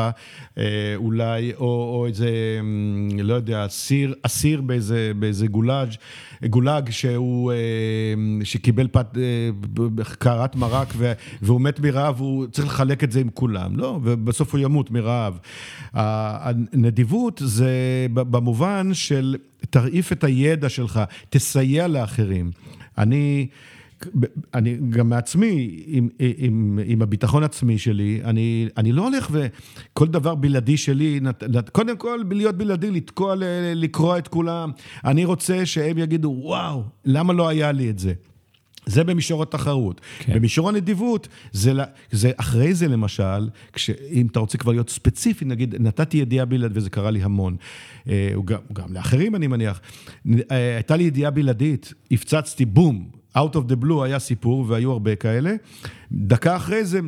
[0.57, 0.63] אה,
[0.95, 2.29] אולי, או, או איזה,
[2.59, 5.97] אמ, לא יודע, אסיר, אסיר באיזה, באיזה גולאז',
[6.47, 7.55] גולאג שהוא, אה,
[8.43, 10.93] שקיבל פת, אה, קערת מרק
[11.41, 15.39] והוא מת מרעב, הוא צריך לחלק את זה עם כולם, לא, ובסוף הוא ימות מרעב.
[15.93, 17.69] הנדיבות זה
[18.13, 19.35] במובן של...
[19.69, 22.51] תרעיף את הידע שלך, תסייע לאחרים.
[22.97, 23.47] אני...
[24.53, 30.35] אני גם מעצמי, עם, עם, עם הביטחון עצמי שלי, אני, אני לא הולך וכל דבר
[30.35, 31.19] בלעדי שלי,
[31.71, 33.35] קודם כל, להיות בלעדי, לתקוע,
[33.75, 34.71] לקרוע את כולם.
[35.05, 38.13] אני רוצה שהם יגידו, וואו, למה לא היה לי את זה?
[38.85, 40.01] זה במישור התחרות.
[40.19, 40.33] כן.
[40.33, 41.73] במישור הנדיבות, זה,
[42.11, 43.49] זה אחרי זה למשל,
[44.11, 47.55] אם אתה רוצה כבר להיות ספציפי, נגיד, נתתי ידיעה בלעד, וזה קרה לי המון,
[48.09, 49.81] אה, גם, גם לאחרים אני מניח,
[50.51, 55.15] אה, הייתה לי ידיעה בלעדית, הפצצתי בום, Out of the blue היה סיפור, והיו הרבה
[55.15, 55.55] כאלה.
[56.15, 56.99] דקה אחרי זה,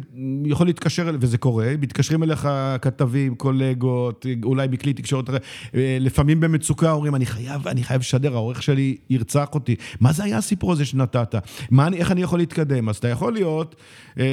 [0.45, 2.49] יכול להתקשר, וזה קורה, מתקשרים אליך
[2.81, 8.63] כתבים, קולגות, אולי בכלי תקשורת, אה, לפעמים במצוקה אומרים, אני חייב, אני חייב לשדר, העורך
[8.63, 9.75] שלי ירצח אותי.
[9.99, 11.35] מה זה היה הסיפור הזה שנתת?
[11.71, 12.89] מה, איך אני יכול להתקדם?
[12.89, 13.75] אז אתה יכול להיות,
[14.19, 14.25] אה,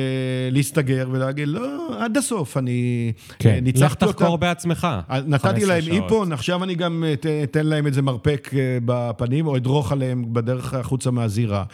[0.50, 4.06] להסתגר ולהגיד, לא, עד הסוף, אני כן, אה, ניצחתי אותם.
[4.06, 4.88] לך תחקור בעצמך.
[5.10, 7.04] אה, נתתי להם איפון, עכשיו אני גם
[7.44, 8.50] אתן להם איזה מרפק
[8.84, 11.64] בפנים, או אדרוך עליהם בדרך החוצה מהזירה.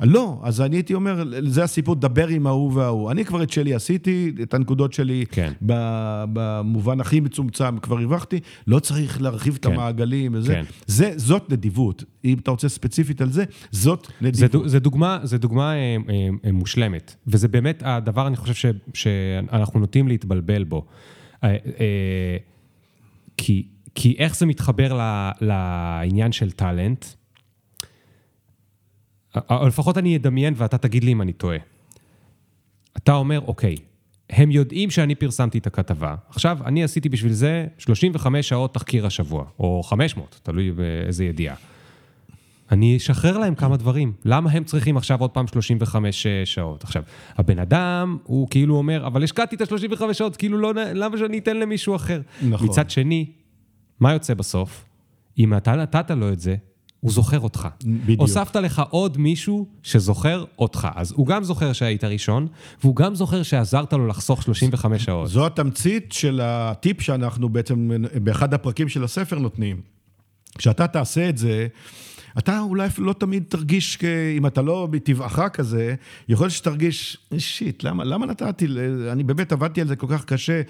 [0.00, 3.10] לא, אז אני הייתי אומר, זה הסיפור, דבר עם ההוא וההוא.
[3.10, 5.52] אני כבר את שלי עשיתי, את הנקודות שלי, כן.
[5.60, 9.58] במובן הכי מצומצם כבר הרווחתי, לא צריך להרחיב כן.
[9.60, 10.54] את המעגלים וזה.
[10.54, 10.64] כן.
[10.86, 12.04] זה, זאת נדיבות.
[12.24, 14.52] אם אתה רוצה ספציפית על זה, זאת נדיבות.
[14.62, 18.66] זה, זה דוגמה, זה דוגמה אה, אה, אה, מושלמת, וזה באמת הדבר, אני חושב, ש,
[18.94, 20.86] שאנחנו נוטים להתבלבל בו.
[21.44, 21.56] אה,
[23.36, 25.00] כי, כי איך זה מתחבר
[25.40, 27.04] לעניין של טאלנט?
[29.50, 31.58] או לפחות אני אדמיין ואתה תגיד לי אם אני טועה.
[32.96, 33.76] אתה אומר, אוקיי,
[34.30, 36.14] הם יודעים שאני פרסמתי את הכתבה.
[36.28, 41.56] עכשיו, אני עשיתי בשביל זה 35 שעות תחקיר השבוע, או 500, תלוי באיזה ידיעה.
[42.70, 44.12] אני אשחרר להם כמה דברים.
[44.24, 46.84] למה הם צריכים עכשיו עוד פעם 35 שעות?
[46.84, 47.02] עכשיו,
[47.36, 51.56] הבן אדם, הוא כאילו אומר, אבל השקעתי את ה-35 שעות, כאילו לא, למה שאני אתן
[51.56, 52.20] למישהו אחר?
[52.48, 52.68] נכון.
[52.68, 53.26] מצד שני,
[54.00, 54.84] מה יוצא בסוף?
[55.38, 56.56] אם אתה נתת לו את זה,
[57.04, 57.68] הוא זוכר אותך.
[57.84, 58.20] בדיוק.
[58.20, 60.88] הוספת לך עוד מישהו שזוכר אותך.
[60.94, 62.46] אז הוא גם זוכר שהיית ראשון,
[62.82, 65.28] והוא גם זוכר שעזרת לו לחסוך 35 שעות.
[65.28, 67.90] זו התמצית של הטיפ שאנחנו בעצם
[68.22, 69.80] באחד הפרקים של הספר נותנים.
[70.58, 71.66] כשאתה תעשה את זה,
[72.38, 73.98] אתה אולי אפילו לא תמיד תרגיש,
[74.36, 75.94] אם אתה לא מטבעך כזה,
[76.28, 78.66] יכול להיות שתרגיש, שיט, למה, למה נתתי,
[79.12, 80.62] אני באמת עבדתי על זה כל כך קשה,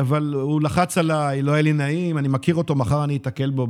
[0.00, 3.66] אבל הוא לחץ עליי, לא היה לי נעים, אני מכיר אותו, מחר אני אתקל בו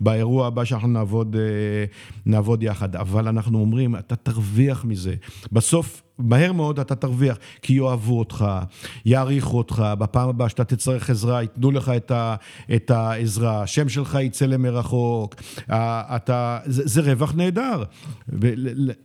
[0.00, 1.84] באירוע הבא שאנחנו נעבוד, אה,
[2.26, 2.96] נעבוד יחד.
[2.96, 5.14] אבל אנחנו אומרים, אתה תרוויח מזה.
[5.52, 8.46] בסוף, מהר מאוד אתה תרוויח, כי יאהבו אותך,
[9.04, 12.34] יעריכו אותך, בפעם הבאה שאתה תצטרך עזרה, ייתנו לך את, ה,
[12.74, 15.34] את העזרה, השם שלך יצא למרחוק,
[15.68, 17.82] אתה, זה, זה רווח נהדר.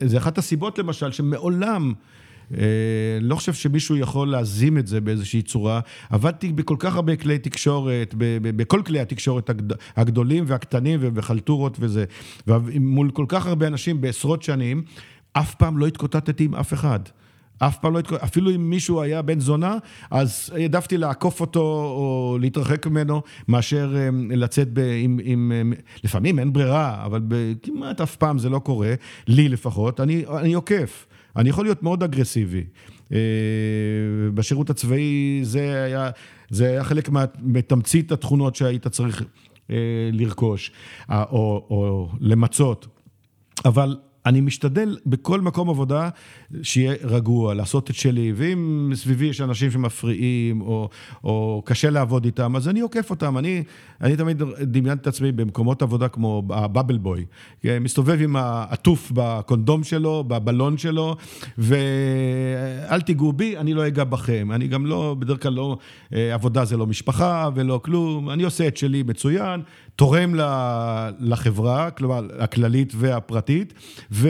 [0.03, 1.94] זה אחת הסיבות למשל שמעולם...
[2.57, 5.80] אה, לא חושב שמישהו יכול להזים את זה באיזושהי צורה.
[6.10, 9.49] עבדתי בכל כך הרבה כלי תקשורת, בכל כלי התקשורת
[9.95, 12.06] הגדולים והקטנים ובחלטורות וזה,
[12.48, 14.84] ומול כל כך הרבה אנשים בעשרות שנים,
[15.34, 16.99] אף פעם לא התקוטטתי עם אף אחד.
[17.57, 19.77] אף פעם לא התקוטטתי, אפילו אם מישהו היה בן זונה,
[20.11, 21.61] אז העדפתי לעקוף אותו
[21.97, 25.51] או להתרחק ממנו, מאשר אמ, לצאת ב, עם, עם...
[25.51, 25.73] אמ,
[26.03, 27.22] לפעמים אין ברירה, אבל
[27.64, 28.93] כמעט אף פעם זה לא קורה,
[29.27, 31.07] לי לפחות, אני, אני עוקף.
[31.35, 32.64] אני יכול להיות מאוד אגרסיבי.
[33.14, 33.18] אה,
[34.34, 36.10] בשירות הצבאי זה היה,
[36.49, 39.23] זה היה חלק מתמצית התכונות שהיית צריך
[39.69, 39.76] אה,
[40.11, 40.72] לרכוש,
[41.10, 42.88] אה, או, או למצות.
[43.65, 46.10] אבל אני משתדל בכל מקום עבודה
[46.64, 50.90] שיהיה רגוע, לעשות את שלי, ואם מסביבי יש אנשים שמפריעים, או,
[51.24, 53.38] או קשה לעבוד איתם, אז אני עוקף אותם.
[53.38, 53.64] אני,
[54.02, 57.26] אני תמיד דמיינתי את עצמי במקומות עבודה כמו הבאבל בוי,
[57.64, 61.16] מסתובב עם העטוף בקונדום שלו, בבלון שלו,
[61.58, 64.52] ואל תיגעו בי, אני לא אגע בכם.
[64.52, 65.78] אני גם לא, בדרך כלל לא,
[66.14, 69.62] אה, עבודה זה לא משפחה ולא כלום, אני עושה את שלי מצוין,
[69.95, 70.36] תורם
[71.20, 73.74] לחברה, כלומר, הכללית והפרטית,
[74.11, 74.30] ו,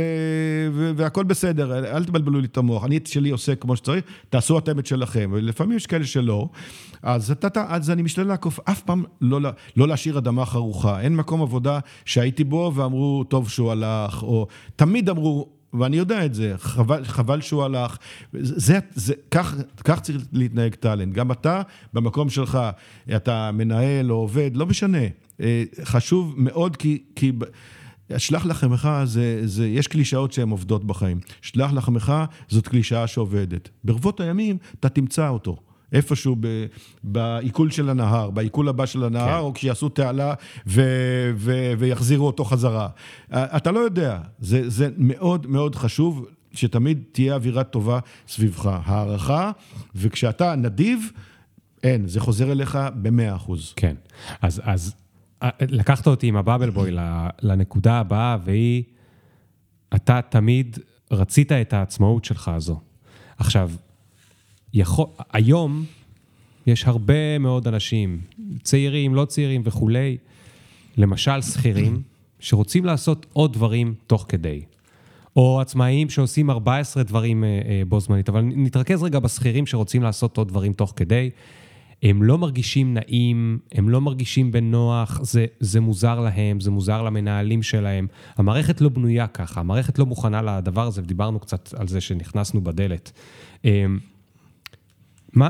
[0.95, 4.79] והכל בסדר, אל תבלבלו לי את המוח, אני את שלי עושה כמו שצריך, תעשו אתם
[4.79, 6.49] את שלכם, ולפעמים יש כאלה שלא,
[7.03, 9.39] אז, אתה, אז אני משתדל לעקוף, אף פעם לא,
[9.77, 15.09] לא להשאיר אדמה חרוכה, אין מקום עבודה שהייתי בו ואמרו, טוב שהוא הלך, או תמיד
[15.09, 15.49] אמרו,
[15.79, 17.97] ואני יודע את זה, חבל, חבל שהוא הלך.
[18.33, 21.13] זה, זה, כך, כך צריך להתנהג טאלנט.
[21.13, 21.61] גם אתה,
[21.93, 22.59] במקום שלך,
[23.15, 25.03] אתה מנהל או עובד, לא משנה.
[25.41, 27.03] אה, חשוב מאוד כי...
[27.15, 27.31] כי
[28.17, 31.19] שלח לחמך, זה, זה, יש קלישאות שהן עובדות בחיים.
[31.41, 32.13] שלח לחמך,
[32.47, 33.69] זאת קלישאה שעובדת.
[33.83, 35.57] ברבות הימים, אתה תמצא אותו.
[35.93, 36.65] איפשהו ב,
[37.03, 39.43] בעיכול של הנהר, בעיכול הבא של הנהר, כן.
[39.43, 40.33] או כשיעשו תעלה
[40.67, 40.81] ו,
[41.35, 42.87] ו, ויחזירו אותו חזרה.
[43.31, 48.65] אתה לא יודע, זה, זה מאוד מאוד חשוב שתמיד תהיה אווירה טובה סביבך.
[48.85, 49.51] הערכה,
[49.95, 51.11] וכשאתה נדיב,
[51.83, 53.73] אין, זה חוזר אליך במאה אחוז.
[53.75, 53.95] כן,
[54.41, 54.95] אז, אז
[55.43, 56.91] אה, לקחת אותי עם הבאבל בוי
[57.41, 58.83] לנקודה הבאה, והיא,
[59.95, 60.79] אתה תמיד
[61.11, 62.79] רצית את העצמאות שלך הזו.
[63.37, 63.71] עכשיו,
[64.73, 65.85] יכול, היום
[66.67, 68.21] יש הרבה מאוד אנשים,
[68.63, 70.17] צעירים, לא צעירים וכולי,
[70.97, 72.01] למשל שכירים,
[72.39, 74.61] שרוצים לעשות עוד דברים תוך כדי.
[75.35, 80.37] או עצמאים שעושים 14 דברים אה, אה, בו זמנית, אבל נתרכז רגע בשכירים שרוצים לעשות
[80.37, 81.29] עוד דברים תוך כדי.
[82.03, 87.63] הם לא מרגישים נעים, הם לא מרגישים בנוח, זה, זה מוזר להם, זה מוזר למנהלים
[87.63, 88.07] שלהם.
[88.37, 93.11] המערכת לא בנויה ככה, המערכת לא מוכנה לדבר הזה, ודיברנו קצת על זה שנכנסנו בדלת.
[95.33, 95.49] מה,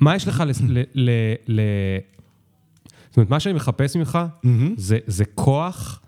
[0.00, 0.78] מה יש לך ל...
[0.94, 1.10] ל,
[1.46, 1.60] ל,
[3.08, 4.18] זאת אומרת, מה שאני מחפש ממך.
[4.76, 6.00] זה, זה כוח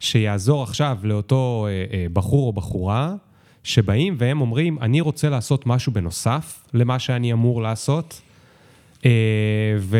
[0.00, 3.14] שיעזור עכשיו לאותו אה, אה, בחור או בחורה,
[3.64, 8.20] שבאים והם אומרים, אני רוצה לעשות משהו בנוסף למה שאני אמור לעשות,
[9.04, 9.10] אה,
[9.78, 9.98] ו...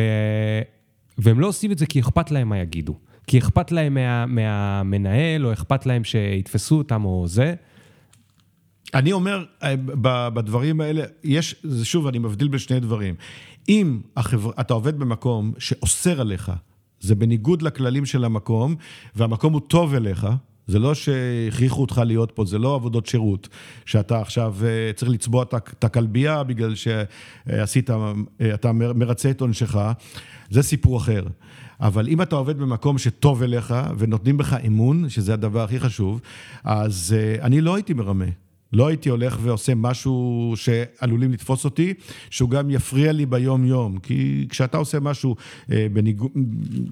[1.18, 2.94] והם לא עושים את זה כי אכפת להם מה יגידו.
[3.26, 7.54] כי אכפת להם מה, מהמנהל, או אכפת להם שיתפסו אותם או זה.
[8.94, 9.74] אני אומר, אה,
[10.30, 13.14] בדברים האלה, יש, שוב, אני מבדיל בין שני דברים.
[13.68, 14.50] אם החבר...
[14.60, 16.52] אתה עובד במקום שאוסר עליך,
[17.00, 18.74] זה בניגוד לכללים של המקום,
[19.16, 20.26] והמקום הוא טוב אליך,
[20.66, 23.48] זה לא שהכריחו אותך להיות פה, זה לא עבודות שירות,
[23.84, 27.94] שאתה עכשיו אה, צריך לצבוע את הכלבייה בגלל שעשית, אה,
[28.54, 29.76] אתה מרצה את עונשך,
[30.50, 31.22] זה סיפור אחר.
[31.80, 36.20] אבל אם אתה עובד במקום שטוב אליך ונותנים בך אמון, שזה הדבר הכי חשוב,
[36.64, 38.43] אז אני לא הייתי מרמה.
[38.74, 41.94] לא הייתי הולך ועושה משהו שעלולים לתפוס אותי,
[42.30, 43.98] שהוא גם יפריע לי ביום-יום.
[43.98, 45.36] כי כשאתה עושה משהו
[45.72, 46.30] אה, בניגוד,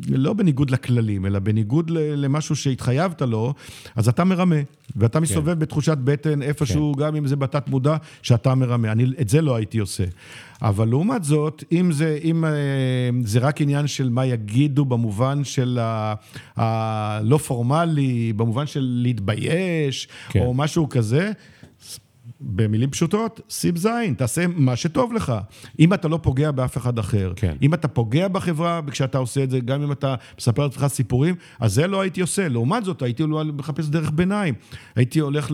[0.08, 3.54] לא בניגוד לכללים, אלא בניגוד למשהו שהתחייבת לו,
[3.96, 4.56] אז אתה מרמה.
[4.96, 5.22] ואתה כן.
[5.22, 7.02] מסתובב בתחושת בטן איפשהו, כן.
[7.02, 8.92] גם אם זה בתת מודע, שאתה מרמה.
[8.92, 10.04] אני את זה לא הייתי עושה.
[10.62, 12.50] אבל לעומת זאת, אם זה, אם, אה,
[13.24, 15.78] זה רק עניין של מה יגידו במובן של
[16.56, 20.40] הלא פורמלי, במובן של להתבייש, כן.
[20.40, 21.32] או משהו כזה,
[22.42, 25.32] במילים פשוטות, שים זין, תעשה מה שטוב לך.
[25.78, 27.56] אם אתה לא פוגע באף אחד אחר, כן.
[27.62, 31.74] אם אתה פוגע בחברה כשאתה עושה את זה, גם אם אתה מספר לעצמך סיפורים, אז
[31.74, 32.48] זה לא הייתי עושה.
[32.48, 34.54] לעומת זאת, הייתי אולי מחפש דרך ביניים.
[34.96, 35.50] הייתי הולך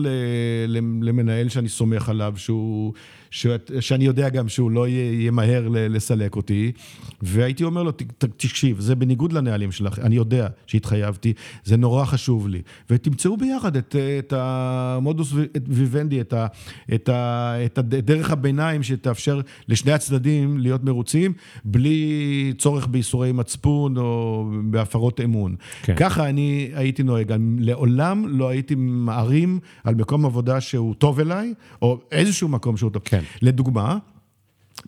[1.01, 2.93] למנהל שאני סומך עליו, שהוא...
[3.31, 3.47] ש...
[3.79, 4.87] שאני יודע גם שהוא לא
[5.19, 6.71] ימהר לסלק אותי,
[7.21, 11.33] והייתי אומר לו, תקשיב, זה בניגוד לנהלים שלך, אני יודע שהתחייבתי,
[11.63, 12.61] זה נורא חשוב לי.
[12.89, 15.33] ותמצאו ביחד את, את המודוס
[15.67, 16.47] ויוונדי, את, ה,
[16.93, 21.33] את, ה, את הדרך הביניים שתאפשר לשני הצדדים להיות מרוצים,
[21.65, 25.55] בלי צורך בייסורי מצפון או בהפרות אמון.
[25.83, 25.95] כן.
[25.95, 27.33] ככה אני הייתי נוהג.
[27.59, 33.01] לעולם לא הייתי מערים על מקום עבודה שהוא טוב אליי, או איזשהו מקום שהוא טוב.
[33.05, 33.18] כן.
[33.21, 33.45] כן.
[33.47, 33.97] לדוגמה,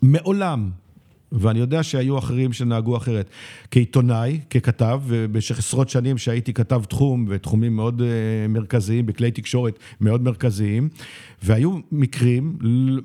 [0.02, 0.70] מעולם,
[1.32, 3.30] ואני יודע שהיו אחרים שנהגו אחרת,
[3.70, 8.04] כעיתונאי, ככתב, ובמשך עשרות שנים שהייתי כתב תחום, ותחומים מאוד uh,
[8.48, 10.88] מרכזיים, בכלי תקשורת מאוד מרכזיים,
[11.42, 12.58] והיו מקרים,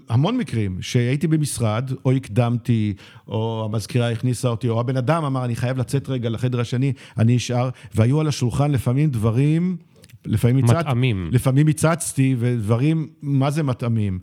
[0.10, 2.94] המון מקרים, שהייתי במשרד, או הקדמתי,
[3.28, 7.38] או המזכירה הכניסה אותי, או הבן אדם אמר, אני חייב לצאת רגע לחדר השני, אני
[7.38, 9.78] אשאר, והיו על השולחן לפעמים דברים...
[10.26, 11.30] לפעמים מטעמים.
[11.32, 14.20] לפעמים הצצתי, ודברים, מה זה מטעמים?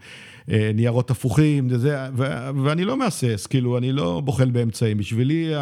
[0.50, 2.24] אה, ניירות הפוכים, זה, ו,
[2.64, 4.98] ואני לא מהסס, כאילו, אני לא בוחל באמצעים.
[4.98, 5.52] בשבילי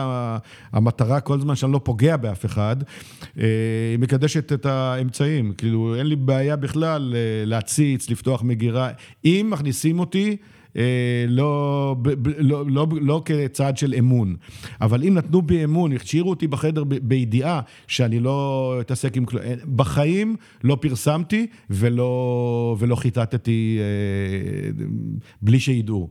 [0.73, 2.77] המטרה, כל זמן שאני לא פוגע באף אחד,
[3.39, 3.45] אה,
[3.91, 5.53] היא מקדשת את האמצעים.
[5.59, 8.91] כאילו, אין לי בעיה בכלל אה, להציץ, לפתוח מגירה.
[9.25, 10.37] אם מכניסים אותי...
[10.77, 11.97] אה, לא,
[12.39, 14.37] לא, לא, לא כצעד של אמון.
[14.81, 19.43] אבל אם נתנו בי אמון, הכשירו אותי בחדר ב, בידיעה שאני לא אתעסק עם כלום,
[19.77, 24.85] בחיים לא פרסמתי ולא, ולא חיטטתי אה,
[25.43, 26.09] בלי שידעו.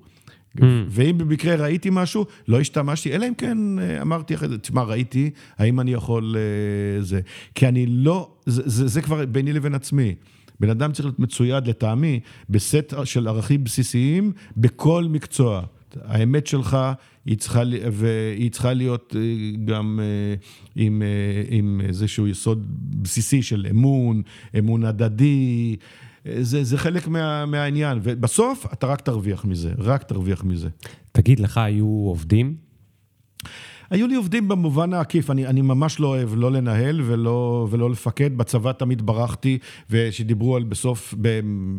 [0.57, 0.61] Mm.
[0.89, 5.29] ואם במקרה ראיתי משהו, לא השתמשתי, אלא אם כן אה, אמרתי אחרי זה, תשמע, ראיתי,
[5.57, 6.35] האם אני יכול...
[6.99, 7.21] זה.
[7.55, 10.15] כי אני לא, זה, זה, זה כבר ביני לבין עצמי.
[10.61, 12.19] בן אדם צריך להיות מצויד, לטעמי,
[12.49, 15.61] בסט של ערכים בסיסיים בכל מקצוע.
[16.01, 16.77] האמת שלך,
[17.25, 17.61] היא צריכה,
[17.91, 19.21] והיא צריכה להיות אה,
[19.65, 20.35] גם אה,
[20.75, 22.65] עם, אה, עם איזשהו יסוד
[23.01, 24.21] בסיסי של אמון,
[24.59, 25.75] אמון הדדי.
[26.39, 30.69] זה, זה חלק מה, מהעניין, ובסוף אתה רק תרוויח מזה, רק תרוויח מזה.
[31.11, 32.55] תגיד, לך היו עובדים?
[33.91, 38.37] היו לי עובדים במובן העקיף, אני, אני ממש לא אוהב לא לנהל ולא, ולא לפקד,
[38.37, 39.57] בצבא תמיד ברחתי,
[39.89, 41.13] ושדיברו על בסוף,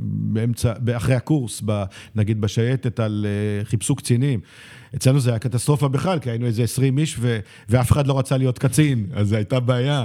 [0.04, 1.84] באמצע, אחרי הקורס, ב,
[2.14, 3.26] נגיד בשייטת, על
[3.62, 4.40] uh, חיפשו קצינים.
[4.94, 8.36] אצלנו זה היה קטסטרופה בכלל, כי היינו איזה 20 איש ו, ואף אחד לא רצה
[8.36, 10.04] להיות קצין, אז זו הייתה בעיה.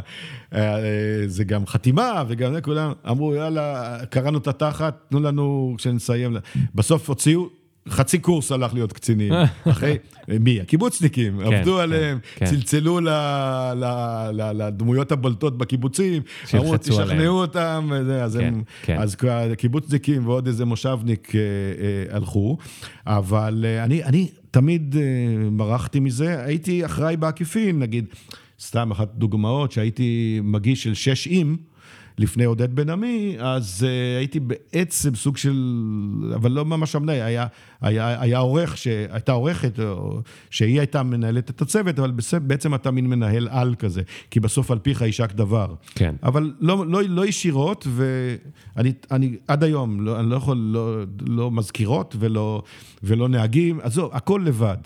[0.54, 0.80] אה,
[1.28, 6.38] זה גם חתימה וגם זה, כולם אמרו, יאללה, קראנו את התחת, תנו לנו כשנסיים.
[6.76, 7.50] בסוף הוציאו
[7.90, 9.34] חצי קורס הלך להיות קצינים.
[9.72, 9.98] אחרי,
[10.40, 10.62] מי?
[10.62, 12.46] הקיבוצניקים, כן, עבדו כן, עליהם, כן.
[12.46, 13.10] צלצלו ל,
[13.76, 13.86] ל,
[14.32, 16.22] ל, לדמויות הבולטות בקיבוצים,
[16.54, 17.90] אמרו, תשכנעו אותם,
[18.24, 18.98] אז, כן, הם, כן.
[19.00, 22.58] אז הקיבוצניקים ועוד איזה מושבניק אה, אה, הלכו,
[23.08, 28.06] אבל אה, אני, אני תמיד אה, ברחתי מזה, הייתי אחראי בעקיפין, נגיד,
[28.60, 31.58] סתם אחת דוגמאות, שהייתי מגיש של שש עם,
[32.18, 35.58] לפני עודד בן עמי, אז uh, הייתי בעצם סוג של,
[36.36, 37.48] אבל לא ממש המנהל, היה,
[37.82, 39.80] היה, היה עורך, שהייתה עורכת,
[40.50, 42.12] שהיא הייתה מנהלת את הצוות, אבל
[42.42, 45.74] בעצם אתה מין מנהל על כזה, כי בסוף על פיך יישק דבר.
[45.96, 46.16] כן.
[46.24, 51.52] אבל לא, לא, לא ישירות, ואני אני, עד היום, לא, אני לא יכול, לא, לא
[51.52, 52.64] מזכירות ולא,
[53.04, 54.78] ולא נהגים, עזוב, הכל לבד.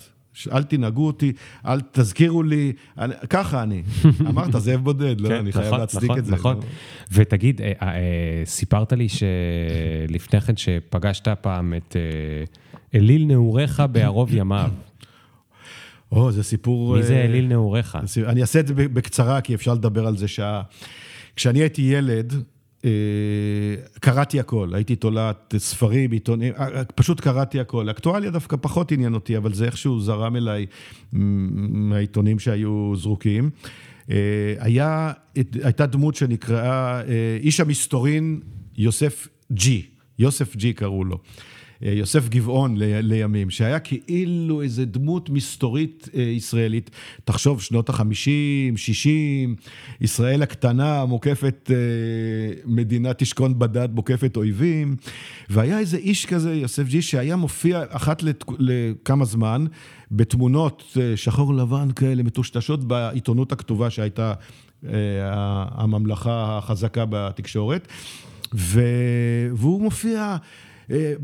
[0.52, 1.34] אל תנהגו אותי,
[1.66, 3.84] אל תזכירו לי, אני, ככה אני.
[4.30, 6.32] אמרת, זאב בודד, לא, כן, אני חייב נכון, להצדיק נכון, את זה.
[6.32, 6.70] נכון, נכון.
[7.12, 14.72] ותגיד, אה, אה, סיפרת לי שלפני כן שפגשת פעם את אה, אליל נעוריך בערוב ימיו.
[16.12, 16.96] או, זה סיפור...
[16.96, 17.98] מי זה אה, אליל נעוריך?
[18.28, 20.62] אני אעשה את זה בקצרה, כי אפשר לדבר על זה שעה.
[21.36, 22.40] כשאני הייתי ילד, אה,
[24.00, 27.90] קראתי הכל, הייתי תולעת ספרים, עיתונים, אה, אה, פשוט קראתי הכל.
[27.90, 30.66] אקטואליה דווקא פחות עניין אותי, אבל זה איכשהו זרם אליי
[31.14, 33.50] מהעיתונים שהיו זרוקים.
[34.60, 35.12] היה,
[35.64, 37.02] הייתה דמות שנקראה
[37.40, 38.40] איש המסתורין
[38.78, 39.86] יוסף ג'י,
[40.20, 41.18] יוסף ג'י קראו לו.
[41.82, 46.90] יוסף גבעון לימים, שהיה כאילו איזה דמות מסתורית אה, ישראלית.
[47.24, 49.56] תחשוב, שנות החמישים, שישים,
[50.02, 51.76] ישראל הקטנה מוקפת, אה,
[52.66, 54.96] מדינה תשכון בדד, מוקפת אויבים.
[55.50, 58.24] והיה איזה איש כזה, יוסף ג'י, שהיה מופיע אחת
[58.60, 59.66] לכמה זמן
[60.12, 64.34] בתמונות אה, שחור לבן כאלה, מטושטשות בעיתונות הכתובה שהייתה
[65.76, 67.88] הממלכה החזקה בתקשורת.
[68.54, 70.38] והוא מופיע אה,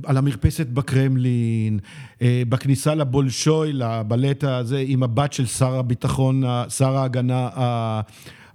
[0.05, 1.79] על המרפסת בקרמלין,
[2.21, 7.49] אה, בכניסה לבולשוי, לבלט הזה, עם הבת של שר הביטחון, שר ההגנה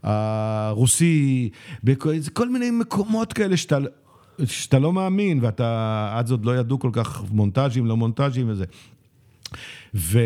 [0.02, 1.50] הרוסי,
[2.32, 3.78] כל מיני מקומות כאלה שאתה...
[4.44, 8.64] שאתה לא מאמין, ואתה, עד זאת לא ידעו כל כך מונטאז'ים, לא מונטאז'ים וזה.
[9.94, 10.18] ו,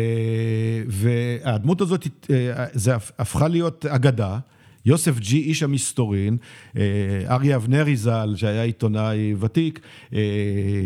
[0.87, 4.39] והדמות הזאת, אה, זה הפכה להיות אגדה.
[4.87, 6.37] יוסף ג'י, איש המסתורין,
[6.77, 6.81] אה,
[7.29, 9.79] אריה אבנרי ז"ל, שהיה עיתונאי ותיק,
[10.13, 10.19] אה,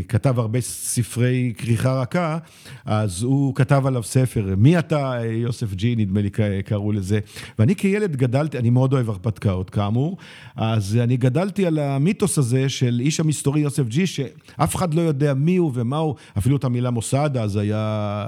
[0.07, 2.38] כתב הרבה ספרי כריכה רכה,
[2.86, 6.30] אז הוא כתב עליו ספר, מי אתה, יוסף ג'י, נדמה לי
[6.65, 7.19] קראו לזה.
[7.60, 10.18] ואני כילד גדלתי, אני מאוד אוהב הרפתקאות, כאמור,
[10.56, 15.34] אז אני גדלתי על המיתוס הזה של איש המסתורין יוסף ג'י, שאף אחד לא יודע
[15.34, 18.26] מי הוא ומה הוא, אפילו את המילה מוסד אז היה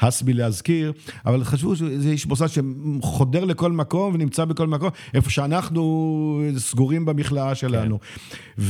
[0.00, 0.92] הס מלהזכיר,
[1.26, 4.90] אבל חשבו שזה איש מוסד שחודר לכל מקום ונמצא בכל מקום.
[5.16, 7.98] איפה שאנחנו סגורים במכלאה שלנו.
[8.00, 8.62] כן.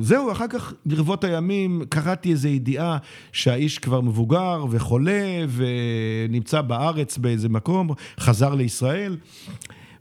[0.00, 2.98] וזהו, אחר כך, ברבות הימים, קראתי איזו ידיעה
[3.32, 7.90] שהאיש כבר מבוגר וחולה ונמצא בארץ באיזה מקום,
[8.20, 9.16] חזר לישראל.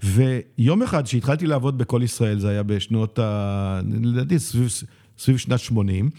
[0.03, 3.81] ויום אחד שהתחלתי לעבוד בכל ישראל, זה היה בשנות ה...
[4.03, 4.69] לדעתי סביב,
[5.17, 6.09] סביב שנת 80,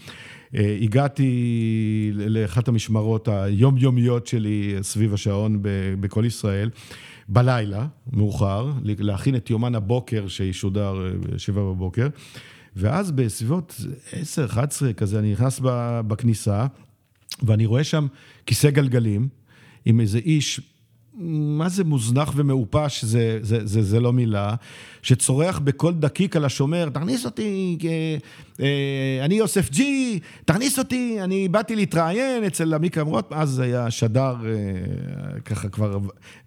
[0.55, 5.59] אה, הגעתי לאחת המשמרות היומיומיות שלי סביב השעון
[5.99, 6.69] בכל ישראל.
[7.29, 12.07] בלילה, מאוחר, להכין את יומן הבוקר שישודר אה, בשבע בבוקר,
[12.75, 13.81] ואז בסביבות
[14.51, 15.59] 10-11 כזה, אני נכנס
[16.07, 16.67] בכניסה,
[17.43, 18.07] ואני רואה שם
[18.45, 19.27] כיסא גלגלים
[19.85, 20.61] עם איזה איש
[21.21, 24.55] מה זה מוזנח ומעופש, זה, זה, זה, זה לא מילה,
[25.01, 28.17] שצורח בקול דקיק על השומר, תכניס אותי, אה,
[28.59, 34.35] אה, אני יוסף ג'י, תכניס אותי, אני באתי להתראיין אצל עמי קמרות, אז היה שדר
[34.45, 35.99] אה, ככה כבר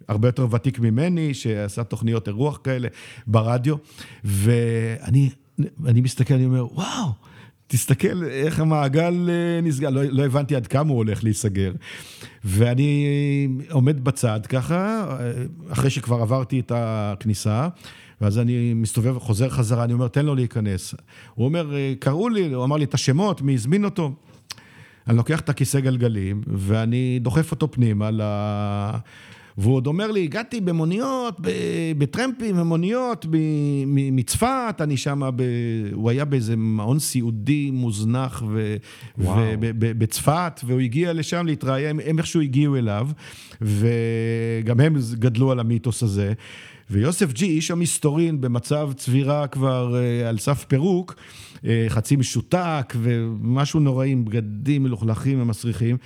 [0.07, 2.87] הרבה יותר ותיק ממני, שעשה תוכניות אירוח כאלה
[3.27, 3.75] ברדיו,
[4.23, 5.29] ואני
[6.01, 7.09] מסתכל, אני אומר, וואו,
[7.67, 11.71] תסתכל איך המעגל אה, נסגר, לא, לא הבנתי עד כמה הוא הולך להיסגר.
[12.43, 13.07] ואני
[13.71, 15.05] עומד בצד ככה,
[15.69, 17.67] אחרי שכבר עברתי את הכניסה,
[18.21, 20.95] ואז אני מסתובב, חוזר חזרה, אני אומר, תן לו להיכנס.
[21.33, 24.11] הוא אומר, אה, קראו לי, הוא אמר לי את השמות, מי הזמין אותו.
[25.07, 28.09] אני לוקח את הכיסא גלגלים, ואני דוחף אותו פנימה.
[29.57, 31.39] והוא עוד אומר לי, הגעתי במוניות,
[31.97, 33.25] בטרמפים ומוניות
[33.87, 35.21] מצפת, אני שם,
[35.93, 38.43] הוא היה באיזה מעון סיעודי מוזנח
[39.79, 43.09] בצפת, והוא הגיע לשם להתראיין, הם איכשהו הגיעו אליו,
[43.61, 46.33] וגם הם גדלו על המיתוס הזה.
[46.89, 51.15] ויוסף ג'י, איש המסתורין, במצב צבירה כבר אה, על סף פירוק,
[51.89, 55.97] חצי משותק ומשהו נוראי עם בגדים מלוכלכים ומסריחים,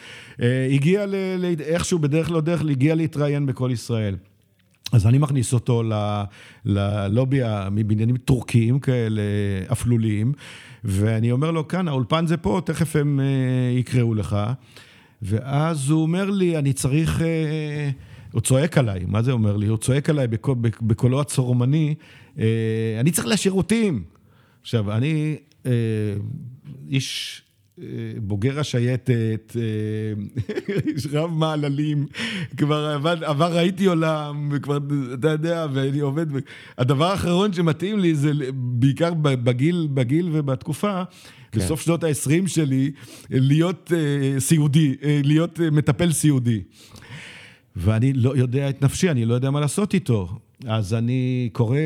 [0.41, 1.15] אה, הגיע ל...
[1.59, 4.15] איכשהו בדרך לא דרך, הגיע להתראיין בכל ישראל.
[4.91, 5.83] אז אני מכניס אותו
[6.65, 7.39] ללובי
[7.71, 9.21] מבניינים טורקיים כאלה,
[9.71, 10.33] אפלוליים,
[10.83, 14.37] ואני אומר לו, כאן, האולפן זה פה, תכף הם uh, יקראו לך.
[15.21, 17.21] ואז הוא אומר לי, אני צריך...
[18.31, 19.67] הוא צועק עליי, מה זה אומר לי?
[19.67, 21.95] הוא צועק עליי בקול, בקולו הצורמני,
[22.99, 24.03] אני צריך לשירותים.
[24.67, 25.67] עכשיו, אני uh,
[26.89, 27.41] איש
[28.17, 29.55] בוגר השייטת,
[31.13, 32.05] רב מעללים,
[32.57, 34.77] כבר עבד, עבר, ראיתי עולם, וכבר,
[35.13, 36.25] אתה יודע, ואני עובד,
[36.77, 41.03] הדבר האחרון שמתאים לי זה בעיקר בגיל, בגיל ובתקופה,
[41.51, 41.59] כן.
[41.59, 42.91] בסוף שנות ה-20 שלי,
[43.29, 46.61] להיות uh, סיעודי, uh, להיות uh, מטפל סיעודי.
[47.75, 50.39] ואני לא יודע את נפשי, אני לא יודע מה לעשות איתו.
[50.65, 51.79] אז אני קורא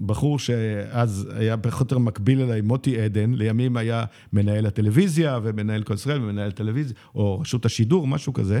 [0.00, 5.82] לבחור שאז היה פחות או יותר מקביל אליי, מוטי עדן, לימים היה מנהל הטלוויזיה ומנהל
[5.82, 8.60] כל ישראל ומנהל טלוויזיה, או רשות השידור, משהו כזה.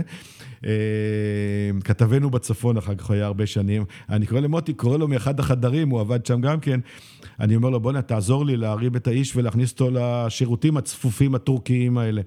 [0.66, 0.70] אה,
[1.84, 3.84] כתבנו בצפון, אחר כך היה הרבה שנים.
[4.08, 6.80] אני קורא למוטי, קורא לו מאחד החדרים, הוא עבד שם גם כן.
[7.40, 12.22] אני אומר לו, בוא'נה, תעזור לי להרים את האיש ולהכניס אותו לשירותים הצפופים הטורקיים האלה.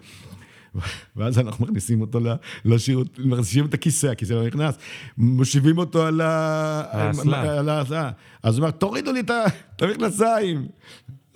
[1.15, 2.19] ואז אנחנו מכניסים אותו
[2.65, 4.77] לשירות, מכניסים את הכיסא, הכיסא לא נכנס,
[5.17, 8.11] מושיבים אותו על האסלה.
[8.43, 10.67] אז הוא אומר, תורידו לי את המכנסיים.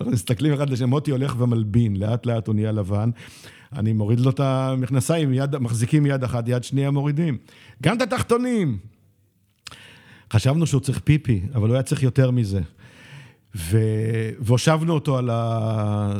[0.00, 3.10] אנחנו מסתכלים אחד לשם, מוטי הולך ומלבין, לאט לאט הוא נהיה לבן.
[3.72, 7.38] אני מוריד לו את המכנסיים, יד, מחזיקים יד אחת, יד שנייה מורידים.
[7.82, 8.78] גם את התחתונים.
[10.32, 12.60] חשבנו שהוא צריך פיפי, אבל הוא היה צריך יותר מזה.
[14.40, 15.30] והושבנו אותו על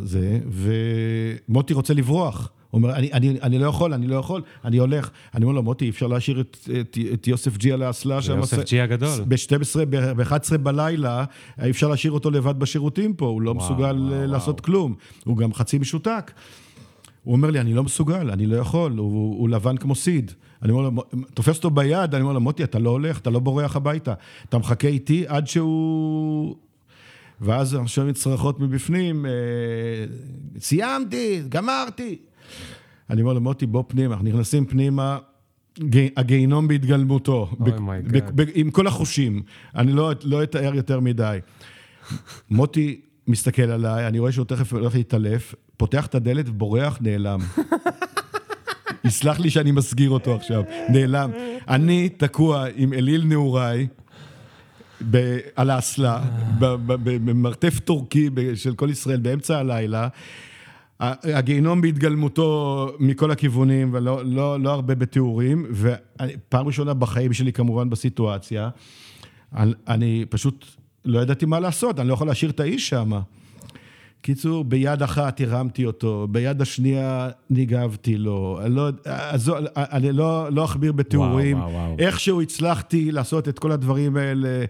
[0.05, 2.51] זה, ומוטי רוצה לברוח.
[2.73, 5.11] הוא אומר, אני, אני, אני לא יכול, אני לא יכול, אני הולך.
[5.35, 8.37] אני אומר לו, מוטי, אי אפשר להשאיר את, את, את יוסף ג'י על האסלה שם.
[8.37, 9.25] יוסף ג'י הגדול.
[9.29, 11.25] ב-12, ב-11 בלילה,
[11.63, 14.65] אי אפשר להשאיר אותו לבד בשירותים פה, הוא לא וואו, מסוגל וואו, אה, לעשות וואו.
[14.65, 14.95] כלום.
[15.25, 16.33] הוא גם חצי משותק.
[17.25, 20.33] הוא אומר לי, אני לא מסוגל, אני לא יכול, הוא, הוא לבן כמו סיד.
[20.63, 21.03] אני אומר לו,
[21.35, 24.15] תופס אותו ביד, אני אומר לו, מוטי, אתה לא הולך, אתה לא בורח הביתה.
[24.49, 26.57] אתה מחכה איתי עד שהוא...
[27.41, 29.31] ואז אנחנו שומעים צרחות מבפנים, אה,
[30.61, 32.17] סיימתי, גמרתי.
[33.11, 35.19] אני אומר לו, מוטי, בוא פנימה, אנחנו נכנסים פנימה,
[36.17, 37.65] הגיהינום בהתגלמותו, oh
[38.55, 39.43] עם כל החושים.
[39.77, 41.39] אני לא, לא אתאר יותר מדי.
[42.51, 47.41] מוטי מסתכל עליי, אני רואה שהוא תכף הולך להתעלף, פותח את הדלת ובורח, נעלם.
[49.05, 51.31] יסלח לי שאני מסגיר אותו עכשיו, נעלם.
[51.69, 53.87] אני תקוע עם אליל נעוריי.
[55.57, 56.23] על האסלה,
[57.05, 60.09] במרתף טורקי של כל ישראל באמצע הלילה,
[61.03, 68.69] הגיהנום בהתגלמותו מכל הכיוונים, ולא לא, לא הרבה בתיאורים, ופעם ראשונה בחיים שלי כמובן בסיטואציה,
[69.57, 70.67] אני, אני פשוט
[71.05, 73.13] לא ידעתי מה לעשות, אני לא יכול להשאיר את האיש שם.
[74.21, 78.61] קיצור, ביד אחת הרמתי אותו, ביד השנייה ניגבתי לו.
[78.65, 81.59] אני לא, אז, אני לא, לא אכביר בתיאורים.
[81.59, 81.97] וואו, וואו, וואו.
[81.99, 84.65] איכשהו הצלחתי לעשות את כל הדברים האלה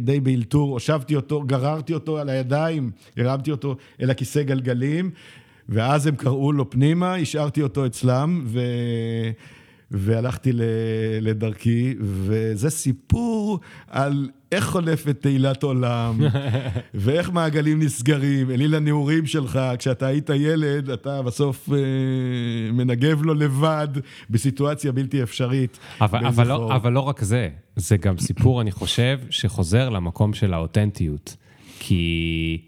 [0.00, 0.72] די באלתור.
[0.72, 5.10] הושבתי אותו, גררתי אותו על הידיים, הרמתי אותו אל הכיסא גלגלים.
[5.68, 8.60] ואז הם קראו לו פנימה, השארתי אותו אצלם, ו...
[9.90, 10.50] והלכתי
[11.20, 13.60] לדרכי, וזה סיפור
[13.90, 16.20] על איך חולפת תהילת עולם,
[16.94, 18.50] ואיך מעגלים נסגרים.
[18.50, 21.76] אליל הנעורים שלך, כשאתה היית ילד, אתה בסוף אה,
[22.72, 23.88] מנגב לו לבד
[24.30, 25.78] בסיטואציה בלתי אפשרית.
[26.00, 30.54] אבל, אבל, לא, אבל לא רק זה, זה גם סיפור, אני חושב, שחוזר למקום של
[30.54, 31.36] האותנטיות.
[31.78, 32.60] כי...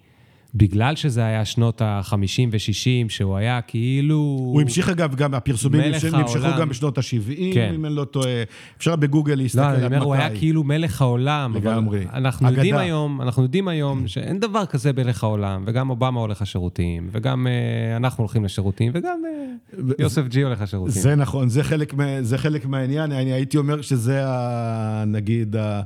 [0.55, 4.17] בגלל שזה היה שנות ה-50 ו-60, שהוא היה כאילו...
[4.17, 7.73] הוא המשיך אגב, גם הפרסומים נמשכו גם בשנות ה-70, כן.
[7.75, 8.43] אם אני לא טועה.
[8.79, 9.81] אפשר בגוגל להסתכל לא, עד מתי.
[9.81, 11.57] לא, אני אומר, הוא היה כאילו מלך העולם.
[11.57, 12.07] לגמרי.
[12.13, 17.09] אנחנו יודעים היום, אנחנו יודעים היום שאין דבר כזה מלך העולם, וגם אובמה הולך לשירותים,
[17.13, 21.03] וגם uh, אנחנו הולכים לשירותים, וגם uh, יוסף ג'י הולך לשירותים.
[21.03, 23.13] זה נכון, זה חלק, זה חלק מהעניין.
[23.13, 25.81] אני הייתי אומר שזה, ה, נגיד, ה...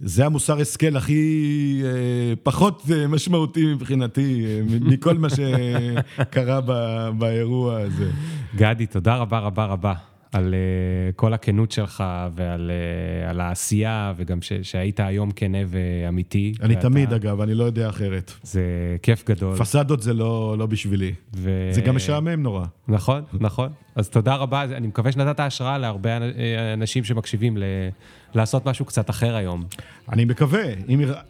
[0.00, 1.90] זה המוסר השכל הכי אה,
[2.42, 6.72] פחות אה, משמעותי מבחינתי, אה, מכל מה שקרה ב,
[7.18, 8.10] באירוע הזה.
[8.56, 10.13] גדי, תודה רבה רבה רבה.
[10.34, 12.04] על uh, כל הכנות שלך
[12.34, 12.70] ועל
[13.30, 16.54] uh, העשייה, וגם ש, שהיית היום כנה ואמיתי.
[16.62, 16.88] אני ואתה...
[16.88, 18.32] תמיד, אגב, אני לא יודע אחרת.
[18.42, 18.62] זה
[19.02, 19.56] כיף גדול.
[19.56, 21.12] פסדות זה לא, לא בשבילי.
[21.36, 21.68] ו...
[21.72, 22.64] זה גם משעמם נורא.
[22.88, 23.68] נכון, נכון.
[23.96, 26.10] אז תודה רבה, אני מקווה שנתת השראה להרבה
[26.74, 27.62] אנשים שמקשיבים ל...
[28.34, 29.64] לעשות משהו קצת אחר היום.
[30.12, 30.64] אני מקווה.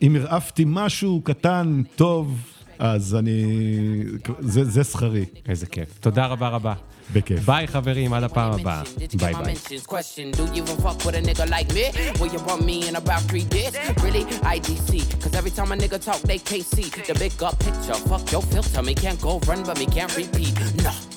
[0.02, 3.44] אם הרעפתי משהו קטן, טוב, אז אני...
[4.40, 5.24] זה, זה שכרי.
[5.48, 5.88] איזה כיף.
[6.00, 6.74] תודה רבה רבה.
[7.12, 7.40] בכיף.
[7.40, 8.82] ביי חברים, עד הפעם הבאה.
[9.14, 9.54] ביי ביי.
[15.22, 17.98] Cause every time a nigga talk, they can't see the big up picture.
[18.10, 20.54] Fuck your filter, me can't go run, but me can't repeat.
[20.84, 21.13] Nah.